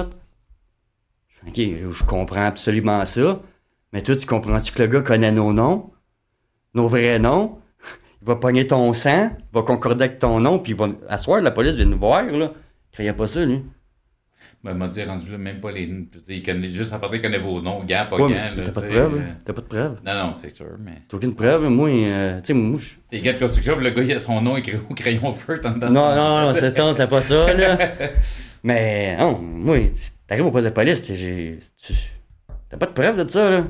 [1.46, 3.40] Ok, je comprends absolument ça.
[3.92, 5.92] Mais toi, tu comprends-tu que le gars connaît nos noms?
[6.74, 7.58] Nos vrais noms?
[8.22, 10.88] Il va pogner ton sang, il va concorder avec ton nom, puis il va.
[11.08, 12.52] À soir, la police vient nous voir, là.
[12.98, 13.64] Il pas ça, lui.
[14.64, 15.90] Ben, m'a dit, rendu là, même pas les.
[16.28, 18.32] Il connaît, juste à part qu'il connaît vos noms, gars, pas ouais,
[18.64, 19.36] T'as pas de preuve, hein?
[19.44, 19.96] T'as pas de preuve.
[20.06, 21.02] Non, non, c'est sûr, mais.
[21.08, 22.94] T'as aucune preuve, moi, euh, tu sais, moi, je.
[23.10, 25.72] Les gars de construction, le gars, il a son nom écrit au crayon feu, t'en
[25.74, 27.76] Non, non, non, c'est c'était pas ça, là.
[28.62, 29.78] mais, non, moi,
[30.28, 31.02] t'arrives au poste de police.
[32.70, 33.64] T'as pas de preuve de ça, là.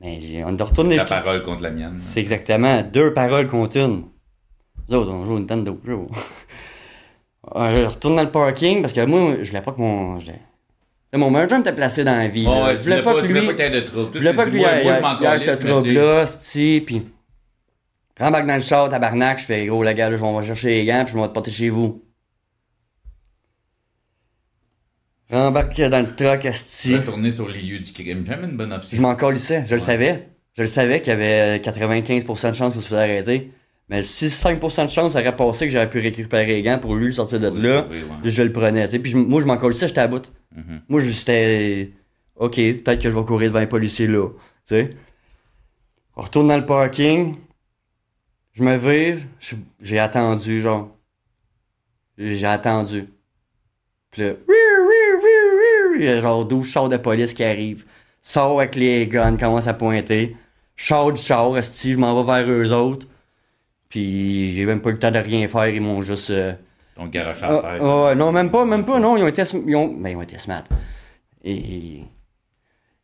[0.00, 0.96] Mais on doit retourner.
[0.96, 1.98] La parole contre la mienne.
[1.98, 4.04] C'est exactement deux paroles contre une.
[4.88, 5.72] Nous autres, on joue une tonne de.
[7.54, 10.18] Je retourne dans le parking parce que moi, je voulais pas que mon.
[11.14, 12.44] Mon meilleur était placé dans la vie.
[12.44, 13.40] je voulais pas, que lui.
[13.40, 14.10] voulais pas de trouble.
[14.12, 17.02] Je voulais pas que lui ait ce trouble-là, c'ti, pis.
[18.18, 21.04] Rembarque dans le char, tabarnak, je fais gros, la gars, je vais chercher les gants,
[21.04, 22.02] puis je vais te porter chez vous.
[25.30, 26.96] Rembarque dans le truck, esti.
[26.96, 28.96] Retourner sur les lieux du crime, jamais une bonne option.
[28.96, 30.28] Je m'en colissais, je le savais.
[30.54, 33.52] Je le savais qu'il y avait 95% de chance qu'il se faisait arrêter.
[33.88, 37.14] Mais si 5% de chance aurait passé que j'aurais pu récupérer les gants pour lui
[37.14, 37.86] sortir de là,
[38.24, 38.88] je le prenais.
[38.88, 40.32] Puis moi, je m'en ça, j'étais à bout.
[40.56, 40.80] Mm-hmm.
[40.88, 41.92] Moi, j'étais.
[42.34, 44.28] Ok, peut-être que je vais courir devant les policiers là.
[46.16, 47.36] On retourne dans le parking.
[48.54, 49.18] Je me vire.
[49.80, 50.96] J'ai attendu, genre.
[52.18, 53.08] J'ai attendu.
[54.10, 54.32] Puis là,
[55.98, 57.84] il y a genre 12 chars de police qui arrivent.
[58.20, 60.36] Sort avec les guns, commence à pointer.
[60.74, 63.06] Char du char, je m'en vais vers eux autres.
[63.88, 66.30] Puis j'ai même pas eu le temps de rien faire, ils m'ont juste.
[66.30, 66.52] Euh...
[66.96, 67.82] Donc garoche à terre.
[67.82, 69.16] Ah, non, même pas, même pas, non.
[69.16, 70.64] Ils ont été, ils ont, ben, ils ont été smart.
[71.44, 72.02] Et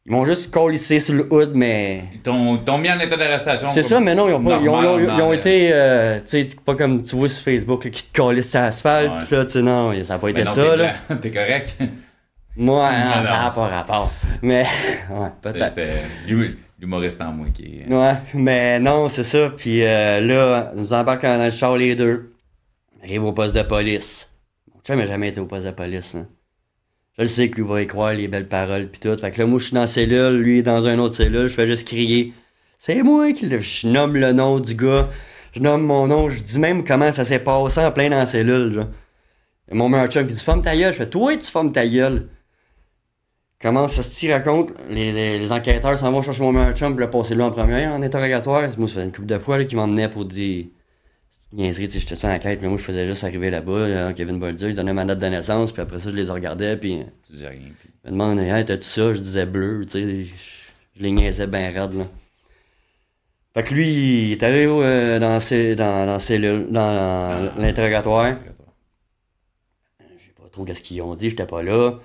[0.05, 2.05] ils m'ont juste collissé sur le hood, mais.
[2.13, 3.69] Ils t'ont mis en état d'arrestation.
[3.69, 5.71] C'est ça, mais non, ils ont, pas, ils ont, ils ont, été.
[5.73, 9.37] Euh, tu sais, pas comme tu vois sur Facebook, qui te collissent sur l'asphalte, ouais.
[9.37, 10.95] là, tu sais, non, ça n'a pas été ça, là.
[11.23, 11.77] T'es correct?
[12.57, 14.13] Moi, non, ça n'a pas rapport.
[14.43, 14.65] Mais,
[15.11, 15.81] ouais, peut-être.
[16.83, 17.83] L'humoriste en moi qui.
[17.89, 19.51] Ouais, mais non, c'est ça.
[19.51, 22.35] Puis euh, là, nous embarquons dans le char les deux.
[23.05, 24.29] Arrive au poste de police.
[24.75, 26.27] Mon chum n'a jamais été au poste de police, hein.
[27.17, 29.17] Je le sais que lui va y croire les belles paroles pis tout.
[29.17, 31.47] Fait que là, moi, je suis dans la cellule, lui est dans une autre cellule,
[31.47, 32.35] je fais juste crier.
[32.79, 33.61] C'est moi qui le...
[33.61, 35.09] Je nomme le nom du gars.
[35.53, 36.31] Je nomme mon nom.
[36.31, 38.89] Je dis même comment ça s'est passé en plein dans la cellule.
[39.71, 40.93] Et mon meilleur chum qui dit Forme ta gueule.
[40.93, 42.29] Je fais Toi, tu formes ta gueule.
[43.63, 44.73] Comment ça se tire raconte?
[44.91, 47.87] Les, les, enquêteurs s'en vont chercher mon meilleur chum pour le passer là en premier
[47.87, 48.69] en interrogatoire.
[48.77, 50.67] Moi, ça fait une couple de fois qui m'emmenait pour dire
[51.53, 54.71] niaiserie, tu sais, j'étais sur l'enquête, mais moi, je faisais juste arriver là-bas, Kevin Boldier,
[54.71, 57.05] il donnait ma note de naissance, puis après ça, je les regardais, puis...
[57.27, 57.91] Tu disais rien, puis...
[58.05, 59.13] Il me demandait, hey, t'as-tu ça?
[59.13, 62.07] Je disais bleu, tu sais, je, les niaisais bien raides, là.
[63.55, 66.19] Fait que lui, il est allé euh, dans, ses, dans, dans,
[66.71, 68.37] dans l'interrogatoire.
[70.01, 71.99] Je sais pas trop qu'est-ce qu'ils ont dit, j'étais pas là.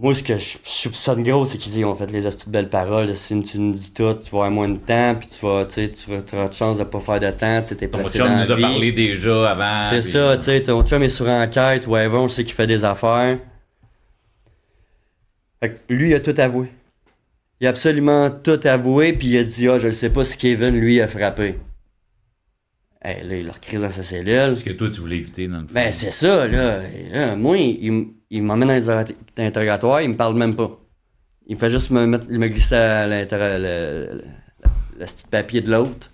[0.00, 3.14] Moi, ce que je soupçonne gros, c'est qu'ils ont fait les astuces de belles paroles.
[3.14, 5.74] Si tu nous dis tout, tu vas avoir moins de temps, puis tu vas, tu
[5.74, 8.24] sais, tu auras de chance de pas faire de temps, tu sais, t'es pressé Ton
[8.24, 9.90] chum nous a parlé déjà avant.
[9.90, 12.66] C'est ça, tu sais, ton chum est sur enquête, ouais, bon, je sais qu'il fait
[12.66, 13.38] des affaires.
[15.62, 16.72] Fait que lui, il a tout avoué.
[17.60, 20.36] Il a absolument tout avoué, puis il a dit, ah, je ne sais pas si
[20.36, 21.54] Kevin, lui, a frappé.
[23.00, 24.48] Hey, là, il leur crise dans sa cellule.
[24.48, 26.80] Parce que toi, tu voulais éviter dans le Ben, c'est ça, là.
[27.36, 29.04] moi, il, il m'emmène dans
[29.36, 30.70] l'interrogatoire, il me parle même pas.
[31.46, 34.22] Il fait juste me, mettre, me glisser à l'intérieur, le,
[34.98, 36.10] le, petit papier de l'autre.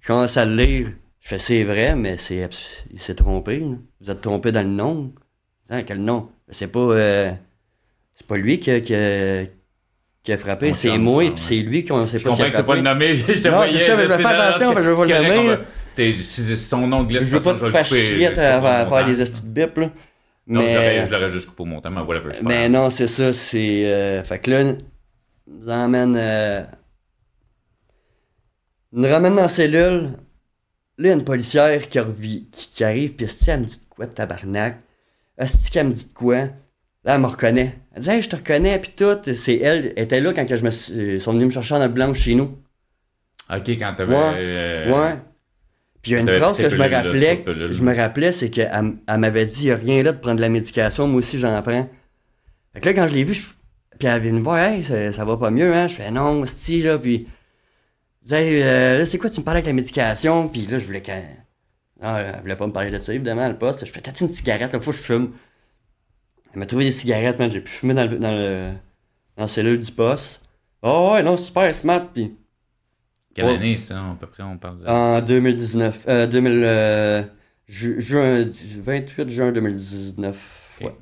[0.00, 0.92] Je commence à le lire.
[1.20, 2.48] Je fais, c'est vrai, mais c'est,
[2.92, 3.64] il s'est trompé.
[4.00, 5.12] Vous êtes trompé dans le nom.
[5.70, 6.28] Hein, quel nom?
[6.50, 7.32] C'est pas, euh,
[8.14, 8.94] c'est pas lui qui a, qui
[10.26, 12.42] qui a frappé, c'est moi, et c'est lui qu'on sait pas si.
[12.42, 13.16] Je que c'est pas le nommer.
[13.28, 16.14] Je te non, c'est ça, mais je faire je pas le nommer.
[16.56, 18.32] Son nom glisse, je veux pas que tu te fasses chier à
[18.86, 19.90] faire des astuces de bip, là.
[20.46, 21.06] Non, mais...
[21.06, 22.30] je l'aurais juste coupé au montant, mais whatever.
[22.42, 23.86] Mais non, c'est ça, c'est...
[23.86, 24.22] Euh...
[24.22, 24.74] Fait que là,
[25.46, 26.14] nous emmène...
[26.16, 26.62] Euh...
[28.92, 30.12] nous ramène dans la cellule.
[30.98, 31.98] Là, il y a une policière qui,
[32.52, 34.78] qui, qui arrive, puis elle me dit de quoi, de tabarnak?
[35.36, 36.36] Asti qu'elle me dit de quoi?
[37.04, 37.78] Là, elle me reconnaît.
[37.94, 39.18] Elle dit, hey, je te reconnais, puis tout.
[39.34, 40.94] C'est elle, elle était là quand je me suis...
[40.94, 42.56] ils sont venus me chercher en le blanche chez nous.
[43.50, 44.14] Ok, quand t'avais.
[44.14, 44.32] Ouais.
[44.36, 44.92] Euh...
[44.92, 45.16] ouais.
[46.06, 48.94] Puis il y a une phrase que je me rappelais, je me rappelais, c'est qu'elle
[49.08, 51.40] elle, m'avait dit, il n'y a rien là de prendre de la médication, moi aussi
[51.40, 51.90] j'en prends.
[52.72, 53.34] Fait que là, quand je l'ai vu,
[53.98, 55.88] puis elle vient me voir, hey, ça, ça, va pas mieux, hein?
[55.88, 57.26] Je fais non, si là, puis.
[58.22, 60.48] Je disais, euh, là, c'est quoi, tu me parles avec la médication?
[60.48, 61.24] Puis là, je voulais qu'elle.
[62.00, 63.84] Non, elle voulait pas me parler de ça, évidemment, le poste.
[63.84, 64.74] Je fais, t'as-tu une cigarette?
[64.74, 65.32] La fois, je fume.
[66.52, 67.50] Elle m'a trouvé des cigarettes, man.
[67.50, 68.70] J'ai pu fumer dans, le, dans, le,
[69.36, 70.42] dans la cellule du poste.
[70.82, 72.36] Oh, ouais, non, super smart, puis.
[73.36, 74.86] Quelle année, ça, à peu près, on parle de...
[74.86, 76.06] En 2019.
[76.08, 77.22] Euh, 2000, euh,
[77.68, 78.46] juin,
[78.78, 80.80] 28 juin 2019.
[80.80, 80.96] Ouais.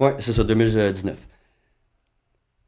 [0.00, 1.16] Ouais, c'est ça, 2019.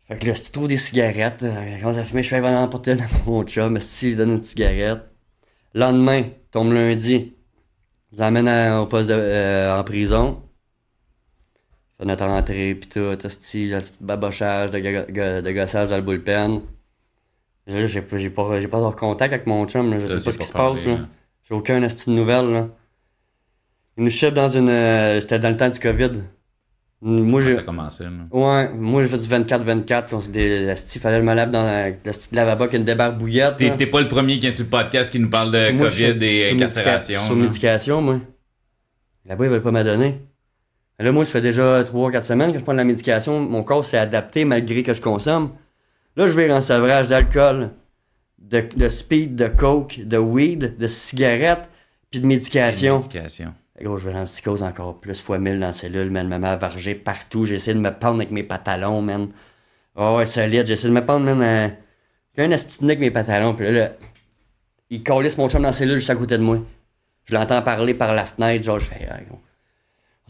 [0.06, 1.44] Fait que là, si tu trouves des cigarettes,
[1.82, 5.02] quand ça fumait, je fais aller emporter dans mon chum, si je donne une cigarette.
[5.74, 7.34] Lendemain, tombe lundi,
[8.12, 10.40] ils amènent au poste de, euh, en prison.
[11.98, 16.60] Fait notre entrée, pis tout, le petit babochage, de, de gossage dans le bullpen.
[17.66, 20.00] Là, j'ai pas, j'ai pas, j'ai pas de contact avec mon chum, là.
[20.00, 20.84] je sais pas ce qui se passe.
[20.84, 21.08] Là.
[21.48, 22.50] J'ai aucun esti de nouvelles.
[22.50, 22.68] Là.
[23.96, 24.68] Il nous dans une.
[24.68, 26.22] Euh, c'était dans le temps du COVID.
[27.02, 27.54] Moi, j'ai.
[27.54, 28.10] Ça a commencé, là.
[28.30, 30.04] Ouais, moi j'ai fait du 24-24.
[30.12, 30.74] On des.
[30.94, 33.18] Il fallait le malade dans la, petite lavabo avec une débarque
[33.56, 36.24] T'es, t'es pas le premier qui est sur le podcast qui nous parle de COVID
[36.24, 37.22] et incarcération.
[37.26, 38.20] Sur médication, moi.
[39.26, 40.20] Là-bas, ils veulent pas m'adonner.
[40.98, 43.40] Là, moi, ça fait déjà 3-4 semaines que je prends de la médication.
[43.40, 45.50] Mon corps s'est adapté malgré que je consomme.
[46.20, 47.70] Là, je vais en sevrage d'alcool,
[48.38, 51.66] de, de, speed, de coke, de weed, de cigarettes,
[52.10, 52.98] puis de médication.
[52.98, 53.54] médication.
[53.80, 56.28] Gros, je vais en psychose encore plus fois mille dans la cellule, man.
[56.28, 57.46] Me vargé partout.
[57.46, 59.28] J'ai essayé de me pendre avec mes pantalons, man.
[59.96, 60.66] Oh, ouais, solide.
[60.66, 61.40] J'ai essayé de me pendre, man.
[61.40, 61.68] Euh...
[62.44, 63.54] un astinique avec mes pantalons.
[63.54, 63.92] Puis là, là
[64.90, 66.58] il collait mon chum dans la cellule juste à côté de moi.
[67.24, 69.40] Je l'entends parler par la fenêtre, genre, je fais, ah, gros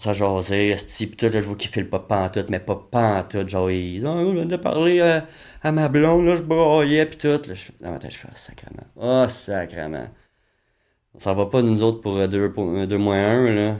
[0.00, 2.88] ça jasait, esti, pis tout, là, je vois qu'il fait le pas pantoute, mais pas
[2.90, 5.26] pantoute, genre, il, non, je viens de parler à,
[5.62, 8.28] à, ma blonde, là, je broyais, pis tout, là, je, dans ma tête, je fais,
[8.30, 10.08] oh, sacrement, oh, sacrement.
[11.18, 13.76] Ça va pas, nous autres, pour 2 euh, euh, moins 1, là.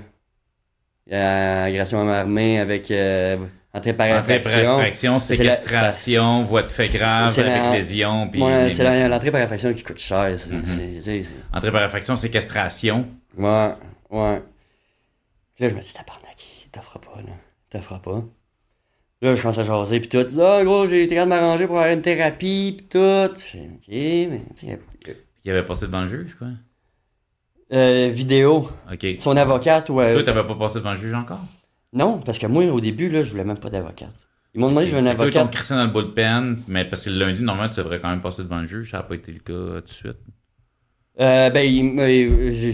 [1.07, 3.39] Il y a agression à armée avec, euh,
[3.73, 5.21] Entrée par infraction.
[5.21, 8.29] séquestration, voie de fait grave avec lésion.
[8.71, 10.37] c'est l'entrée par infraction qui coûte cher.
[10.51, 10.91] Mm
[11.55, 13.07] Entrée par infraction, séquestration.
[13.39, 13.71] Ouais,
[14.11, 14.43] ouais.
[15.61, 17.35] Puis là, je me dis, tabarnak, il t'offre pas, là.
[17.35, 18.25] Il t'offre pas.
[19.21, 20.27] Là, je commence à jaser, puis tout.
[20.41, 22.99] Ah, oh, gros, j'ai été capable de m'arranger pour avoir une thérapie, puis tout.
[22.99, 24.81] OK, mais, tu sais.
[25.45, 26.47] Il avait passé devant le juge, quoi?
[27.75, 28.71] Euh, vidéo.
[28.91, 29.07] OK.
[29.19, 30.15] Son avocate, ouais.
[30.15, 31.45] Toi, t'avais pas passé devant le juge encore?
[31.93, 34.17] Non, parce que moi, au début, là, je voulais même pas d'avocate.
[34.55, 35.43] Ils m'ont demandé si je veux un avocat.
[35.43, 38.23] Ils t'ont dans le bullpen, mais parce que le lundi, normalement, tu devrais quand même
[38.23, 38.93] passer devant le juge.
[38.93, 40.17] Ça n'a pas été le cas euh, tout de suite.
[41.21, 42.73] Euh, ben, il, euh.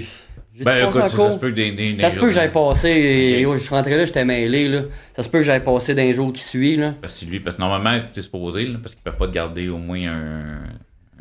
[0.65, 3.43] Ben, écoute, ça, se peut que des, des, Ça se peut que j'aille passer.
[3.43, 4.69] Je suis rentré là, j'étais mêlé.
[4.69, 4.83] Là.
[5.15, 6.77] Ça se peut que j'aille passer d'un jour qui suit.
[6.77, 6.95] Là.
[7.01, 9.33] Parce que lui, parce que normalement, tu es supposé, là, parce qu'ils peuvent pas te
[9.33, 10.61] garder au moins un,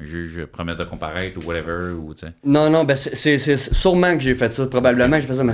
[0.01, 1.91] un juge promesse de comparaître ou whatever.
[1.93, 2.13] Ou,
[2.43, 4.65] non, non, ben c'est sûrement que j'ai fait ça.
[4.67, 5.53] Probablement que j'ai fait ça, mais,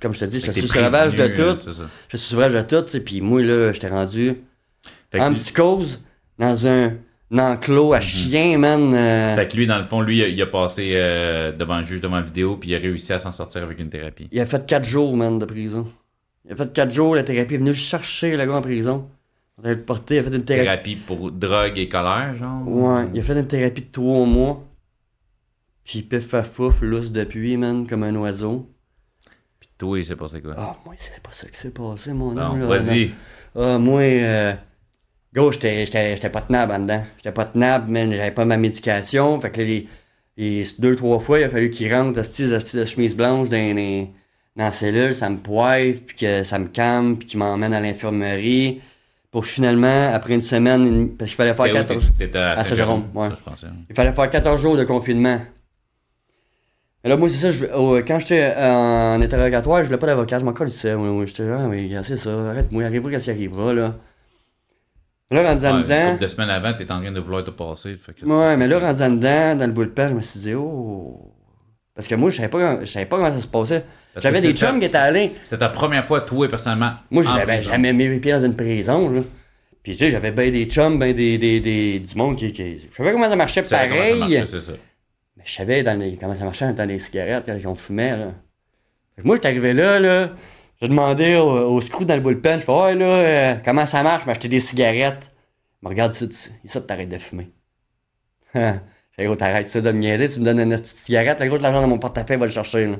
[0.00, 1.70] comme je te dis, je suis sur ravage de tout.
[2.08, 4.34] Je suis sur ravage de tout, puis moi, là, j'étais rendu
[5.14, 6.02] en psychose
[6.38, 6.92] dans un,
[7.32, 8.02] enclos à mhm.
[8.02, 8.94] chien, man.
[8.94, 9.34] Euh.
[9.34, 12.16] Fait que lui, dans le fond, lui, il a, passé euh, devant le juge, devant
[12.16, 14.28] la vidéo, puis il a réussi à s'en sortir avec une thérapie.
[14.32, 15.86] Il a fait quatre jours, man, de prison.
[16.44, 19.08] Il a fait quatre jours, la thérapie est venue le chercher, le gars, en prison.
[19.62, 20.64] On le porter, il a fait une thérapie.
[20.64, 24.64] Thérapie pour drogue et colère, genre Ouais, il a fait une thérapie de trois mois.
[25.84, 28.70] Puis pif pouf, lousse depuis, man, comme un oiseau.
[29.58, 30.54] Puis toi, il s'est passé quoi?
[30.56, 32.66] Ah, moi, c'est pas ça qui s'est passé, mon nom.
[32.66, 33.10] vas-y.
[33.56, 34.54] Ah, moi, euh,
[35.34, 37.04] gros, j'étais pas tenable en dedans.
[37.16, 39.40] J'étais pas tenable, mais j'avais pas ma médication.
[39.40, 39.88] Fait que les,
[40.36, 44.08] les deux, trois fois, il a fallu qu'il rentre, astuce, de chemise blanche dans, dans,
[44.56, 47.80] dans la cellule, ça me poive, puis que ça me calme, puis qu'il m'emmène à
[47.80, 48.80] l'infirmerie
[49.30, 53.04] pour finalement, après une semaine, parce qu'il fallait faire 14 à, Saint-Jérôme.
[53.14, 53.28] Ouais.
[53.90, 55.38] Il fallait faire 14 jours de confinement.
[57.04, 57.66] Et là, moi, c'est ça,
[58.06, 60.52] quand j'étais en interrogatoire, je voulais pas d'avocat, je m'en.
[60.52, 63.94] Moi, j'étais là, ah, mais c'est ça, arrête-moi, arrivera qu'est-ce qui arrivera, là.
[65.30, 66.12] Là, rendu en dedans.
[66.12, 67.96] Une de semaines avant, t'es en train de vouloir te passer.
[68.22, 71.34] ouais, mais là, rendu en dedans, dans le bullpen, je me suis dit, oh.
[71.94, 73.84] Parce que moi, je savais pas, je savais pas comment ça se passait.
[74.16, 75.32] J'avais des chums qui étaient allés.
[75.44, 76.92] C'était ta première fois, toi, personnellement.
[77.10, 79.20] Moi, j'avais jamais mis mes pieds dans une prison, là.
[79.82, 82.78] Puis, tu sais, j'avais bien des chums, bien des, des, des, du monde qui, qui.
[82.90, 84.42] Je savais comment ça marchait pareil.
[84.46, 84.72] c'est ça.
[85.36, 88.32] Mais je savais dans les, comment ça marchait dans les cigarettes quand on fumait, là.
[89.22, 90.30] moi, j'étais arrivé là, là.
[90.80, 92.60] J'ai demandé au, au screw dans le bullpen.
[92.60, 94.26] Je fais, ouais, là, euh, comment ça marche?
[94.26, 95.32] m'acheter des cigarettes.
[95.82, 96.26] Me regarde ça,
[96.64, 97.50] ça, t'arrêtes de fumer.
[98.54, 101.58] J'ai gros, t'arrêtes ça de me niaiser, tu me donnes une petite cigarette, le gros,
[101.58, 102.96] de l'argent dans mon portefeuille, va le chercher, là.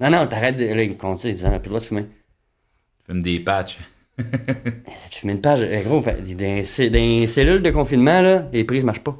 [0.00, 0.64] Non, non, t'arrêtes de.
[0.66, 2.02] Là, il me continue, il dit, on n'a plus le droit de fumer.
[2.04, 3.78] Tu fumes des patchs.
[4.18, 9.02] tu fumes une patch, eh, gros, dans les cellules de confinement, là, les prises marchent
[9.02, 9.16] pas.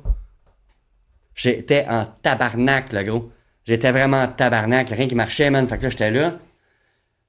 [1.35, 3.33] J'étais en tabarnak, là, gros.
[3.65, 5.66] J'étais vraiment en tabarnak, rien qui marchait, man.
[5.69, 6.39] Fait que là, j'étais là.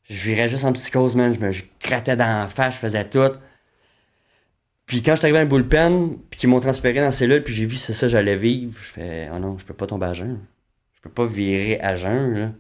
[0.09, 1.33] Je virais juste en psychose, man.
[1.33, 3.31] Je me je grattais dans la face, je faisais tout.
[4.85, 7.43] Puis quand je suis arrivé à un bullpen, puis qu'ils m'ont transféré dans la cellule,
[7.43, 10.07] puis j'ai vu c'est ça j'allais vivre, je fais, oh non, je peux pas tomber
[10.07, 10.39] à jeun.
[10.95, 12.51] Je peux pas virer à jeun, là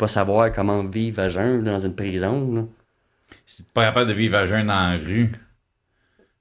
[0.00, 2.54] pas savoir comment vivre à jeun dans une prison.
[2.54, 2.62] Là.
[3.44, 5.32] Si pas capable de vivre à jeun dans la rue,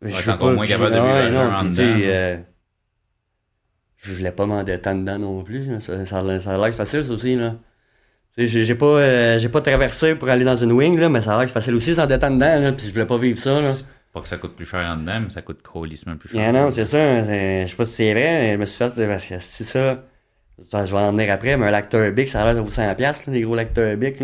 [0.02, 2.00] je suis encore moins capable de vivre à jeun en dedans.
[2.06, 2.38] Euh,
[3.98, 5.82] je voulais pas m'en détendre dedans non plus.
[5.82, 6.24] Ça, ça, a
[6.58, 7.36] l'air facile, ça aussi.
[7.36, 7.56] Là.
[8.38, 11.40] J'ai, pas, euh, j'ai pas traversé pour aller dans une wing, là, mais ça a
[11.40, 12.60] l'air facile aussi s'en détendre dedans.
[12.60, 13.60] Là, puis je voulais pas vivre ça.
[13.60, 13.72] Là.
[14.14, 16.40] Pas que ça coûte plus cher en dedans, mais ça coûte colissement plus cher.
[16.40, 17.24] Yeah, non, c'est ça.
[17.24, 19.08] Je sais pas si c'est vrai, mais je me suis fait.
[19.08, 20.04] Parce que c'est ça.
[20.58, 23.30] Je vais en venir après, mais un lecteur Bic, ça a l'air de vous 100$,
[23.32, 24.22] les gros lecteurs Bic.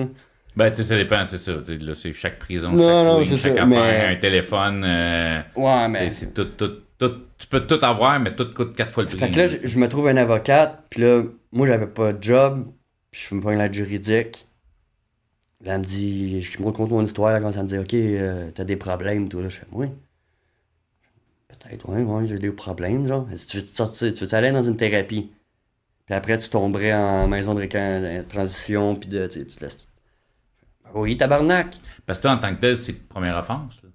[0.56, 1.52] Ben, tu sais, ça dépend, c'est ça.
[1.52, 4.84] Là, c'est chaque prison, non, chaque, non, c'est chaque ça, affaire, un téléphone.
[4.86, 6.10] Euh, ouais, mais.
[6.12, 9.20] C'est tout, tout, tout, tu peux tout avoir, mais tout coûte quatre fois le prix.
[9.20, 12.66] Fait que là, je, me trouve un avocate, puis là, moi, j'avais pas de job,
[13.16, 14.46] puis je fais pas une lettre juridique.
[15.62, 18.52] Là, elle me dit, je me raconte mon histoire, quand ça me dit, OK, euh,
[18.54, 19.48] t'as des problèmes, tout, là.
[19.48, 19.88] Je fais, oui.
[21.48, 23.26] Peut-être, ouais, ouais, j'ai des problèmes, genre.
[23.34, 25.32] Si tu veux sortir, tu veux aller dans une thérapie?
[26.06, 29.28] Puis après, tu tomberais en maison de transition, puis de.
[29.28, 29.88] Tu, tu laisses...
[30.94, 31.74] Oui, tabarnak.
[32.06, 33.82] Parce que toi, en tant que tel, c'est première offense.
[33.82, 33.90] Là.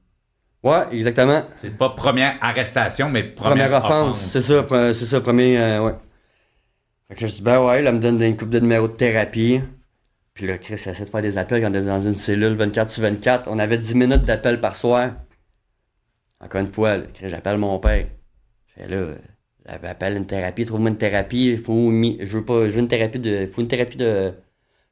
[0.62, 1.42] Ouais, exactement.
[1.56, 4.18] C'est pas première arrestation, mais première, première offense.
[4.30, 5.60] C'est ça, c'est ça, premier.
[5.60, 5.94] Euh, ouais.
[7.11, 9.61] Fait que je dis, ben ouais, là, me donne une coupe de numéros de thérapie.
[10.32, 12.89] Puis là, Chris essaie de faire des appels quand on est dans une cellule 24
[12.89, 13.51] sur 24.
[13.51, 15.11] On avait 10 minutes d'appel par soir.
[16.41, 18.07] Encore une fois, j'appelle mon père.
[18.69, 19.15] Je fais là,
[19.66, 21.57] appelle une thérapie, trouve-moi une thérapie.
[21.57, 22.69] Faut je veux pas.
[22.69, 23.49] Je veux une thérapie de.
[23.53, 24.32] faut une thérapie de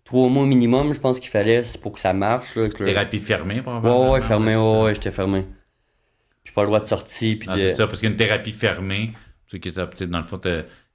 [0.04, 2.56] trois mois minimum, je pense qu'il fallait, pour que ça marche.
[2.56, 4.12] Là, thérapie fermée, probablement.
[4.12, 5.44] Ouais, ouais, fermée, ouais, ouais, j'étais fermé.
[6.42, 7.36] Puis pas le droit de sortir.
[7.38, 9.12] Puis ah, C'est ça, parce qu'une thérapie fermée,
[9.46, 10.40] tu sais, ça, dans le fond,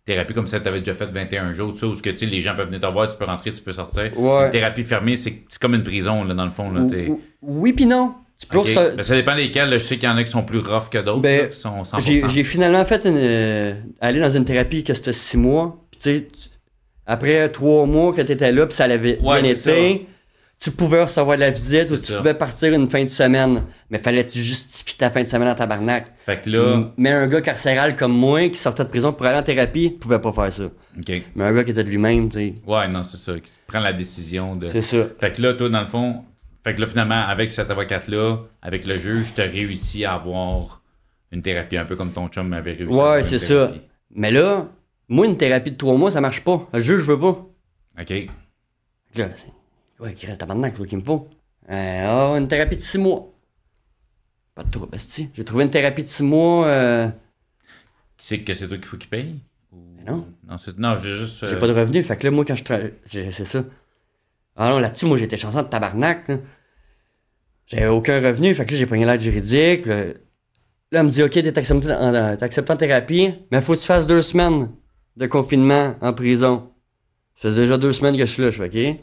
[0.05, 2.55] thérapie comme ça, tu avais déjà fait 21 jours, tu sais, où que, les gens
[2.55, 4.11] peuvent venir te voir, tu peux rentrer, tu peux sortir.
[4.17, 4.45] Ouais.
[4.45, 6.71] Une thérapie fermée, c'est comme une prison, là, dans le fond.
[6.71, 6.81] Là,
[7.41, 8.13] oui, puis non
[8.51, 8.65] Ben,
[9.01, 9.15] ça...
[9.15, 9.71] dépend desquels.
[9.73, 11.21] je sais qu'il y en a qui sont plus rough que d'autres.
[11.21, 11.49] Ben,
[12.29, 15.77] j'ai finalement fait une, euh, aller dans une thérapie que c'était six mois.
[15.91, 16.27] Puis tu sais,
[17.05, 20.07] après trois mois que tu étais là, puis ça l'avait bien été,
[20.59, 23.63] tu pouvais recevoir de la visite ou tu pouvais partir une fin de semaine.
[23.89, 26.13] Mais fallait tu justifier ta fin de semaine en tabarnak?
[26.25, 26.91] Fait que là.
[26.95, 30.19] Mais un gars carcéral comme moi qui sortait de prison pour aller en thérapie pouvait
[30.19, 30.63] pas faire ça.
[31.35, 32.53] Mais un gars qui était de lui-même, tu sais.
[32.65, 33.33] Ouais, non, c'est ça.
[33.39, 34.67] Qui prend la décision de.
[34.67, 35.05] C'est ça.
[35.19, 36.23] Fait que là, toi, dans le fond,
[36.63, 40.81] fait que là, finalement, avec cet avocate-là, avec le juge, tu as réussi à avoir
[41.31, 42.97] une thérapie, un peu comme ton chum m'avait réussi.
[42.97, 43.73] Ouais, c'est ça.
[44.15, 44.67] Mais là,
[45.09, 46.69] moi, une thérapie de trois mois, ça marche pas.
[46.71, 47.45] Le juge veut pas.
[47.99, 48.27] OK.
[49.15, 49.27] Là,
[50.03, 51.29] ouais, qui reste maintenant, toi qu'il me faut.
[51.69, 53.33] Euh, oh, une thérapie de six mois.
[54.55, 54.97] Pas de trouble,
[55.33, 56.67] J'ai trouvé une thérapie de six mois.
[56.67, 57.07] Euh...
[58.17, 59.39] C'est que c'est toi qu'il faut qu'il paye?
[60.05, 60.27] non.
[60.47, 61.47] Non, non j'ai juste.
[61.47, 62.05] J'ai pas de revenus.
[62.05, 62.93] Fait que là, moi, quand je travaille.
[63.05, 63.63] C'est ça.
[64.55, 66.29] Ah non, là-dessus, moi, j'étais chanson de tabarnak.
[67.65, 68.53] J'avais aucun revenu.
[68.53, 69.85] Fait que là, j'ai pris l'aide juridique.
[69.85, 70.13] Là,
[70.91, 74.05] elle me dit Ok, t'es accepté, en, accepté en thérapie, mais faut que tu fasses
[74.05, 74.69] deux semaines
[75.17, 76.71] de confinement en prison.
[77.35, 78.51] Ça fait déjà deux semaines que je suis là.
[78.51, 78.99] Je fais OK.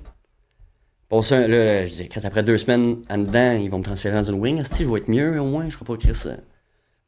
[1.11, 4.23] Pour ça, là, je dis, après deux semaines en dedans, ils vont me transférer dans
[4.23, 4.63] une wing.
[4.63, 6.15] Si je vais être mieux au moins, je ne pas Chris.
[6.15, 6.37] ça.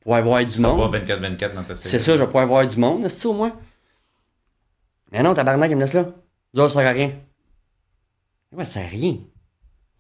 [0.01, 0.93] Pour avoir du monde.
[0.93, 3.57] 24-24 dans ta C'est ça, je vais pouvoir avoir du monde, est au moins?
[5.13, 6.09] Mais non, tabarnak, il me laisse là.
[6.53, 7.13] Ça, ça sert à rien.
[8.51, 9.19] Ouais, ça sert à rien.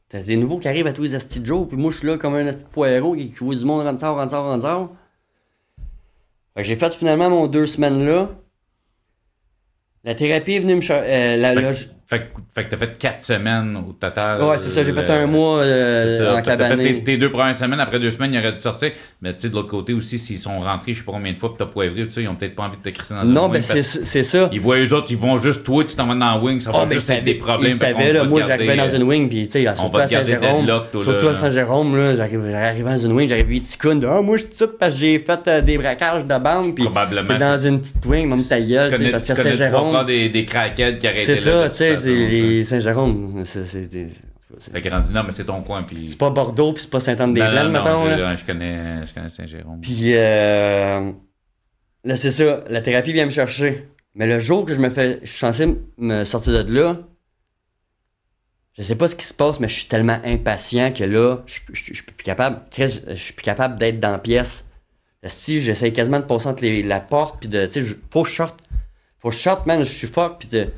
[0.08, 2.08] T'as des nouveaux qui arrivent à tous les astis de jour, puis moi, je suis
[2.08, 4.62] là comme un asti de poireau qui voit du monde rentre ça, rentre ça, rentre
[4.62, 4.90] ça.
[6.56, 8.30] Fait que j'ai fait finalement mon deux semaines là.
[10.02, 11.08] La thérapie est venue me chercher.
[11.08, 11.72] Euh, la,
[12.16, 14.42] fait, fait que t'as fait quatre semaines au total.
[14.42, 16.76] Ouais, c'est ça, j'ai fait un mois euh, en cabane.
[16.76, 18.92] T'as fait tes, deux premières semaines, après deux semaines, il aurait dû sortir.
[19.20, 21.38] Mais tu sais, de l'autre côté aussi, s'ils sont rentrés, je sais pas combien de
[21.38, 23.48] fois, pis t'as poivré, ils ont peut-être pas envie de te crisser dans une Non,
[23.48, 24.48] ben c'est ça.
[24.52, 26.70] Ils voient eux autres, ils vont juste, toi, tu t'en vas dans la wing, ça
[26.70, 27.72] va oh, juste être des problèmes.
[27.72, 30.66] Ils savaient, là, moi, j'arrivais dans une wing, pis tu sais, surtout à Saint-Jérôme.
[31.02, 34.66] Surtout à Saint-Jérôme, là, j'arrivais dans une wing, j'avais vu Ticoun, ah, moi, je suis
[34.78, 36.84] parce que j'ai fait euh, des braquages de banque, pis
[37.28, 40.04] t'es dans une petite wing, même ta gueule, parce que Saint-Jérôme.
[40.06, 41.96] des craquettes qui arrêtaient C'est ça, tu sais,
[42.64, 43.44] Saint-Jérôme.
[44.58, 45.10] C'est grandi.
[45.12, 45.82] Non, mais c'est ton coin.
[45.82, 46.08] Puis...
[46.08, 48.04] C'est pas Bordeaux, puis c'est pas Sainte-Anne-des-Plaines, mettons.
[48.06, 49.80] Je, je, connais, je connais Saint-Jérôme.
[49.80, 51.12] Puis euh,
[52.04, 52.60] là, c'est ça.
[52.68, 53.88] La thérapie vient me chercher.
[54.14, 55.20] Mais le jour que je me fais.
[55.22, 56.98] Je suis censé me sortir de là.
[58.74, 61.60] Je sais pas ce qui se passe, mais je suis tellement impatient que là, je,
[61.72, 62.60] je, suis plus capable.
[62.76, 64.66] je suis plus capable d'être dans la pièce.
[65.24, 67.66] Si j'essaie quasiment de passer entre la porte, puis de.
[67.66, 68.60] Tu sais, faut que je sorte.
[69.20, 69.80] Faut que je sorte, man.
[69.80, 70.68] Je suis fuck, puis de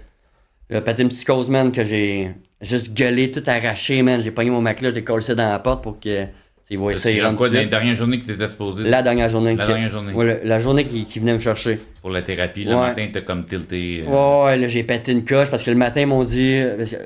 [0.75, 4.21] le patin psychose, man, que j'ai juste gueulé, tout arraché, man.
[4.21, 6.27] J'ai pogné mon matelas, j'ai collé ça dans la porte pour que.
[6.77, 9.55] Rentre quoi, la dernière journée que tu étais supposé La dernière journée.
[9.55, 10.13] La dernière journée.
[10.15, 11.79] Ouais, la, journée qui, qui, venait me chercher.
[12.01, 14.03] Pour la thérapie, le matin, t'as comme tilté.
[14.09, 14.47] Euh...
[14.47, 16.59] Ouais, là, j'ai pété une coche parce que le matin, ils m'ont dit.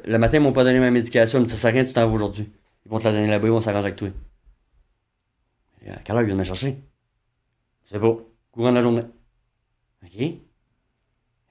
[0.06, 1.38] Le matin, ils m'ont pas donné ma médication.
[1.38, 2.48] Ils m'ont dit, ça sert à rien, tu t'en vas aujourd'hui.
[2.86, 4.08] Ils vont te la donner là-bas, ils vont s'arranger avec toi.
[5.90, 6.76] à quelle heure ils viennent me chercher?
[7.84, 8.16] C'est pas.
[8.52, 9.02] Courant de la journée.
[10.04, 10.47] OK.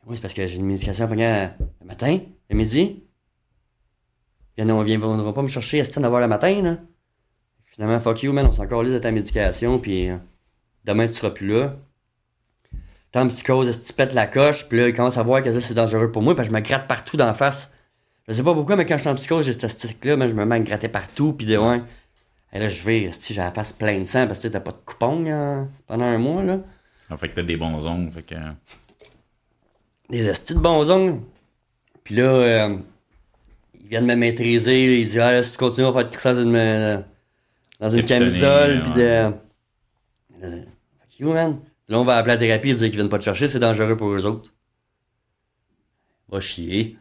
[0.07, 2.19] Oui, c'est parce que j'ai une médication à le matin,
[2.49, 3.03] le midi.
[4.55, 6.77] Puis on on va pas me chercher à d'avoir le matin, là?
[7.65, 10.17] Finalement, fuck you, man, on s'en calise de ta médication, puis euh,
[10.85, 11.75] demain, tu seras plus là.
[13.15, 15.51] En psychose, est-ce que tu pètes la coche, puis là, il commence à voir que
[15.51, 17.71] ça, c'est dangereux pour moi, que je me gratte partout dans la face.
[18.27, 20.45] Je sais pas pourquoi, mais quand je suis en psychose, j'ai cette stick-là, je me
[20.45, 21.85] mets à me gratter partout, puis de loin.
[22.53, 24.71] Et là, je vais, si j'ai la face pleine de sang, parce que t'as pas
[24.71, 26.59] de coupon hein, pendant un mois, là?
[27.09, 28.35] En fait que t'as des bons ongles, fait que
[30.09, 31.21] des estis de bons ongles.
[32.03, 32.77] Puis là, euh,
[33.79, 35.01] il vient de me maîtriser.
[35.01, 36.97] Il dit Ah, si tu continues, on va te dans une, euh,
[37.79, 38.84] dans une camisole.
[38.84, 39.31] Puis de.
[40.41, 41.59] fuck you, man.
[41.89, 43.95] Là, on va appeler la thérapie et dire qu'ils viennent pas te chercher, c'est dangereux
[43.95, 44.53] pour eux autres.
[46.29, 46.97] Va chier.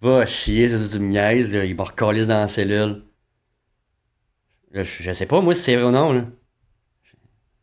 [0.00, 1.64] Va chier, c'est ça, tu me niaises, là.
[1.64, 3.04] Il va recoller dans la cellule.
[4.72, 6.24] je, je, sais pas, moi, si c'est vrai ou non, là.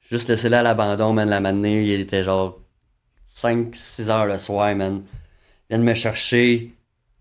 [0.09, 2.59] Juste laissé là à l'abandon, man, la matinée, il était genre
[3.29, 5.03] 5-6 heures le soir, man.
[5.69, 6.73] De me chercher.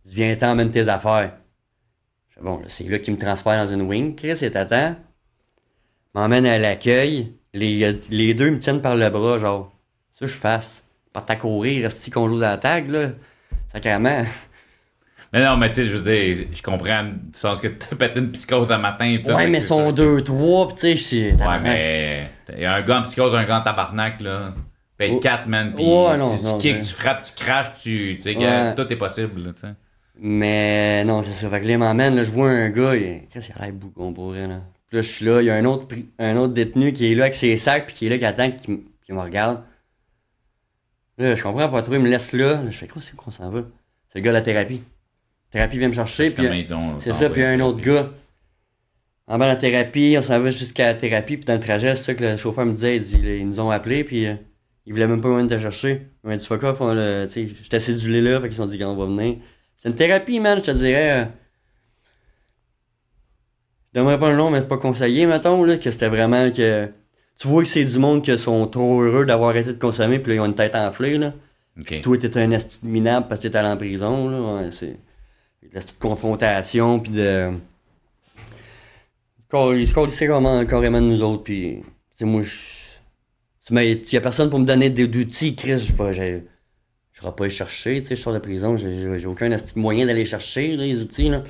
[0.07, 1.33] Viens t'en tes affaires.
[2.41, 4.97] Bon, c'est là qui me transfère dans une wing, Chris, et t'attend.
[6.15, 7.33] M'emmène à l'accueil.
[7.53, 9.73] Les, les deux me tiennent par le bras, genre.
[10.13, 10.85] Ça, je fasse.
[11.13, 13.11] Pas à courir, reste qu'on joue à la tag, là.
[13.73, 14.25] Sacrément.
[15.33, 18.21] Mais non, mais tu sais, je veux dire, je comprends du sens que t'as pété
[18.21, 19.05] une psychose un matin.
[19.05, 21.33] Et tout, ouais, mais sont deux, trois, pis tu sais, c'est.
[21.35, 22.31] Ouais, mais.
[22.55, 24.55] Il y a un gars en psychose, un gars en tabarnak, là.
[24.99, 28.97] Paye 4, man, pis tu, kicks, tu frappes, tu craches, tu, tu sais, tout est
[28.97, 29.69] possible, tu sais.
[30.21, 31.49] Mais non, c'est ça.
[31.49, 33.29] Fait que là, il m'emmène, là, je vois un gars, il...
[33.29, 34.61] qu'est-ce qu'il a l'air bougon pour rien, là.
[34.89, 35.87] Puis là, je suis là, il y a un autre,
[36.19, 38.51] un autre détenu qui est là avec ses sacs, puis qui est là, qui attend,
[38.51, 39.63] qui, me regarde.
[41.17, 42.63] Là, je comprends pas trop, il me laisse là.
[42.69, 43.63] je fais quoi, c'est qu'on s'en va?
[44.09, 44.83] C'est le gars de la thérapie.
[45.53, 46.45] La thérapie vient me chercher, puis
[46.99, 48.11] c'est ça, puis il y a un autre gars.
[49.29, 52.03] en bas la thérapie, on s'en va jusqu'à la thérapie, puis dans le trajet, c'est
[52.03, 54.35] ça que le chauffeur me disait, ils nous ont appelés, puis euh,
[54.89, 56.09] ils voulaient même pas venir te chercher.
[56.25, 56.81] Ils m'ont dit, fuck off,
[57.29, 59.37] j'étais cédulé là, fait qu'ils ont dit qu'on va venir.
[59.77, 61.29] C'est une thérapie, man, je te dirais.
[63.93, 66.91] Je donnerais pas le nom, mais pas conseillé, mettons, là, que c'était vraiment que.
[67.39, 70.31] Tu vois que c'est du monde qui sont trop heureux d'avoir arrêté de consommer, puis
[70.31, 71.35] là, ils ont une tête enflée, là.
[71.79, 72.01] Okay.
[72.01, 74.63] Toi, t'es un esti minable parce que t'es allé en prison, là.
[74.63, 74.97] Ouais, c'est.
[75.71, 77.51] La petite confrontation, puis de.
[79.53, 81.83] Ils se collissaient carrément de nous autres, puis.
[82.23, 82.78] Moi, je.
[83.71, 85.79] Il y a personne pour me donner des outils, Chris.
[85.79, 90.25] Je vais pas les chercher, tu sais, je sors de prison, j'ai aucun moyen d'aller
[90.25, 91.43] chercher les outils, là.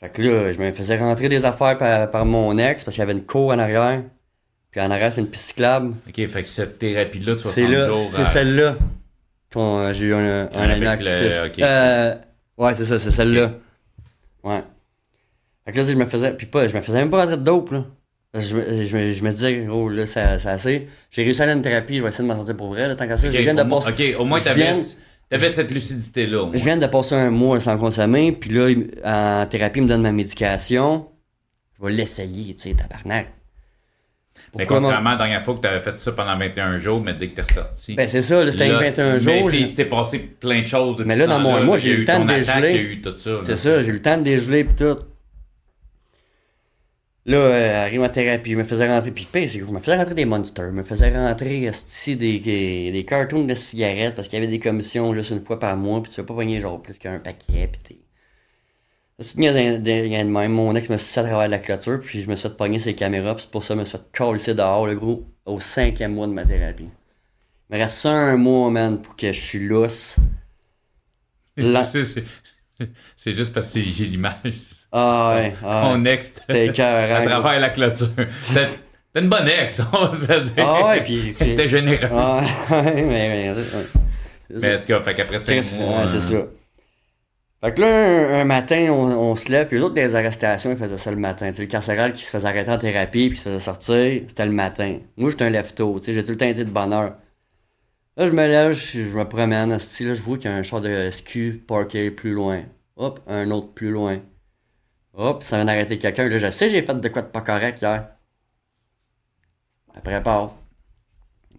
[0.00, 3.02] Fait que là, je me faisais rentrer des affaires par, mon ex parce qu'il y
[3.02, 4.04] avait une cour en arrière.
[4.70, 5.94] Puis en arrière, c'est une piste cyclable.
[6.08, 7.96] OK, fait que cette thérapie-là de 60 jours...
[7.96, 8.76] C'est celle-là
[9.56, 10.70] euh, j'ai eu un, un,
[11.62, 12.14] euh,
[12.58, 13.52] ouais, c'est ça, c'est celle-là.
[14.44, 14.62] Ouais.
[15.64, 16.36] Fait que là, je me faisais...
[16.36, 17.84] Puis pas, je me faisais même pas rentrer de dope, là.
[18.38, 20.88] Je, je, je, me disais, oh là, c'est assez.
[21.10, 22.88] J'ai réussi à aller à une thérapie, je vais essayer de m'en sortir pour vrai,
[22.88, 23.30] là, tant qu'à ça.
[23.30, 23.90] je viens de passer...
[23.90, 24.74] OK, au moins, t'avais...
[25.30, 26.48] T'avais cette lucidité-là.
[26.54, 28.72] Je viens de passer un mois sans consommer, puis là,
[29.04, 31.06] en thérapie, il me donne ma médication.
[31.78, 33.28] Je vais l'essayer, tu sais, tabarnak.
[34.56, 37.12] Mais contrairement à la dernière fois que tu avais fait ça pendant 21 jours, mais
[37.12, 37.94] dès que tu es ressorti.
[37.94, 39.32] Ben c'est ça, c'était 21 jours.
[39.32, 41.96] Mais il s'était passé plein de choses depuis Mais là, dans mon mois, j'ai eu
[41.98, 43.02] le temps de dégeler.
[43.42, 44.98] C'est ça, j'ai eu le temps de dégeler et tout.
[47.26, 49.10] Là, euh, arrive ma thérapie, je me faisais rentrer.
[49.12, 51.70] Puis je me faisais rentrer des monsters, je me faisais rentrer
[52.06, 55.58] des, des, des cartons de cigarettes parce qu'il y avait des commissions juste une fois
[55.60, 58.00] par mois, puis tu vas pas pogner genre plus qu'un paquet, puis t'es.
[59.20, 60.52] C'est de même.
[60.52, 62.94] Mon ex me suis à travers la clôture, puis je me suis fait pogner ses
[62.94, 65.60] caméras, puis c'est pour ça que je me suis fait coller dehors, le gros, au
[65.60, 66.88] cinquième mois de ma thérapie.
[67.70, 70.18] Il me reste un mois, man, pour que je suis lousse.
[73.16, 74.54] C'est juste parce que j'ai l'image.
[74.92, 75.52] Ah ouais.
[75.64, 78.08] Ah, Ton ex, à travers la clôture.
[78.54, 80.64] T'es une bonne ex, on va se dire.
[80.66, 81.34] Ah ouais, puis.
[81.38, 82.08] T'es généreux.
[82.12, 83.54] Ah ouais, mais.
[84.50, 86.02] Mais en tout cas, fait qu'après cinq mois.
[86.02, 86.44] Ouais, c'est ça.
[87.60, 90.96] Fait que là, un, matin, on, se lève, puis les autres, des arrestations, ils faisaient
[90.96, 91.52] ça le matin.
[91.52, 94.52] sais le carcéral qui se faisait arrêter en thérapie, puis se faisait sortir, c'était le
[94.52, 94.98] matin.
[95.16, 97.16] Moi, j'étais un lève-tôt, tu sais, j'ai tout le temps été de bonheur.
[98.16, 100.80] Là, je me lève, je, me promène, là, je vois qu'il y a un char
[100.80, 102.62] de SQ parké plus loin.
[102.96, 104.20] Hop, un autre plus loin.
[105.18, 106.28] Hop, ça vient d'arrêter quelqu'un.
[106.28, 108.08] Là, je sais, j'ai fait de quoi de pas correct hier.
[109.96, 110.52] Après, part.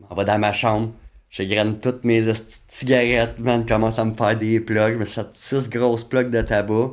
[0.09, 0.93] On va dans ma chambre.
[1.29, 2.33] Je graine toutes mes
[2.67, 4.93] cigarettes, man, commence à me faire des plugs.
[4.93, 6.91] Je me suis fait 6 grosses plugs de tabac.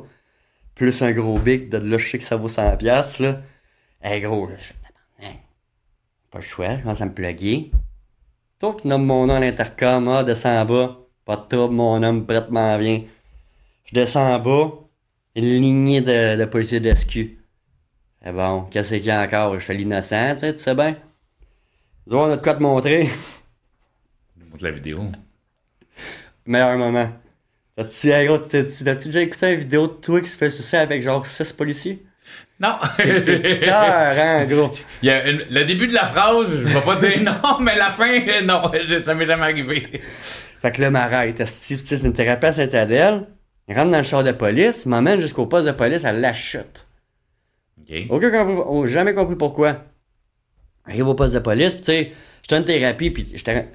[0.75, 3.41] Plus un gros bic, de là, je sais que ça vaut 100$, là.
[4.01, 4.73] Hey, gros, je fais,
[6.29, 7.71] pas le choix, je commence à me plugger.
[8.59, 10.97] Toi qui nomme mon nom à l'intercom, ah, descends en bas.
[11.23, 13.01] Pas de trouble, mon homme, prête m'en vient.
[13.85, 14.86] Je descends en bas
[15.37, 17.37] une lignée de, de policiers d'SQ.
[18.25, 19.53] Eh bon, qu'est-ce qu'il y a encore?
[19.59, 20.95] Je fais l'innocent, tu sais, tu sais bien.
[22.09, 23.09] on a de quoi te montrer.
[24.49, 25.03] Montre la vidéo.
[26.45, 27.09] Meilleur moment.
[27.75, 28.07] T'as-tu
[29.07, 32.03] déjà écouté une vidéo de toi qui se fait sucer avec genre 6 policiers?
[32.59, 32.79] Non!
[32.95, 34.71] C'est cœur, hein, gros.
[35.03, 37.91] Il y a le début de la phrase, je vais pas dire non, mais la
[37.91, 38.71] fin, non,
[39.03, 40.01] ça m'est jamais arrivé.
[40.59, 41.45] Fait que là, m'arrête.
[41.45, 43.27] C'est une thérapie à Saint-Adèle.
[43.67, 46.33] Il rentre dans le char de police, il m'emmène jusqu'au poste de police à la
[46.33, 46.87] chute.
[48.09, 49.77] Aucun compris, oh, jamais compris pourquoi.
[50.87, 52.11] J'arrive au poste de police, tu sais,
[52.41, 53.67] j'étais en thérapie, puis j'étais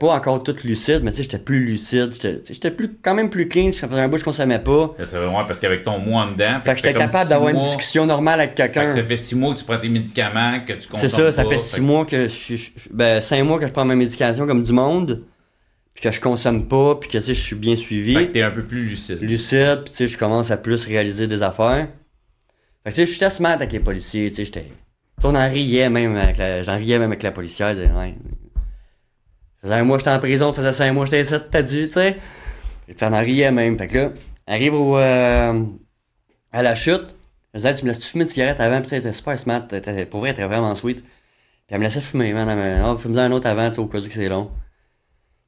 [0.00, 2.10] pas encore tout lucide, mais tu sais, j'étais plus lucide,
[2.48, 4.94] j'étais plus, quand même plus clean, je faisais un bout, je consommais pas.
[4.96, 6.60] C'est vraiment parce qu'avec ton moi en dedans.
[6.62, 8.90] Fait, que j'étais capable d'avoir une discussion normale avec quelqu'un.
[8.90, 11.44] Ça fait six mois que tu prends tes médicaments, que tu consommes C'est ça, ça
[11.44, 14.72] fait six mois que je, ben, cinq mois que je prends ma médication comme du
[14.72, 15.22] monde
[16.10, 18.14] que je consomme pas, puis que je suis bien suivi.
[18.14, 19.20] Fait que t'es un peu plus lucide.
[19.22, 21.88] Lucide, puis tu sais, je commence à plus réaliser des affaires.
[22.84, 24.66] Fait que tu sais, j'étais smart avec les policiers, tu sais, j'étais.
[25.22, 26.62] On en riait même avec la.
[26.62, 27.74] J'en riais même avec la policière.
[27.74, 28.14] Ouais.
[29.62, 32.18] Faisait un mois j'étais en prison, faisait cinq mois j'étais ici, t'as dû, tu sais.
[32.88, 33.78] Et tu en riais même.
[33.78, 34.12] Fait que là,
[34.46, 34.98] arrive au.
[34.98, 35.62] Euh,
[36.52, 37.16] à la chute.
[37.54, 39.66] Je disais, tu me laisses fumer une cigarette avant, puis tu sais, super smart.
[40.10, 41.02] Pour vrai, t'étais vraiment sweet.
[41.02, 41.10] Puis
[41.70, 42.48] elle me laissait fumer, man.
[42.48, 44.50] Elle me fume un autre avant, tu sais, au cas où c'est long.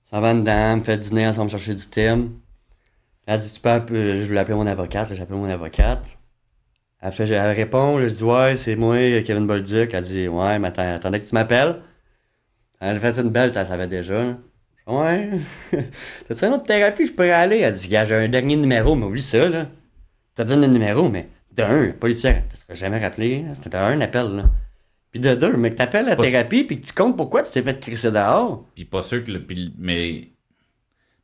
[0.06, 2.38] Ça va dedans, me fait dîner ensemble chercher du thème.
[3.26, 3.80] Elle dit, tu peux
[4.20, 6.16] je voulais appeler mon avocate, j'ai appelé mon avocate.
[7.00, 9.92] Elle, fait, elle répond, je dis, ouais, c'est moi, Kevin Bolduc.
[9.92, 11.82] Elle dit, ouais, mais attends, attendez que tu m'appelles.
[12.80, 14.36] Elle fait une belle, ça savait déjà.
[14.86, 15.30] Ouais.
[16.28, 17.58] T'as-tu une autre thérapie, je pourrais aller?
[17.58, 19.66] Elle dit, j'ai un dernier numéro, mais oublie ça, là.
[20.36, 23.44] T'as donné le numéro, mais d'un, policière, tu serais jamais rappelé.
[23.54, 24.44] C'était un appel, là.
[25.16, 27.62] Puis de deux, mais que t'appelles la thérapie puis que tu comptes pourquoi tu t'es
[27.62, 28.66] fait crisser dehors.
[28.74, 29.42] Puis pas sûr que le.
[29.78, 30.28] mais.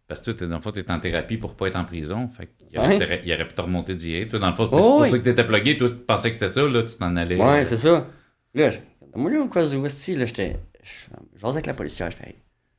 [0.09, 2.28] Parce que toi, dans le fond, tu es en thérapie pour pas être en prison.
[2.28, 4.31] Fait il, aurait, il aurait pu te remonter direct.
[4.31, 5.77] Toi, dans le fond, c'est pour ça que tu étais plugué.
[5.77, 7.36] Toi, tu pensais que c'était ça, là, tu t'en allais.
[7.36, 8.06] Ouais, c'est ça.
[8.55, 8.70] Là,
[9.14, 10.56] moi, là, au cas où, là, j'étais.
[10.82, 12.36] Je avec la policière, je fais,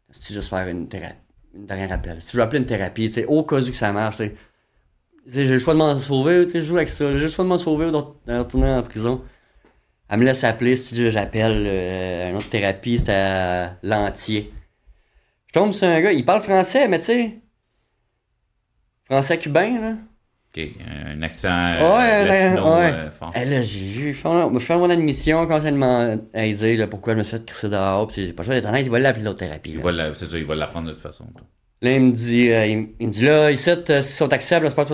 [0.09, 1.15] si juste faire une thérapie,
[1.53, 2.21] une dernière appel?
[2.21, 4.23] Si je veux appeler une thérapie, tu sais, au cas où que ça marche, tu
[4.23, 4.35] sais.
[5.27, 7.15] J'ai le choix de m'en sauver, tu sais, je joue avec ça.
[7.15, 9.21] J'ai le choix de m'en sauver ou de retourner en prison.
[10.09, 14.53] Elle me laisse appeler si j'appelle euh, une autre thérapie, c'était à l'entier.
[15.47, 17.37] Je tombe sur un gars, il parle français, mais tu sais.
[19.05, 19.95] Français cubain, là.
[20.55, 22.91] OK, un accent euh, ouais, latino ouais.
[22.91, 23.31] Euh, fort.
[23.35, 27.17] Eh, là, j'ai fait, je fais mon admission, quand elle m'a dit là, pourquoi je
[27.19, 29.39] me suis fait crisser dehors, puis j'ai pas choisi d'être honnête, il va l'appeler l'autre
[29.39, 29.75] thérapie.
[30.15, 31.25] C'est ça, il va l'apprendre de toute façon.
[31.81, 33.69] Là, il me dit, euh, il, me dit là, ici,
[34.01, 34.85] si on t'accepte, tu vas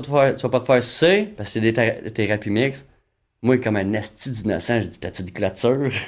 [0.49, 2.88] pas te faire sucer, parce que c'est des thérapies mixtes.
[3.41, 5.91] Moi, comme un esti d'innocent, j'ai dit, t'as-tu de clôture?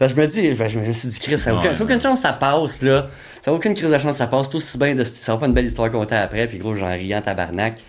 [0.00, 2.22] Ben, je me dis, ben, je me suis dit, Chris, ça n'a aucune, aucune, chance
[2.22, 3.08] ça passe, là.
[3.42, 4.48] Ça n'a aucune crise de chance ça passe.
[4.48, 6.88] Tout aussi bien de ça va pas une belle histoire compter après, puis gros, j'en
[6.88, 7.80] riant tabarnak.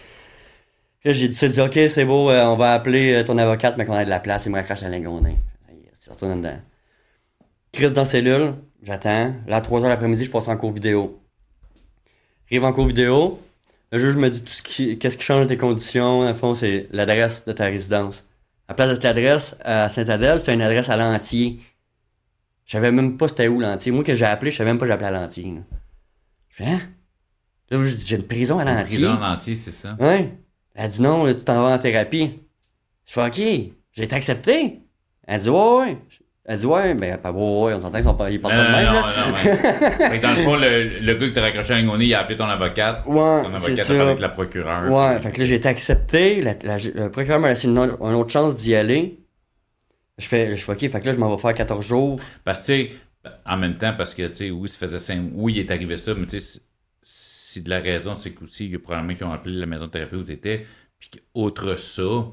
[1.03, 3.75] Là, j'ai dit ça, dit, ok, c'est beau, euh, on va appeler euh, ton avocate,
[3.77, 5.33] mais qu'on a de la place, il me raccroche à l'ingondin.
[6.05, 6.59] Je retourne dedans.
[7.71, 8.53] Chris dans la cellule,
[8.83, 9.33] j'attends.
[9.47, 11.19] Là, à 3h l'après-midi, je passe en cours vidéo.
[12.49, 13.39] J'arrive en cours vidéo.
[13.93, 16.21] Le juge me dit tout ce qui, qu'est-ce qui change tes conditions.
[16.23, 18.25] Dans le fond, c'est l'adresse de ta résidence.
[18.67, 21.59] À place de l'adresse à Saint-Adèle, c'est une adresse à l'entier.
[22.65, 23.91] Je savais même pas c'était où l'entier.
[23.91, 25.61] Moi, que j'ai appelé, je savais même pas que j'appelais à l'entier.
[26.57, 26.79] Je hein?
[27.69, 28.97] Là, je dis, j'ai une prison à l'entier.
[28.97, 29.95] Prison à l'entier, c'est ça?
[29.99, 30.39] Ouais.
[30.73, 32.39] Elle dit, non, tu t'en vas en thérapie.
[33.05, 33.35] Je fais, OK.
[33.37, 34.81] J'ai été accepté.
[35.27, 35.97] Elle dit, ouais, ouais.
[36.45, 38.71] Elle dit, ouais, ben, ouais, ouais, on s'entend qu'ils sont pas, ils parlent pas de
[38.71, 38.85] même.
[38.85, 40.19] Non, non, ouais.
[40.21, 42.45] dans le fond, le, le gars qui t'a raccroché à nez, il a appelé ton
[42.45, 43.05] avocate.
[43.05, 43.43] Ouais.
[43.43, 44.91] Ton avocate a parlé avec la procureure.
[44.91, 46.41] Ouais, fait que là, j'ai été accepté.
[46.41, 49.19] La, le procureur m'a laissé une, une, autre chance d'y aller.
[50.17, 52.19] Je fais, je fais, OK, fait que là, je m'en vais faire 14 jours.
[52.43, 52.91] Parce que, tu sais,
[53.45, 55.95] en même temps, parce que, tu sais, oui, ça faisait 5 oui, il est arrivé
[55.95, 56.59] ça, mais tu sais,
[57.01, 59.85] si de la raison, c'est qu'aussi, il y a probablement qui ont appelé la maison
[59.85, 60.65] de thérapie où tu étais,
[60.99, 62.25] puis autre ça,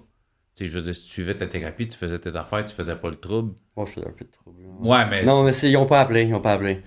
[0.64, 2.94] tu je veux dire, si tu suivais ta thérapie, tu faisais tes affaires, tu faisais
[2.94, 3.54] pas le trouble.
[3.76, 4.58] Moi, je faisais un peu de trouble.
[4.80, 5.24] Ouais, mais.
[5.24, 6.82] Non, mais ils ont pas appelé, ils ont pas appelé.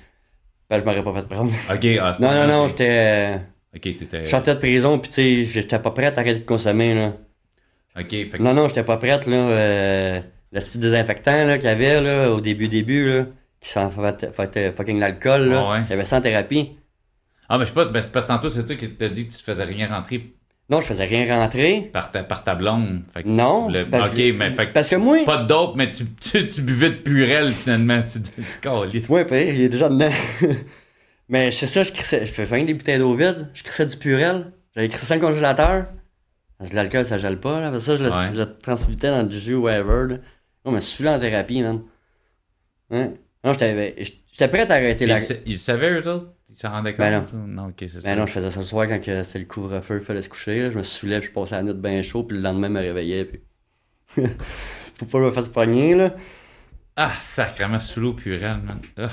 [0.69, 1.51] Ben, je m'aurais pas fait prendre.
[1.71, 3.41] Ok, ah, Non, non, non, j'étais.
[3.75, 4.23] Ok, t'étais.
[4.23, 7.13] Je sortais de prison, puis tu sais, j'étais pas prête à arrêter de consommer, là.
[7.99, 8.43] Ok, fait que...
[8.43, 9.37] Non, non, j'étais pas prête, là.
[9.37, 10.21] Euh,
[10.51, 13.25] le style désinfectant, là, qu'il y avait, là, au début, début, là,
[13.59, 14.31] qui s'en fait
[14.75, 15.71] fucking l'alcool, là.
[15.71, 15.81] ouais?
[15.89, 16.77] Il y avait en thérapie.
[17.49, 19.27] Ah, mais je sais pas, ben, c'est parce que tantôt, c'est toi qui t'as dit
[19.27, 20.35] que tu faisais rien rentrer
[20.69, 21.89] non, je faisais rien rentrer.
[21.91, 23.01] Par ta, par ta blonde.
[23.13, 23.69] Fait que non.
[23.91, 25.23] Parce ok, que, mais fait parce que moi.
[25.25, 28.01] Pas de dope, mais tu, tu, tu, buvais de purel finalement.
[28.01, 28.19] Tu
[28.61, 29.09] calices.
[29.09, 30.11] Oui, puis il est déjà dedans.
[31.29, 32.25] mais c'est ça, je crissais.
[32.25, 33.49] Je fais 20 des bouteilles d'eau vide.
[33.53, 34.53] Je crissais du purel.
[34.73, 35.87] J'avais crissé dans le congélateur.
[36.57, 37.59] Parce que l'alcool, ça gèle pas.
[37.59, 37.69] Là.
[37.69, 38.29] Parce que ça, je le, ouais.
[38.33, 40.19] je le transmutais dans du jus ou whatever.
[40.65, 41.81] Non, mais je suis là en thérapie, man.
[42.89, 43.09] Hein?
[43.43, 45.19] Non, j'étais prêt à arrêter la.
[45.45, 46.33] Ils savaient, eux autres?
[46.53, 47.33] Il s'en rendait ben compte?
[47.33, 47.47] non.
[47.47, 48.15] non, ok, c'est ben ça.
[48.15, 50.71] non, je faisais ça le soir quand c'était le couvre-feu, il fallait se coucher.
[50.71, 53.25] Je me soulève, je passais la nuit bien chaud, puis le lendemain, je me réveillais.
[53.25, 53.41] Puis...
[54.99, 56.15] Faut pas me faire pogner, là.
[56.95, 58.79] Ah, sacrément sous l'eau purelle, man.
[58.97, 59.09] Ah,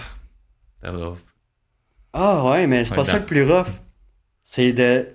[2.12, 3.68] Ah, ouais, mais c'est pas ça le plus rough.
[4.44, 5.08] C'est de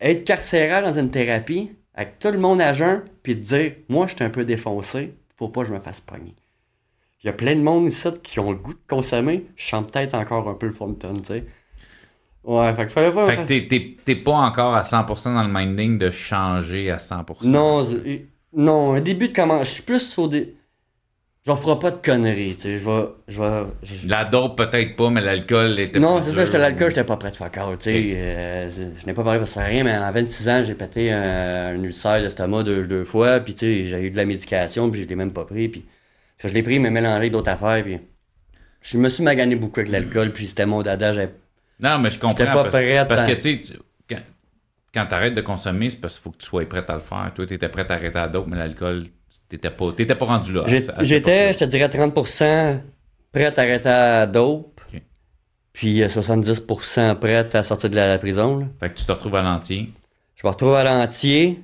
[0.00, 4.06] être carcéral dans une thérapie, avec tout le monde à jeun, puis de dire, moi,
[4.06, 6.34] je suis un peu défoncé, faut pas que je me fasse pogner.
[7.22, 9.46] Il y a plein de monde ici qui ont le goût de consommer.
[9.56, 11.44] Je chante peut-être encore un peu le fond tu sais.
[12.46, 13.26] Ouais, fait que fallait pas.
[13.26, 17.44] Fait que t'es pas encore à 100% dans le minding de changer à 100%.
[17.44, 17.84] Non,
[18.52, 19.58] non, un début de comment.
[19.64, 20.54] Je suis plus au dé.
[21.44, 22.78] J'en ferai pas de conneries, tu sais.
[22.78, 23.06] Je vais.
[23.28, 27.04] Je vais La dope, peut-être pas, mais l'alcool était Non, c'est ça, j'étais l'alcool, j'étais
[27.04, 28.12] pas prêt de faire tu sais.
[28.14, 31.12] Euh, je n'ai pas parlé parce que ça rien, mais à 26 ans, j'ai pété
[31.12, 34.90] un, un ulcère d'estomac deux, deux fois, puis tu sais, j'ai eu de la médication,
[34.90, 35.84] puis je l'ai même pas pris, puis.
[36.38, 37.98] je l'ai pris, mais mélangé d'autres affaires, puis.
[38.82, 41.12] Je me suis magané beaucoup avec l'alcool, puis c'était mon dada,
[41.80, 42.44] non, mais je comprends.
[42.44, 43.78] pas parce, prête parce que, tu sais,
[44.08, 44.20] quand,
[44.94, 47.00] quand tu arrêtes de consommer, c'est parce qu'il faut que tu sois prêt à le
[47.00, 47.32] faire.
[47.34, 49.06] Toi, tu étais prêt à arrêter à d'autres, mais l'alcool,
[49.48, 50.64] t'étais pas, pas rendu là.
[51.00, 52.80] J'étais, je te dirais, 30%
[53.32, 54.80] prêt à arrêter à dope.
[55.72, 58.66] Puis 70% euh, prêt à sortir de la, prison.
[58.80, 59.92] Fait que tu te retrouves à l'entier.
[60.34, 61.60] Je me retrouve à l'entier.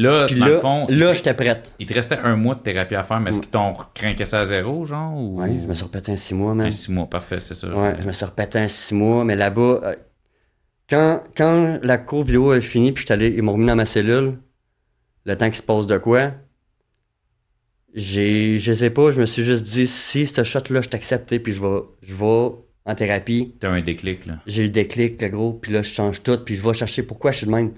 [0.00, 1.74] Là, dans là, le fond, là, j'étais prête.
[1.78, 4.40] Il te restait un mois de thérapie à faire, mais est-ce qu'ils t'ont craqué ça
[4.40, 5.14] à zéro, genre?
[5.14, 5.42] Ou...
[5.42, 6.68] Oui, je me suis repété un six mois, même.
[6.68, 7.68] Un six mois, parfait, c'est ça.
[7.68, 9.96] Ouais, je me suis repété un six mois, mais là-bas, euh,
[10.88, 14.38] quand, quand la cour vidéo est finie, puis allé, ils m'ont remis dans ma cellule,
[15.24, 16.32] le temps qu'il se passe de quoi,
[17.94, 21.52] j'ai, je sais pas, je me suis juste dit, si ce shot-là, je t'accepte, puis
[21.52, 22.50] je vais, je vais
[22.86, 23.54] en thérapie.
[23.60, 24.40] T'as un déclic, là.
[24.46, 27.32] J'ai le déclic, le gros, puis là, je change tout, puis je vais chercher pourquoi
[27.32, 27.72] je suis de même.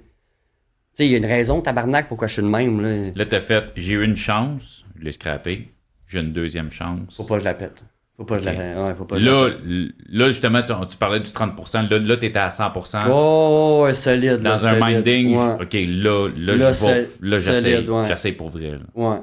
[0.95, 2.83] Tu sais, il y a une raison, tabarnak, pourquoi je suis de même.
[2.83, 5.73] Là, là t'as fait, j'ai eu une chance, je l'ai scrappé,
[6.07, 7.17] j'ai une deuxième chance.
[7.17, 7.83] Faut pas que je la pète.
[8.19, 9.49] Faut pas, ouais, faut pas là,
[10.11, 11.89] là, justement, tu, parlais du 30%.
[11.89, 13.07] Là, là tu étais à 100%.
[13.11, 14.43] Oh, ouais, solide.
[14.43, 15.35] Dans un minding.
[15.35, 16.73] OK, là, là, là,
[17.23, 18.79] là j'essaie pour vrai.
[18.95, 19.17] Ouais.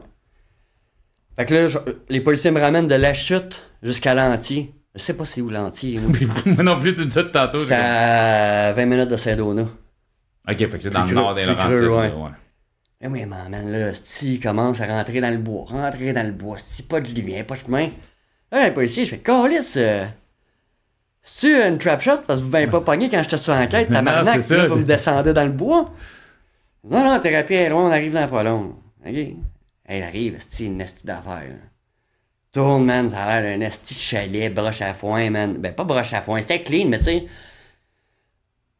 [1.37, 1.67] Fait que là,
[2.09, 4.73] les policiers me ramènent de la chute jusqu'à l'Antier.
[4.95, 5.99] Je sais pas c'est où l'Antier.
[6.45, 7.59] Moi non plus, tu me disais tantôt.
[7.59, 9.67] C'est à 20 minutes de Saint-Donat.
[10.49, 11.87] OK, fait que c'est dans le nord des Laurentides.
[11.87, 12.11] Ouais.
[13.01, 16.57] Eh oui, man, là, si commence à rentrer dans le bois, rentrer dans le bois,
[16.57, 17.87] si pas de lumière, pas de chemin.
[18.51, 20.05] Là, un policier, je fais, Calice, euh,
[21.21, 22.17] c'est-tu une trap shot?
[22.27, 25.31] Parce que vous m'avez pas pogné quand j'étais sur l'enquête, tabarnak, là, vous me descendez
[25.31, 25.93] dans le bois?
[26.83, 28.75] Non, non, thérapie est loin, on arrive dans pas long.
[29.05, 29.15] OK?
[29.85, 31.55] Elle arrive, c'est une esti d'affaires.
[32.51, 35.57] Tourne, man, ça a l'air d'un esti chalet, broche à foin, man.
[35.57, 37.25] Ben, pas broche à foin, c'était clean, mais tu sais,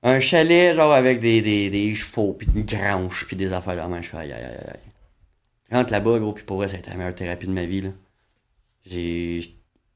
[0.03, 4.01] un chalet, genre, avec des, des, des chevaux, puis une grange, puis des affaires là.
[4.01, 4.79] Je fais aïe, aïe, aïe, aïe.
[5.71, 7.81] Rentre là-bas, gros, puis pour vrai, ça a été la meilleure thérapie de ma vie,
[7.81, 7.89] là.
[8.85, 9.41] J'ai,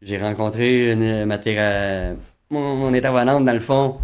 [0.01, 2.19] j'ai rencontré une, ma thérapie,
[2.49, 3.99] mon, mon, intervenante, dans le fond,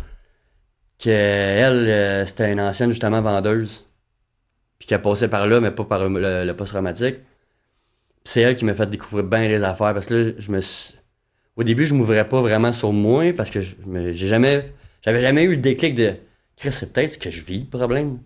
[0.99, 3.85] que elle, euh, c'était une ancienne, justement, vendeuse.
[4.79, 7.17] Puis qui a passé par là, mais pas par le, post-traumatique.
[8.23, 10.61] c'est elle qui m'a fait découvrir bien les affaires, parce que là, je me
[11.57, 14.71] Au début, je m'ouvrais pas vraiment sur moi, parce que j'ai jamais
[15.01, 16.13] j'avais jamais eu le déclic de
[16.57, 18.19] Chris, c'est peut-être ce que je vis le problème.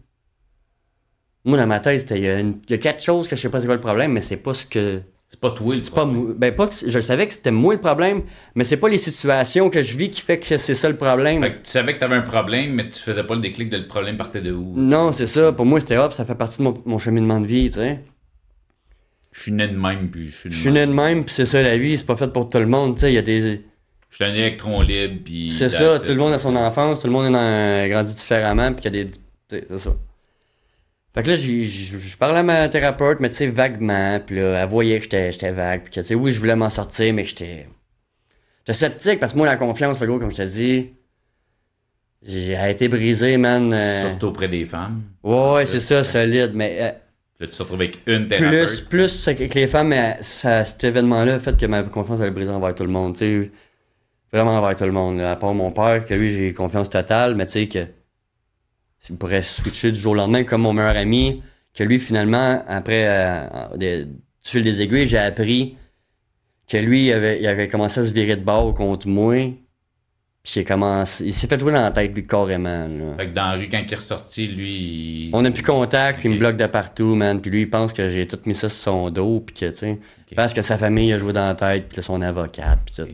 [1.45, 2.23] Moi, dans ma tête, il
[2.69, 4.53] y, a quatre choses que je sais pas c'est quoi le problème, mais c'est pas
[4.53, 5.01] ce que.
[5.29, 6.27] C'est pas toi le problème.
[6.27, 8.21] Pas, ben, pas que, je savais que c'était moi le problème,
[8.55, 11.41] mais c'est pas les situations que je vis qui fait que c'est ça le problème.
[11.41, 13.69] Fait que tu savais que tu avais un problème, mais tu faisais pas le déclic
[13.69, 14.73] de le problème partait de où?
[14.75, 15.51] Non, c'est ça.
[15.51, 17.99] Pour moi, c'était hop, ça fait partie de mon, mon cheminement de vie, tu sais.
[19.31, 21.47] Je suis né de même, puis je suis Je suis né de même, puis c'est
[21.47, 23.11] ça la vie, c'est pas fait pour tout le monde, tu sais.
[23.11, 23.61] Il y a des
[24.14, 25.22] je suis un électron libre.
[25.26, 28.72] Puis c'est ça, tout le monde a son enfance, tout le monde a grandi différemment,
[28.72, 29.11] puis il y a des.
[29.49, 29.95] C'est ça.
[31.15, 34.69] Fait que là, je parlais à ma thérapeute, mais tu sais, vaguement, puis là, elle
[34.69, 37.68] voyait que j'étais vague, puis que tu sais, oui, je voulais m'en sortir, mais j'étais.
[38.60, 40.90] J'étais sceptique, parce que moi, la confiance, le gros, comme je t'ai dit,
[42.22, 43.73] j'ai été brisée, man.
[43.73, 45.02] Euh, Surtout auprès des femmes.
[45.23, 46.77] Ouais, c'est ça, solide, mais.
[46.80, 46.91] Euh,
[47.40, 48.88] là, tu te retrouves avec une thérapeute.
[48.90, 52.31] Plus, plus avec les femmes, mais ça, cet événement-là a fait que ma confiance avait
[52.31, 53.52] brisé envers tout le monde, tu sais
[54.34, 55.22] vraiment envers tout le monde.
[55.22, 57.85] À part mon père, que lui, j'ai confiance totale, mais tu sais que
[59.10, 61.43] il pourrait switcher du jour au lendemain, comme mon meilleur ami,
[61.73, 64.07] que lui, finalement, après, euh, du
[64.41, 65.76] fil des aiguilles, j'ai appris
[66.69, 69.35] que lui, il avait, il avait commencé à se virer de bord contre moi.
[70.41, 72.88] Puis il, commencé, il s'est fait jouer dans la tête, lui, carrément.
[73.18, 75.30] Fait que dans la rue, quand il est ressorti, lui.
[75.34, 77.41] On n'a plus contact, puis il me bloque de partout, man.
[77.41, 79.76] Puis lui, il pense que j'ai tout mis ça sur son dos, puis que, tu
[79.76, 79.99] sais.
[80.35, 83.11] Parce que sa famille a joué dans la tête, puis son avocate, puis tout.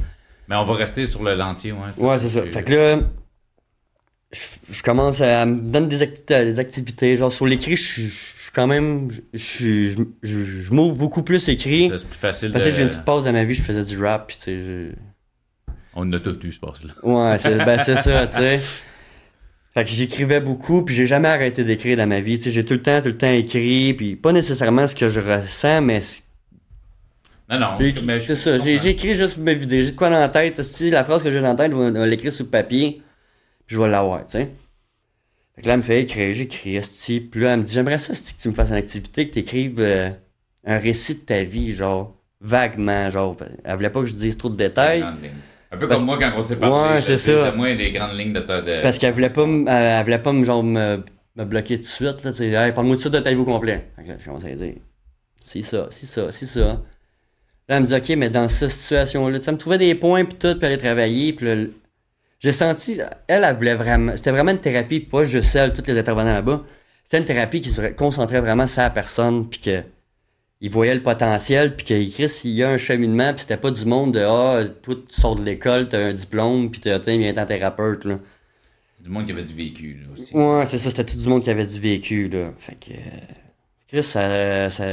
[0.49, 1.79] Mais on va rester sur le lentier, ouais.
[1.97, 2.43] Ouais, c'est ça.
[2.43, 2.99] Fait que là,
[4.31, 7.17] je, commence à me donner des, des, activités.
[7.17, 9.09] Genre, sur l'écrit, je suis quand même.
[9.33, 11.91] Je, je, m'ouvre beaucoup plus écrit.
[11.95, 12.51] C'est plus facile.
[12.51, 14.43] Parce que j'ai une petite pause dans ma vie, je faisais du rap, puis tu
[14.43, 14.91] sais.
[15.93, 16.93] On a tout eu, ce passe-là.
[17.03, 18.59] Ouais, c'est ben, ça, tu sais.
[19.75, 22.37] Fait que j'écrivais beaucoup, puis j'ai jamais arrêté d'écrire dans ma vie.
[22.37, 25.09] Tu sais, j'ai tout le temps, tout le temps écrit, puis pas nécessairement ce que
[25.09, 26.01] je ressens, mais
[27.49, 27.77] non, non.
[28.21, 28.57] C'est ça.
[28.57, 29.83] J'ai écrit juste mes vidéos.
[29.83, 30.61] J'ai de quoi dans la tête.
[30.61, 33.01] Si la phrase que j'ai dans la tête, je vais l'écrire sur le papier.
[33.65, 34.49] Puis je vais l'avoir, tu sais.
[35.55, 36.33] Fait que là, elle me fait écrire.
[36.35, 36.75] J'écris.
[36.75, 37.19] Esti.
[37.19, 39.39] Puis là, elle me dit J'aimerais ça, que tu me fasses une activité, que tu
[39.39, 40.09] écrives euh,
[40.65, 43.09] un récit de ta vie, genre, vaguement.
[43.09, 45.03] Genre, elle voulait pas que je dise trop de détails.
[45.71, 46.95] Un peu comme moi quand on s'est parlé.
[46.95, 47.51] Ouais, c'est ça.
[47.51, 48.61] Moi, les grandes lignes de ta.
[48.61, 48.81] De...
[48.81, 51.03] Parce qu'elle voulait pas, elle voulait pas genre, me,
[51.35, 52.23] me bloquer tout de suite.
[52.23, 53.89] Là, hey, Parle-moi de ça de ta vie au complet.
[53.95, 54.75] Fait que là, je commence à dire
[55.43, 56.81] C'est ça, c'est ça, c'est ça.
[57.69, 60.37] Là, elle me dit, OK, mais dans cette situation-là, ça me trouvait des points, puis
[60.39, 61.33] tout, puis aller travailler.
[61.33, 61.65] Puis là,
[62.39, 65.99] j'ai senti, elle, elle voulait vraiment, c'était vraiment une thérapie, pas juste elle, tous les
[65.99, 66.63] intervenants là-bas.
[67.03, 69.83] C'était une thérapie qui se concentrait vraiment sur la personne, puis que
[70.61, 73.71] il voyait le potentiel, puis qu'il Chris, il y a un cheminement, puis c'était pas
[73.71, 77.37] du monde de Ah, toi, tu sors de l'école, t'as un diplôme, puis t'as viens
[77.37, 78.19] en thérapeute, là.
[78.99, 80.35] Du monde qui avait du vécu, là aussi.
[80.35, 82.51] Ouais, c'est ça, c'était tout du monde qui avait du vécu, là.
[82.57, 82.93] Fait que.
[83.87, 84.69] Chris, ça.
[84.69, 84.89] ça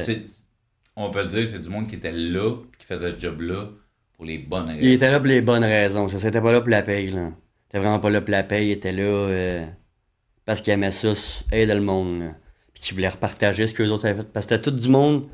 [0.96, 3.68] on peut le dire, c'est du monde qui était là, qui faisait ce job-là
[4.14, 4.80] pour les bonnes raisons.
[4.80, 6.08] Il était là pour les bonnes raisons.
[6.08, 7.30] Ça, c'était pas là pour la paye, là.
[7.30, 8.68] Il était vraiment pas là pour la paye.
[8.68, 9.66] Il était là euh,
[10.46, 11.12] parce qu'il aimait ça,
[11.52, 12.34] aider le monde, là.
[12.72, 14.32] Puis qu'il voulait repartager ce que les autres avaient fait.
[14.32, 15.28] Parce que c'était tout du monde.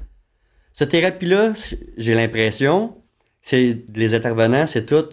[0.72, 1.52] Cette thérapie-là,
[1.96, 2.96] j'ai l'impression,
[3.40, 5.04] c'est les intervenants, c'est tout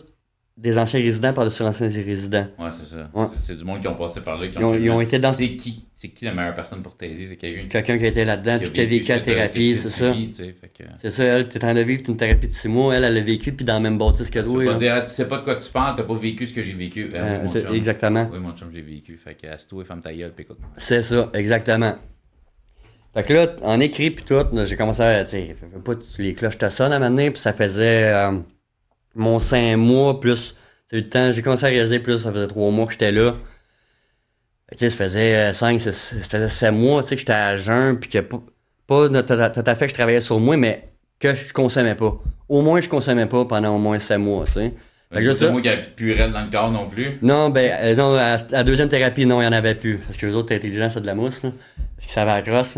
[0.60, 2.48] des anciens résidents par-dessus anciens résidents.
[2.60, 3.10] Ouais, c'est ça.
[3.40, 4.48] C'est du monde qui ont passé par là.
[4.48, 5.32] Qui ont, ils ont, été dans.
[5.32, 7.28] C'est qui, qui la meilleure personne pour t'aider?
[7.28, 7.68] C'est quelqu'un qui...
[7.70, 10.14] quelqu'un qui a été là-dedans, puis qui a vécu la thérapie, c'est ça.
[10.98, 13.18] C'est ça, elle, t'es en train de vivre une thérapie de six mois, elle, elle
[13.18, 14.74] a vécu, puis dans le même bâtisse que toi.
[14.74, 16.62] Tu dire, ah, tu sais pas de quoi tu parles, t'as pas vécu ce que
[16.62, 17.08] j'ai vécu.
[17.10, 18.30] Ben, exactement.
[18.32, 19.18] Oui, mon chum, j'ai vécu.
[19.18, 20.60] Fait que, assis-toi, femme ta gueule, puis écoute.
[20.76, 21.96] C'est ça, exactement.
[23.14, 26.58] Fait que là, en écrit, puis tout, j'ai commencé à, tu sais, pas les cloches
[26.58, 28.14] te sonnent à un moment puis ça faisait.
[28.14, 28.40] Euh,
[29.20, 30.56] mon cinq mois, plus
[30.92, 33.36] le temps, j'ai commencé à réaliser plus, ça faisait trois mois que j'étais là.
[34.72, 38.00] Tu sais, ça faisait 5, ça faisait 7 mois, tu sais, que j'étais à jeun,
[38.00, 38.42] puis que pas,
[38.88, 40.90] pas tout à fait que je travaillais sur moi, mais
[41.20, 42.18] que je consommais pas.
[42.48, 44.74] Au moins, je consommais pas pendant au moins 7 mois, tu sais.
[45.12, 47.18] Fait que moi qui avait plus de dans le corps non plus.
[47.24, 49.98] Non, ben, euh, non, à, la deuxième thérapie, non, il n'y en avait plus.
[49.98, 51.52] Parce que les autres intelligents, c'est de la mousse, là.
[51.96, 52.78] Parce qu'ils savaient la crosse.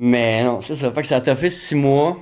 [0.00, 0.90] Mais non, c'est ça.
[0.90, 2.18] Fait que ça a fait six mois.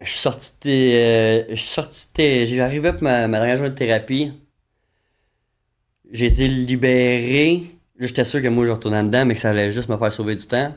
[0.00, 3.76] Je suis sorti euh, je suis sorti j'ai arrivé pour ma, ma dernière journée de
[3.76, 4.32] thérapie.
[6.12, 7.64] J'ai été libéré.
[7.98, 10.12] Là, j'étais sûr que moi, je retournais dedans, mais que ça allait juste me faire
[10.12, 10.72] sauver du temps.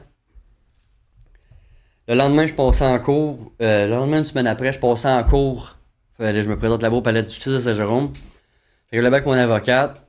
[2.08, 3.52] Le lendemain, je passais en cours.
[3.62, 5.80] Euh, le lendemain, une semaine après, je passais en cours
[6.20, 8.14] je me présente là-bas au palais de justice de Saint-Jérôme.
[8.90, 10.06] Fait que là, avec mon avocate,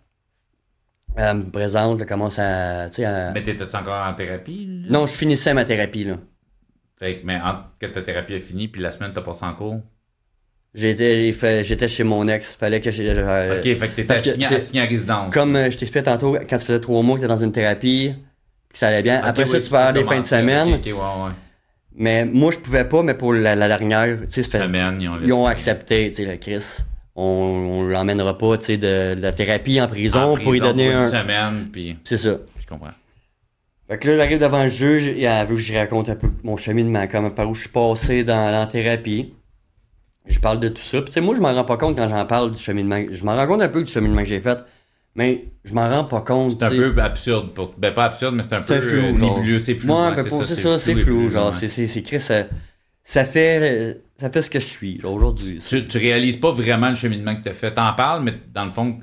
[1.16, 2.88] elle me présente, elle commence à.
[3.32, 4.84] Mais t'étais-tu encore en thérapie?
[4.88, 6.16] Non, je finissais ma thérapie, là.
[7.00, 9.54] Fait que, mais entre que ta thérapie a fini, puis la semaine, t'as passé en
[9.54, 9.80] cours?
[10.74, 11.32] J'étais,
[11.88, 12.54] chez mon ex.
[12.54, 13.10] Fallait que j'ai.
[13.10, 15.34] ok, fait que t'étais assigné, assigné à résidence.
[15.34, 18.14] Comme euh, je t'expliquais tantôt, quand tu faisais trois mois que t'étais dans une thérapie,
[18.70, 19.22] que ça allait bien.
[19.24, 20.74] Après ça, tu vas avoir des fins de semaine.
[20.74, 21.32] Ok, ouais, ouais.
[21.96, 25.46] Mais moi, je pouvais pas, mais pour la, dernière, tu sais, ils ont, ils ont
[25.46, 26.82] accepté, tu sais, le Chris.
[27.16, 31.02] On, on l'emmènera pas, tu sais, de, la thérapie en prison, pour lui donner un.
[31.02, 31.96] Une semaine, puis.
[32.04, 32.36] C'est ça.
[32.60, 32.92] Je comprends.
[33.90, 36.28] Fait que là, j'arrive devant le juge, et elle veut que je raconte un peu
[36.44, 39.34] mon cheminement, comme par où je suis passé dans, la thérapie.
[40.26, 41.02] Je parle de tout ça.
[41.02, 43.02] Puis, moi, je m'en rends pas compte quand j'en parle du cheminement.
[43.10, 44.58] Je m'en rends compte un peu du cheminement que j'ai fait.
[45.16, 46.52] Mais je m'en rends pas compte.
[46.60, 47.52] C'est un peu absurde.
[47.52, 47.74] Pour...
[47.76, 49.58] Ben, pas absurde, mais c'est un peu flou, euh.
[49.58, 49.92] C'est flou.
[49.92, 51.28] Ouais, ben, c'est ça, c'est flou.
[51.28, 52.44] Genre, c'est écrit, ça,
[53.02, 55.60] ça, fait, ça fait ce que je suis aujourd'hui.
[55.68, 57.74] Tu, tu réalises pas vraiment le cheminement que tu as fait.
[57.74, 59.00] T'en parles, mais dans le fond.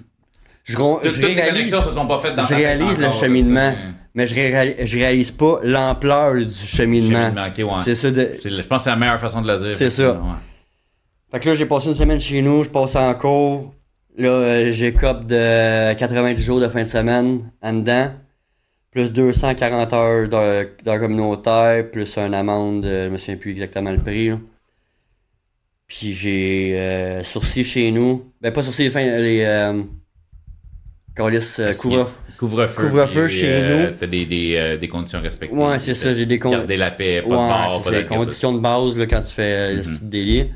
[0.63, 3.73] Je, je réalise, se sont pas faites dans je réalise le cheminement,
[4.17, 7.25] mais je, je réalise pas l'ampleur du cheminement.
[7.25, 8.09] cheminement C'est ça.
[8.09, 8.31] De...
[8.43, 9.77] Je pense que c'est la meilleure façon de le dire.
[9.77, 10.19] C'est ça.
[11.31, 13.75] Fait que là, j'ai passé une semaine chez nous, je passe en cours.
[14.17, 18.11] Là, euh, j'ai cop de 90 jours de fin de semaine en dedans,
[18.89, 23.99] plus 240 heures d'heures communautaire, plus une amende, euh, je me souviens plus exactement le
[23.99, 24.31] prix.
[25.85, 28.31] Puis j'ai euh, sourcil chez nous.
[28.41, 29.43] Ben, pas sourcil, fin, les.
[29.43, 29.83] Euh,
[31.15, 32.07] couvre-feu.
[32.37, 32.89] Couvre-feu.
[32.89, 33.97] Couvre-feu chez nous.
[33.99, 35.55] T'as des, des, des, conditions respectées.
[35.55, 36.13] Ouais, c'est ça.
[36.13, 36.59] J'ai des conditions.
[36.59, 39.81] Garder la paix, pas de mort, pas conditions de base là, quand tu fais mm
[39.81, 40.09] -hmm.
[40.09, 40.49] délit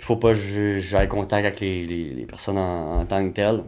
[0.00, 3.64] il faut pas que j'aille contact avec les, les, personnes en, tant que telles.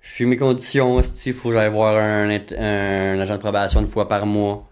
[0.00, 3.88] Je suis mes conditions, il faut que j'aille voir un, un, agent de probation une
[3.88, 4.68] fois par mois.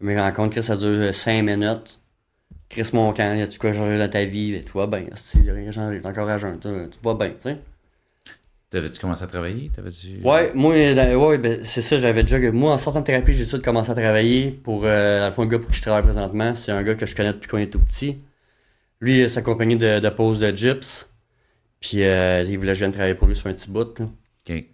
[0.00, 2.00] Je me rends compte que ça dure 5 minutes.
[2.68, 4.62] Chris mon camp, y a-tu quoi changer dans ta vie?
[4.64, 6.68] Tu vas bien, a rien changé, t'es encore à jeun, tu
[7.02, 7.58] vas bien, tu sais.
[8.70, 9.70] T'avais-tu commencé à travailler?
[9.74, 10.20] T'avais-tu...
[10.22, 12.38] Ouais, moi, ouais, ben, c'est ça, j'avais déjà.
[12.52, 14.82] Moi, en sortant de thérapie, j'ai tout de commencé à travailler pour.
[14.84, 17.04] Euh, dans le fond, le gars pour qui je travaille présentement, c'est un gars que
[17.04, 18.18] je connais depuis qu'on est tout petit.
[19.00, 21.10] Lui, sa compagnie de, de pose de gyps.
[21.80, 23.98] Puis euh, il voulait que je vienne travailler pour lui sur un petit bout.
[23.98, 24.04] Là.
[24.04, 24.64] OK.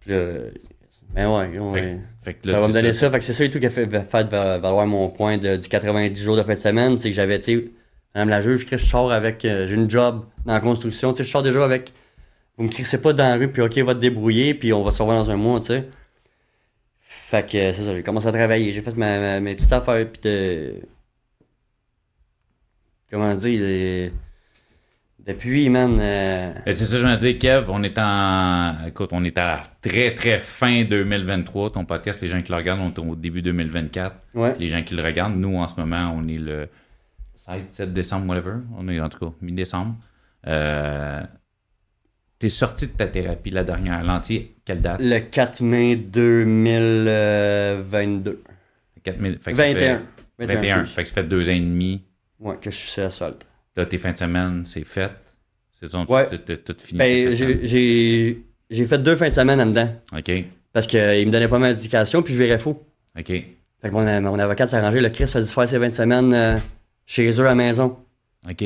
[0.00, 0.32] Puis là,
[1.14, 2.00] ben ouais, ouais.
[2.22, 3.10] Fait, que là, ça va me donner ça.
[3.10, 5.68] Fait que c'est ça et tout qui a fait, fait valoir mon point de, du
[5.68, 6.98] 90 jours de fin de semaine.
[6.98, 7.70] C'est que j'avais, tu sais,
[8.14, 9.44] Madame la juge, je sors avec.
[9.44, 11.12] Euh, j'ai une job dans la construction.
[11.12, 11.92] Tu sais, je sors déjà avec.
[12.56, 14.90] Vous me crissez pas dans la rue, puis OK, va te débrouiller, puis on va
[14.90, 15.88] se revoir dans un mois, tu sais.
[17.00, 18.72] Fait que c'est ça, j'ai commencé à travailler.
[18.72, 20.74] J'ai fait ma, mes petites affaires, puis de
[23.10, 24.10] comment dire,
[25.26, 25.98] depuis, man.
[26.00, 28.86] Euh, c'est ça, je veux dire, Kev, on est en.
[28.86, 31.72] Écoute, on est à la très, très fin 2023.
[31.72, 34.16] Ton podcast, les gens qui le regardent, on est au début 2024.
[34.58, 36.68] Les gens qui le regardent, nous, en ce moment, on est le
[37.34, 38.56] 16, 17 décembre, whatever.
[38.76, 39.96] On est en tout cas mi-décembre.
[40.46, 41.22] Euh,
[42.44, 45.00] T'es sorti de ta thérapie, la dernière, l'entier, quelle date?
[45.00, 48.42] Le 4 mai 2022.
[49.02, 50.02] 4 mai, fait 21.
[50.38, 50.84] 21.
[50.84, 52.02] Fait que ça fait deux ans et demi
[52.38, 53.46] Ouais, que je suis sur l'asphalte.
[53.74, 55.12] Là, tes fins de semaine, c'est fait.
[55.80, 56.26] C'est ton, ouais.
[56.26, 56.98] tout fini.
[56.98, 58.36] Ben, j'ai
[58.86, 59.88] fait deux fins de semaine en dedans.
[60.14, 60.30] OK.
[60.70, 62.78] Parce qu'il me donnait pas d'indications, puis je verrais fou.
[63.18, 63.26] OK.
[63.26, 65.00] Fait que mon, mon avocat s'est arrangé.
[65.00, 66.58] Le Chris faisait faire ses 20 semaines euh,
[67.06, 67.96] chez eux à la maison.
[68.46, 68.64] OK.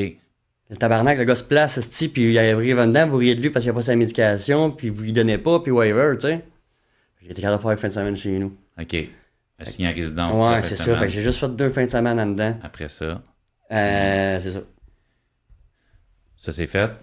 [0.69, 3.49] Le tabarnak, le gars se place, ce puis il arrive dedans, vous riez de lui
[3.49, 6.45] parce qu'il a pas sa médication, puis vous lui donnez pas, puis whatever, tu sais.
[7.21, 8.55] J'ai été capable de faire une fin de semaine chez nous.
[8.79, 8.95] OK.
[9.57, 10.35] Assigné en résidence.
[10.35, 11.07] Ouais, c'est ça.
[11.07, 12.55] J'ai juste fait deux fins de semaine en dedans.
[12.63, 13.21] Après ça.
[13.71, 14.61] Euh, c'est ça.
[16.37, 16.95] Ça, c'est fait.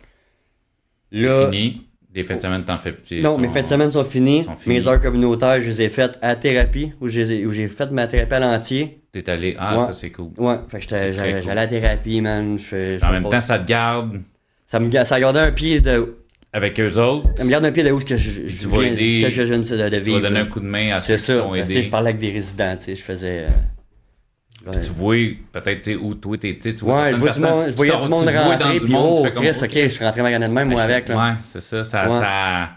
[1.10, 1.50] Là.
[1.50, 1.86] Fini.
[2.14, 3.20] Les fins de semaine, t'en fais plus.
[3.20, 4.46] Non, mes fins de semaine sont finies.
[4.64, 8.40] Mes heures communautaires, je les ai faites à thérapie, où j'ai fait ma thérapie à
[8.40, 9.02] l'entier.
[9.22, 9.56] T'es allé.
[9.58, 10.30] Ah, ça, c'est cool.
[10.36, 11.50] Ouais, fait que j'allais cool.
[11.50, 12.58] à la thérapie, man.
[12.58, 14.20] Je, en même temps, ça te garde?
[14.66, 16.16] Ça me ça gardait un pied de.
[16.52, 17.28] Avec eux autres?
[17.36, 19.42] Ça me garde un pied de où que je, je, tu vas aider, que je
[19.42, 20.04] viens de, vivre.
[20.04, 21.66] Tu vas donner un coup de main à ceux qui t'ont aidé.
[21.66, 21.82] C'est ça.
[21.82, 22.96] Je parlais avec des résidents, tu sais.
[22.96, 23.46] Je faisais.
[23.46, 25.16] Euh, Puis tu vois
[25.52, 28.28] peut-être où toi, tu tu vois Ouais, je, vois du monde, je voyais du monde
[28.28, 31.08] rentrer, puis oh, Chris, ok, je suis rentré magasin de même, moi, avec.
[31.08, 31.16] Là.
[31.16, 31.84] Ouais, c'est ça.
[31.84, 32.70] ça, ça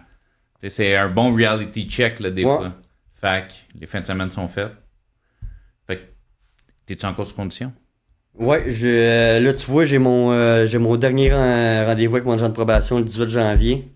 [0.68, 2.74] c'est un bon reality check, là, des fois.
[3.22, 4.72] Fait que les fins de semaine sont faites.
[6.90, 7.72] T'es-tu en course condition?
[8.34, 12.50] Ouais, je, là, tu vois, j'ai mon, euh, j'ai mon dernier rendez-vous avec mon agent
[12.50, 13.88] de probation le 18 janvier.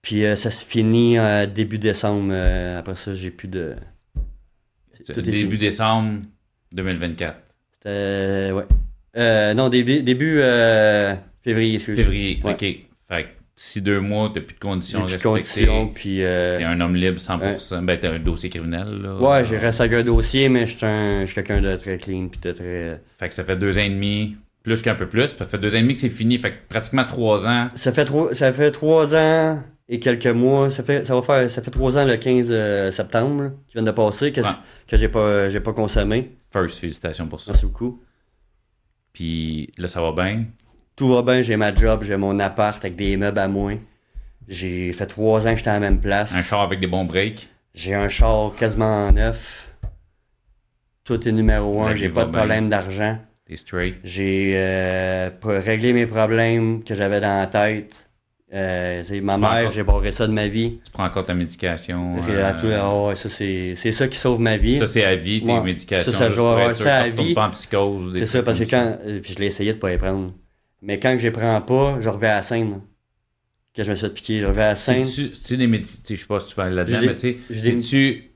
[0.00, 2.32] Puis euh, ça se finit euh, début décembre.
[2.78, 3.74] après ça, j'ai plus de.
[5.16, 6.20] début décembre
[6.70, 7.36] 2024.
[7.72, 8.52] C'était.
[8.52, 9.54] ouais.
[9.54, 10.40] non, début, début
[11.42, 12.04] février, excusez.
[12.04, 12.64] Février, ok.
[13.08, 16.24] Fait si deux mois, t'as plus de conditions plus de conditions, puis...
[16.24, 17.84] Euh, t'es un homme libre 100%.
[17.84, 19.16] Ben, t'as un dossier criminel, là.
[19.16, 22.52] Ouais, j'ai resté avec un dossier, mais je suis quelqu'un de très clean, puis de
[22.52, 23.02] très...
[23.18, 25.36] Fait que ça fait deux ans et demi, plus qu'un peu plus.
[25.36, 27.68] Ça fait deux ans et demi que c'est fini, fait que pratiquement trois ans.
[27.74, 30.70] Ça fait, trois, ça fait trois ans et quelques mois.
[30.70, 33.82] Ça fait, ça va faire, ça fait trois ans le 15 euh, septembre, qui vient
[33.82, 36.34] de passer, que, que j'ai pas, j'ai pas consommé.
[36.50, 37.52] First, félicitations pour ça.
[37.52, 38.00] Merci beaucoup.
[39.12, 40.46] Puis là, ça va bien?
[41.00, 43.72] Tout va bien, j'ai ma job, j'ai mon appart avec des meubles à moi.
[44.46, 46.34] J'ai fait trois ans que j'étais à la même place.
[46.34, 47.48] Un char avec des bons breaks.
[47.74, 49.72] J'ai un char quasiment neuf.
[51.04, 53.16] Tout est numéro un, j'ai pas de problème d'argent.
[54.04, 58.06] J'ai euh, réglé mes problèmes que j'avais dans la tête.
[58.52, 60.80] Euh, ma mère, j'ai barré ça de ma vie.
[60.84, 62.16] Tu prends encore ta médication.
[62.28, 63.14] Euh...
[63.14, 64.78] ça, c'est ça qui sauve ma vie.
[64.78, 66.12] Ça, c'est à vie, tes médications.
[66.12, 67.32] Ça, ça, je ça à vie.
[67.32, 68.18] pas en psychose.
[68.18, 68.98] C'est ça, parce que quand.
[69.22, 70.34] Puis je l'ai essayé de pas y prendre.
[70.82, 72.80] Mais quand je les prends pas, je reviens à la scène.
[73.76, 75.06] Quand je me suis fait piquer, je reviens à la scène.
[75.06, 78.30] Tu des médicaments, je sais pas si tu vas là-dedans, mais tu sais, tu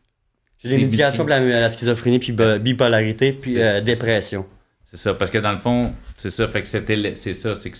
[0.59, 4.47] J'ai des médications pour la, schizophrénie, puis bipolarité, puis euh, dépression.
[4.85, 7.71] C'est ça, parce que dans le fond, c'est ça, fait que c'était, c'est ça, c'est
[7.71, 7.79] que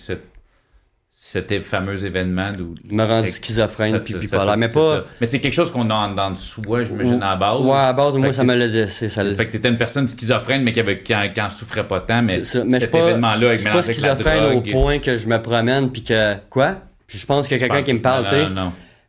[1.27, 2.75] c'était fameux événement où.
[2.87, 4.57] Il m'a rendu schizophrène puis bipolaire.
[4.57, 5.05] Mais pas.
[5.19, 7.61] Mais c'est quelque chose qu'on a dans le soi, j'imagine, à la base.
[7.61, 9.09] Ouais, à la base, moi, ça me l'a laissé.
[9.09, 12.21] Ça fait que t'étais une personne schizophrène, mais qui, avait, qui, en, souffrait pas tant.
[12.21, 16.35] Mais, mais cet événement-là, avec pas schizophrène au point que je me promène puis que.
[16.51, 16.75] Quoi?
[17.07, 18.45] Puis je pense qu'il y a quelqu'un qui me parle, tu sais.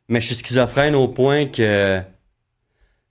[0.08, 2.00] Mais je suis schizophrène au point que.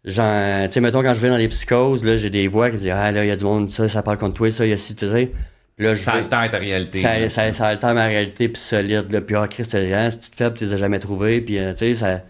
[0.03, 2.75] Genre, tu sais, mettons, quand je vais dans les psychoses, là, j'ai des voix qui
[2.75, 4.65] me disent, ah, là, il y a du monde, ça, ça parle contre toi, ça,
[4.65, 5.31] il y a ci, tu sais.
[5.77, 6.99] Là, ça altère ta réalité.
[7.01, 9.11] Ça, ça, ça, altère ma réalité, puis solide.
[9.11, 9.21] Là.
[9.21, 11.41] Puis, ah, Christ, hein, si tu te fais, tu les as jamais trouvés.
[11.41, 12.21] Puis, euh, tu sais, ça...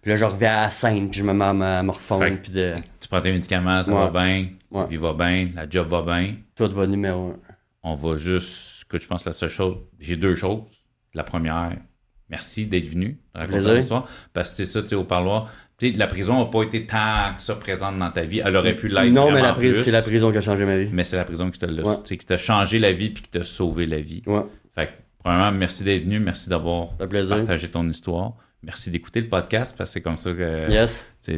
[0.00, 2.26] Puis là, je reviens à la scène, puis je me mets à me refondre.
[2.42, 2.74] Puis de...
[3.00, 4.48] Tu prends tes médicaments, ça va bien.
[4.70, 4.86] Ouais.
[4.86, 6.34] Puis, va bien, la job va bien.
[6.54, 7.54] Tout va numéro un.
[7.82, 9.76] On va juste, que je pense, la seule chose.
[10.00, 10.62] J'ai deux choses.
[11.12, 11.72] La première,
[12.30, 14.08] merci d'être venu raconter l'histoire.
[14.32, 15.50] Parce que c'est ça, tu sais, au parloir
[15.92, 18.40] la prison n'a pas été tant que ça présente dans ta vie.
[18.44, 19.12] Elle aurait pu l'être.
[19.12, 19.42] Non, mais
[19.82, 20.90] c'est la prison qui a changé ma vie.
[20.92, 21.58] Mais c'est la prison qui
[22.26, 24.22] t'a changé la vie puis qui t'a sauvé la vie.
[24.26, 24.42] Ouais.
[24.74, 24.92] Fait que,
[25.22, 26.20] premièrement, merci d'être venu.
[26.20, 28.34] Merci d'avoir partagé ton histoire.
[28.62, 31.06] Merci d'écouter le podcast parce que c'est comme ça que yes.
[31.22, 31.32] tu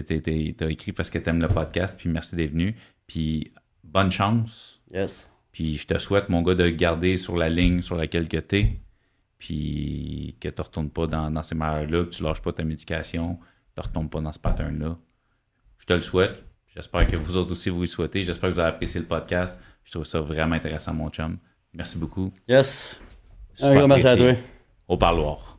[0.61, 1.97] as écrit parce que tu aimes le podcast.
[1.99, 2.77] Puis merci d'être venu.
[3.07, 3.53] Puis
[3.83, 4.81] bonne chance.
[4.95, 5.29] Yes.
[5.51, 8.81] Puis je te souhaite, mon gars, de garder sur la ligne sur laquelle tu es.
[9.39, 12.63] Puis que tu ne retournes pas dans, dans ces malheurs-là, que tu lâches pas ta
[12.63, 13.39] médication
[13.77, 14.97] ne retombe pas dans ce pattern-là.
[15.79, 16.43] Je te le souhaite.
[16.75, 18.23] J'espère que vous autres aussi vous le souhaitez.
[18.23, 19.61] J'espère que vous avez apprécié le podcast.
[19.85, 21.39] Je trouve ça vraiment intéressant, mon chum.
[21.73, 22.33] Merci beaucoup.
[22.49, 23.01] Yes.
[23.63, 24.33] Un merci à toi.
[24.89, 25.56] Au parloir.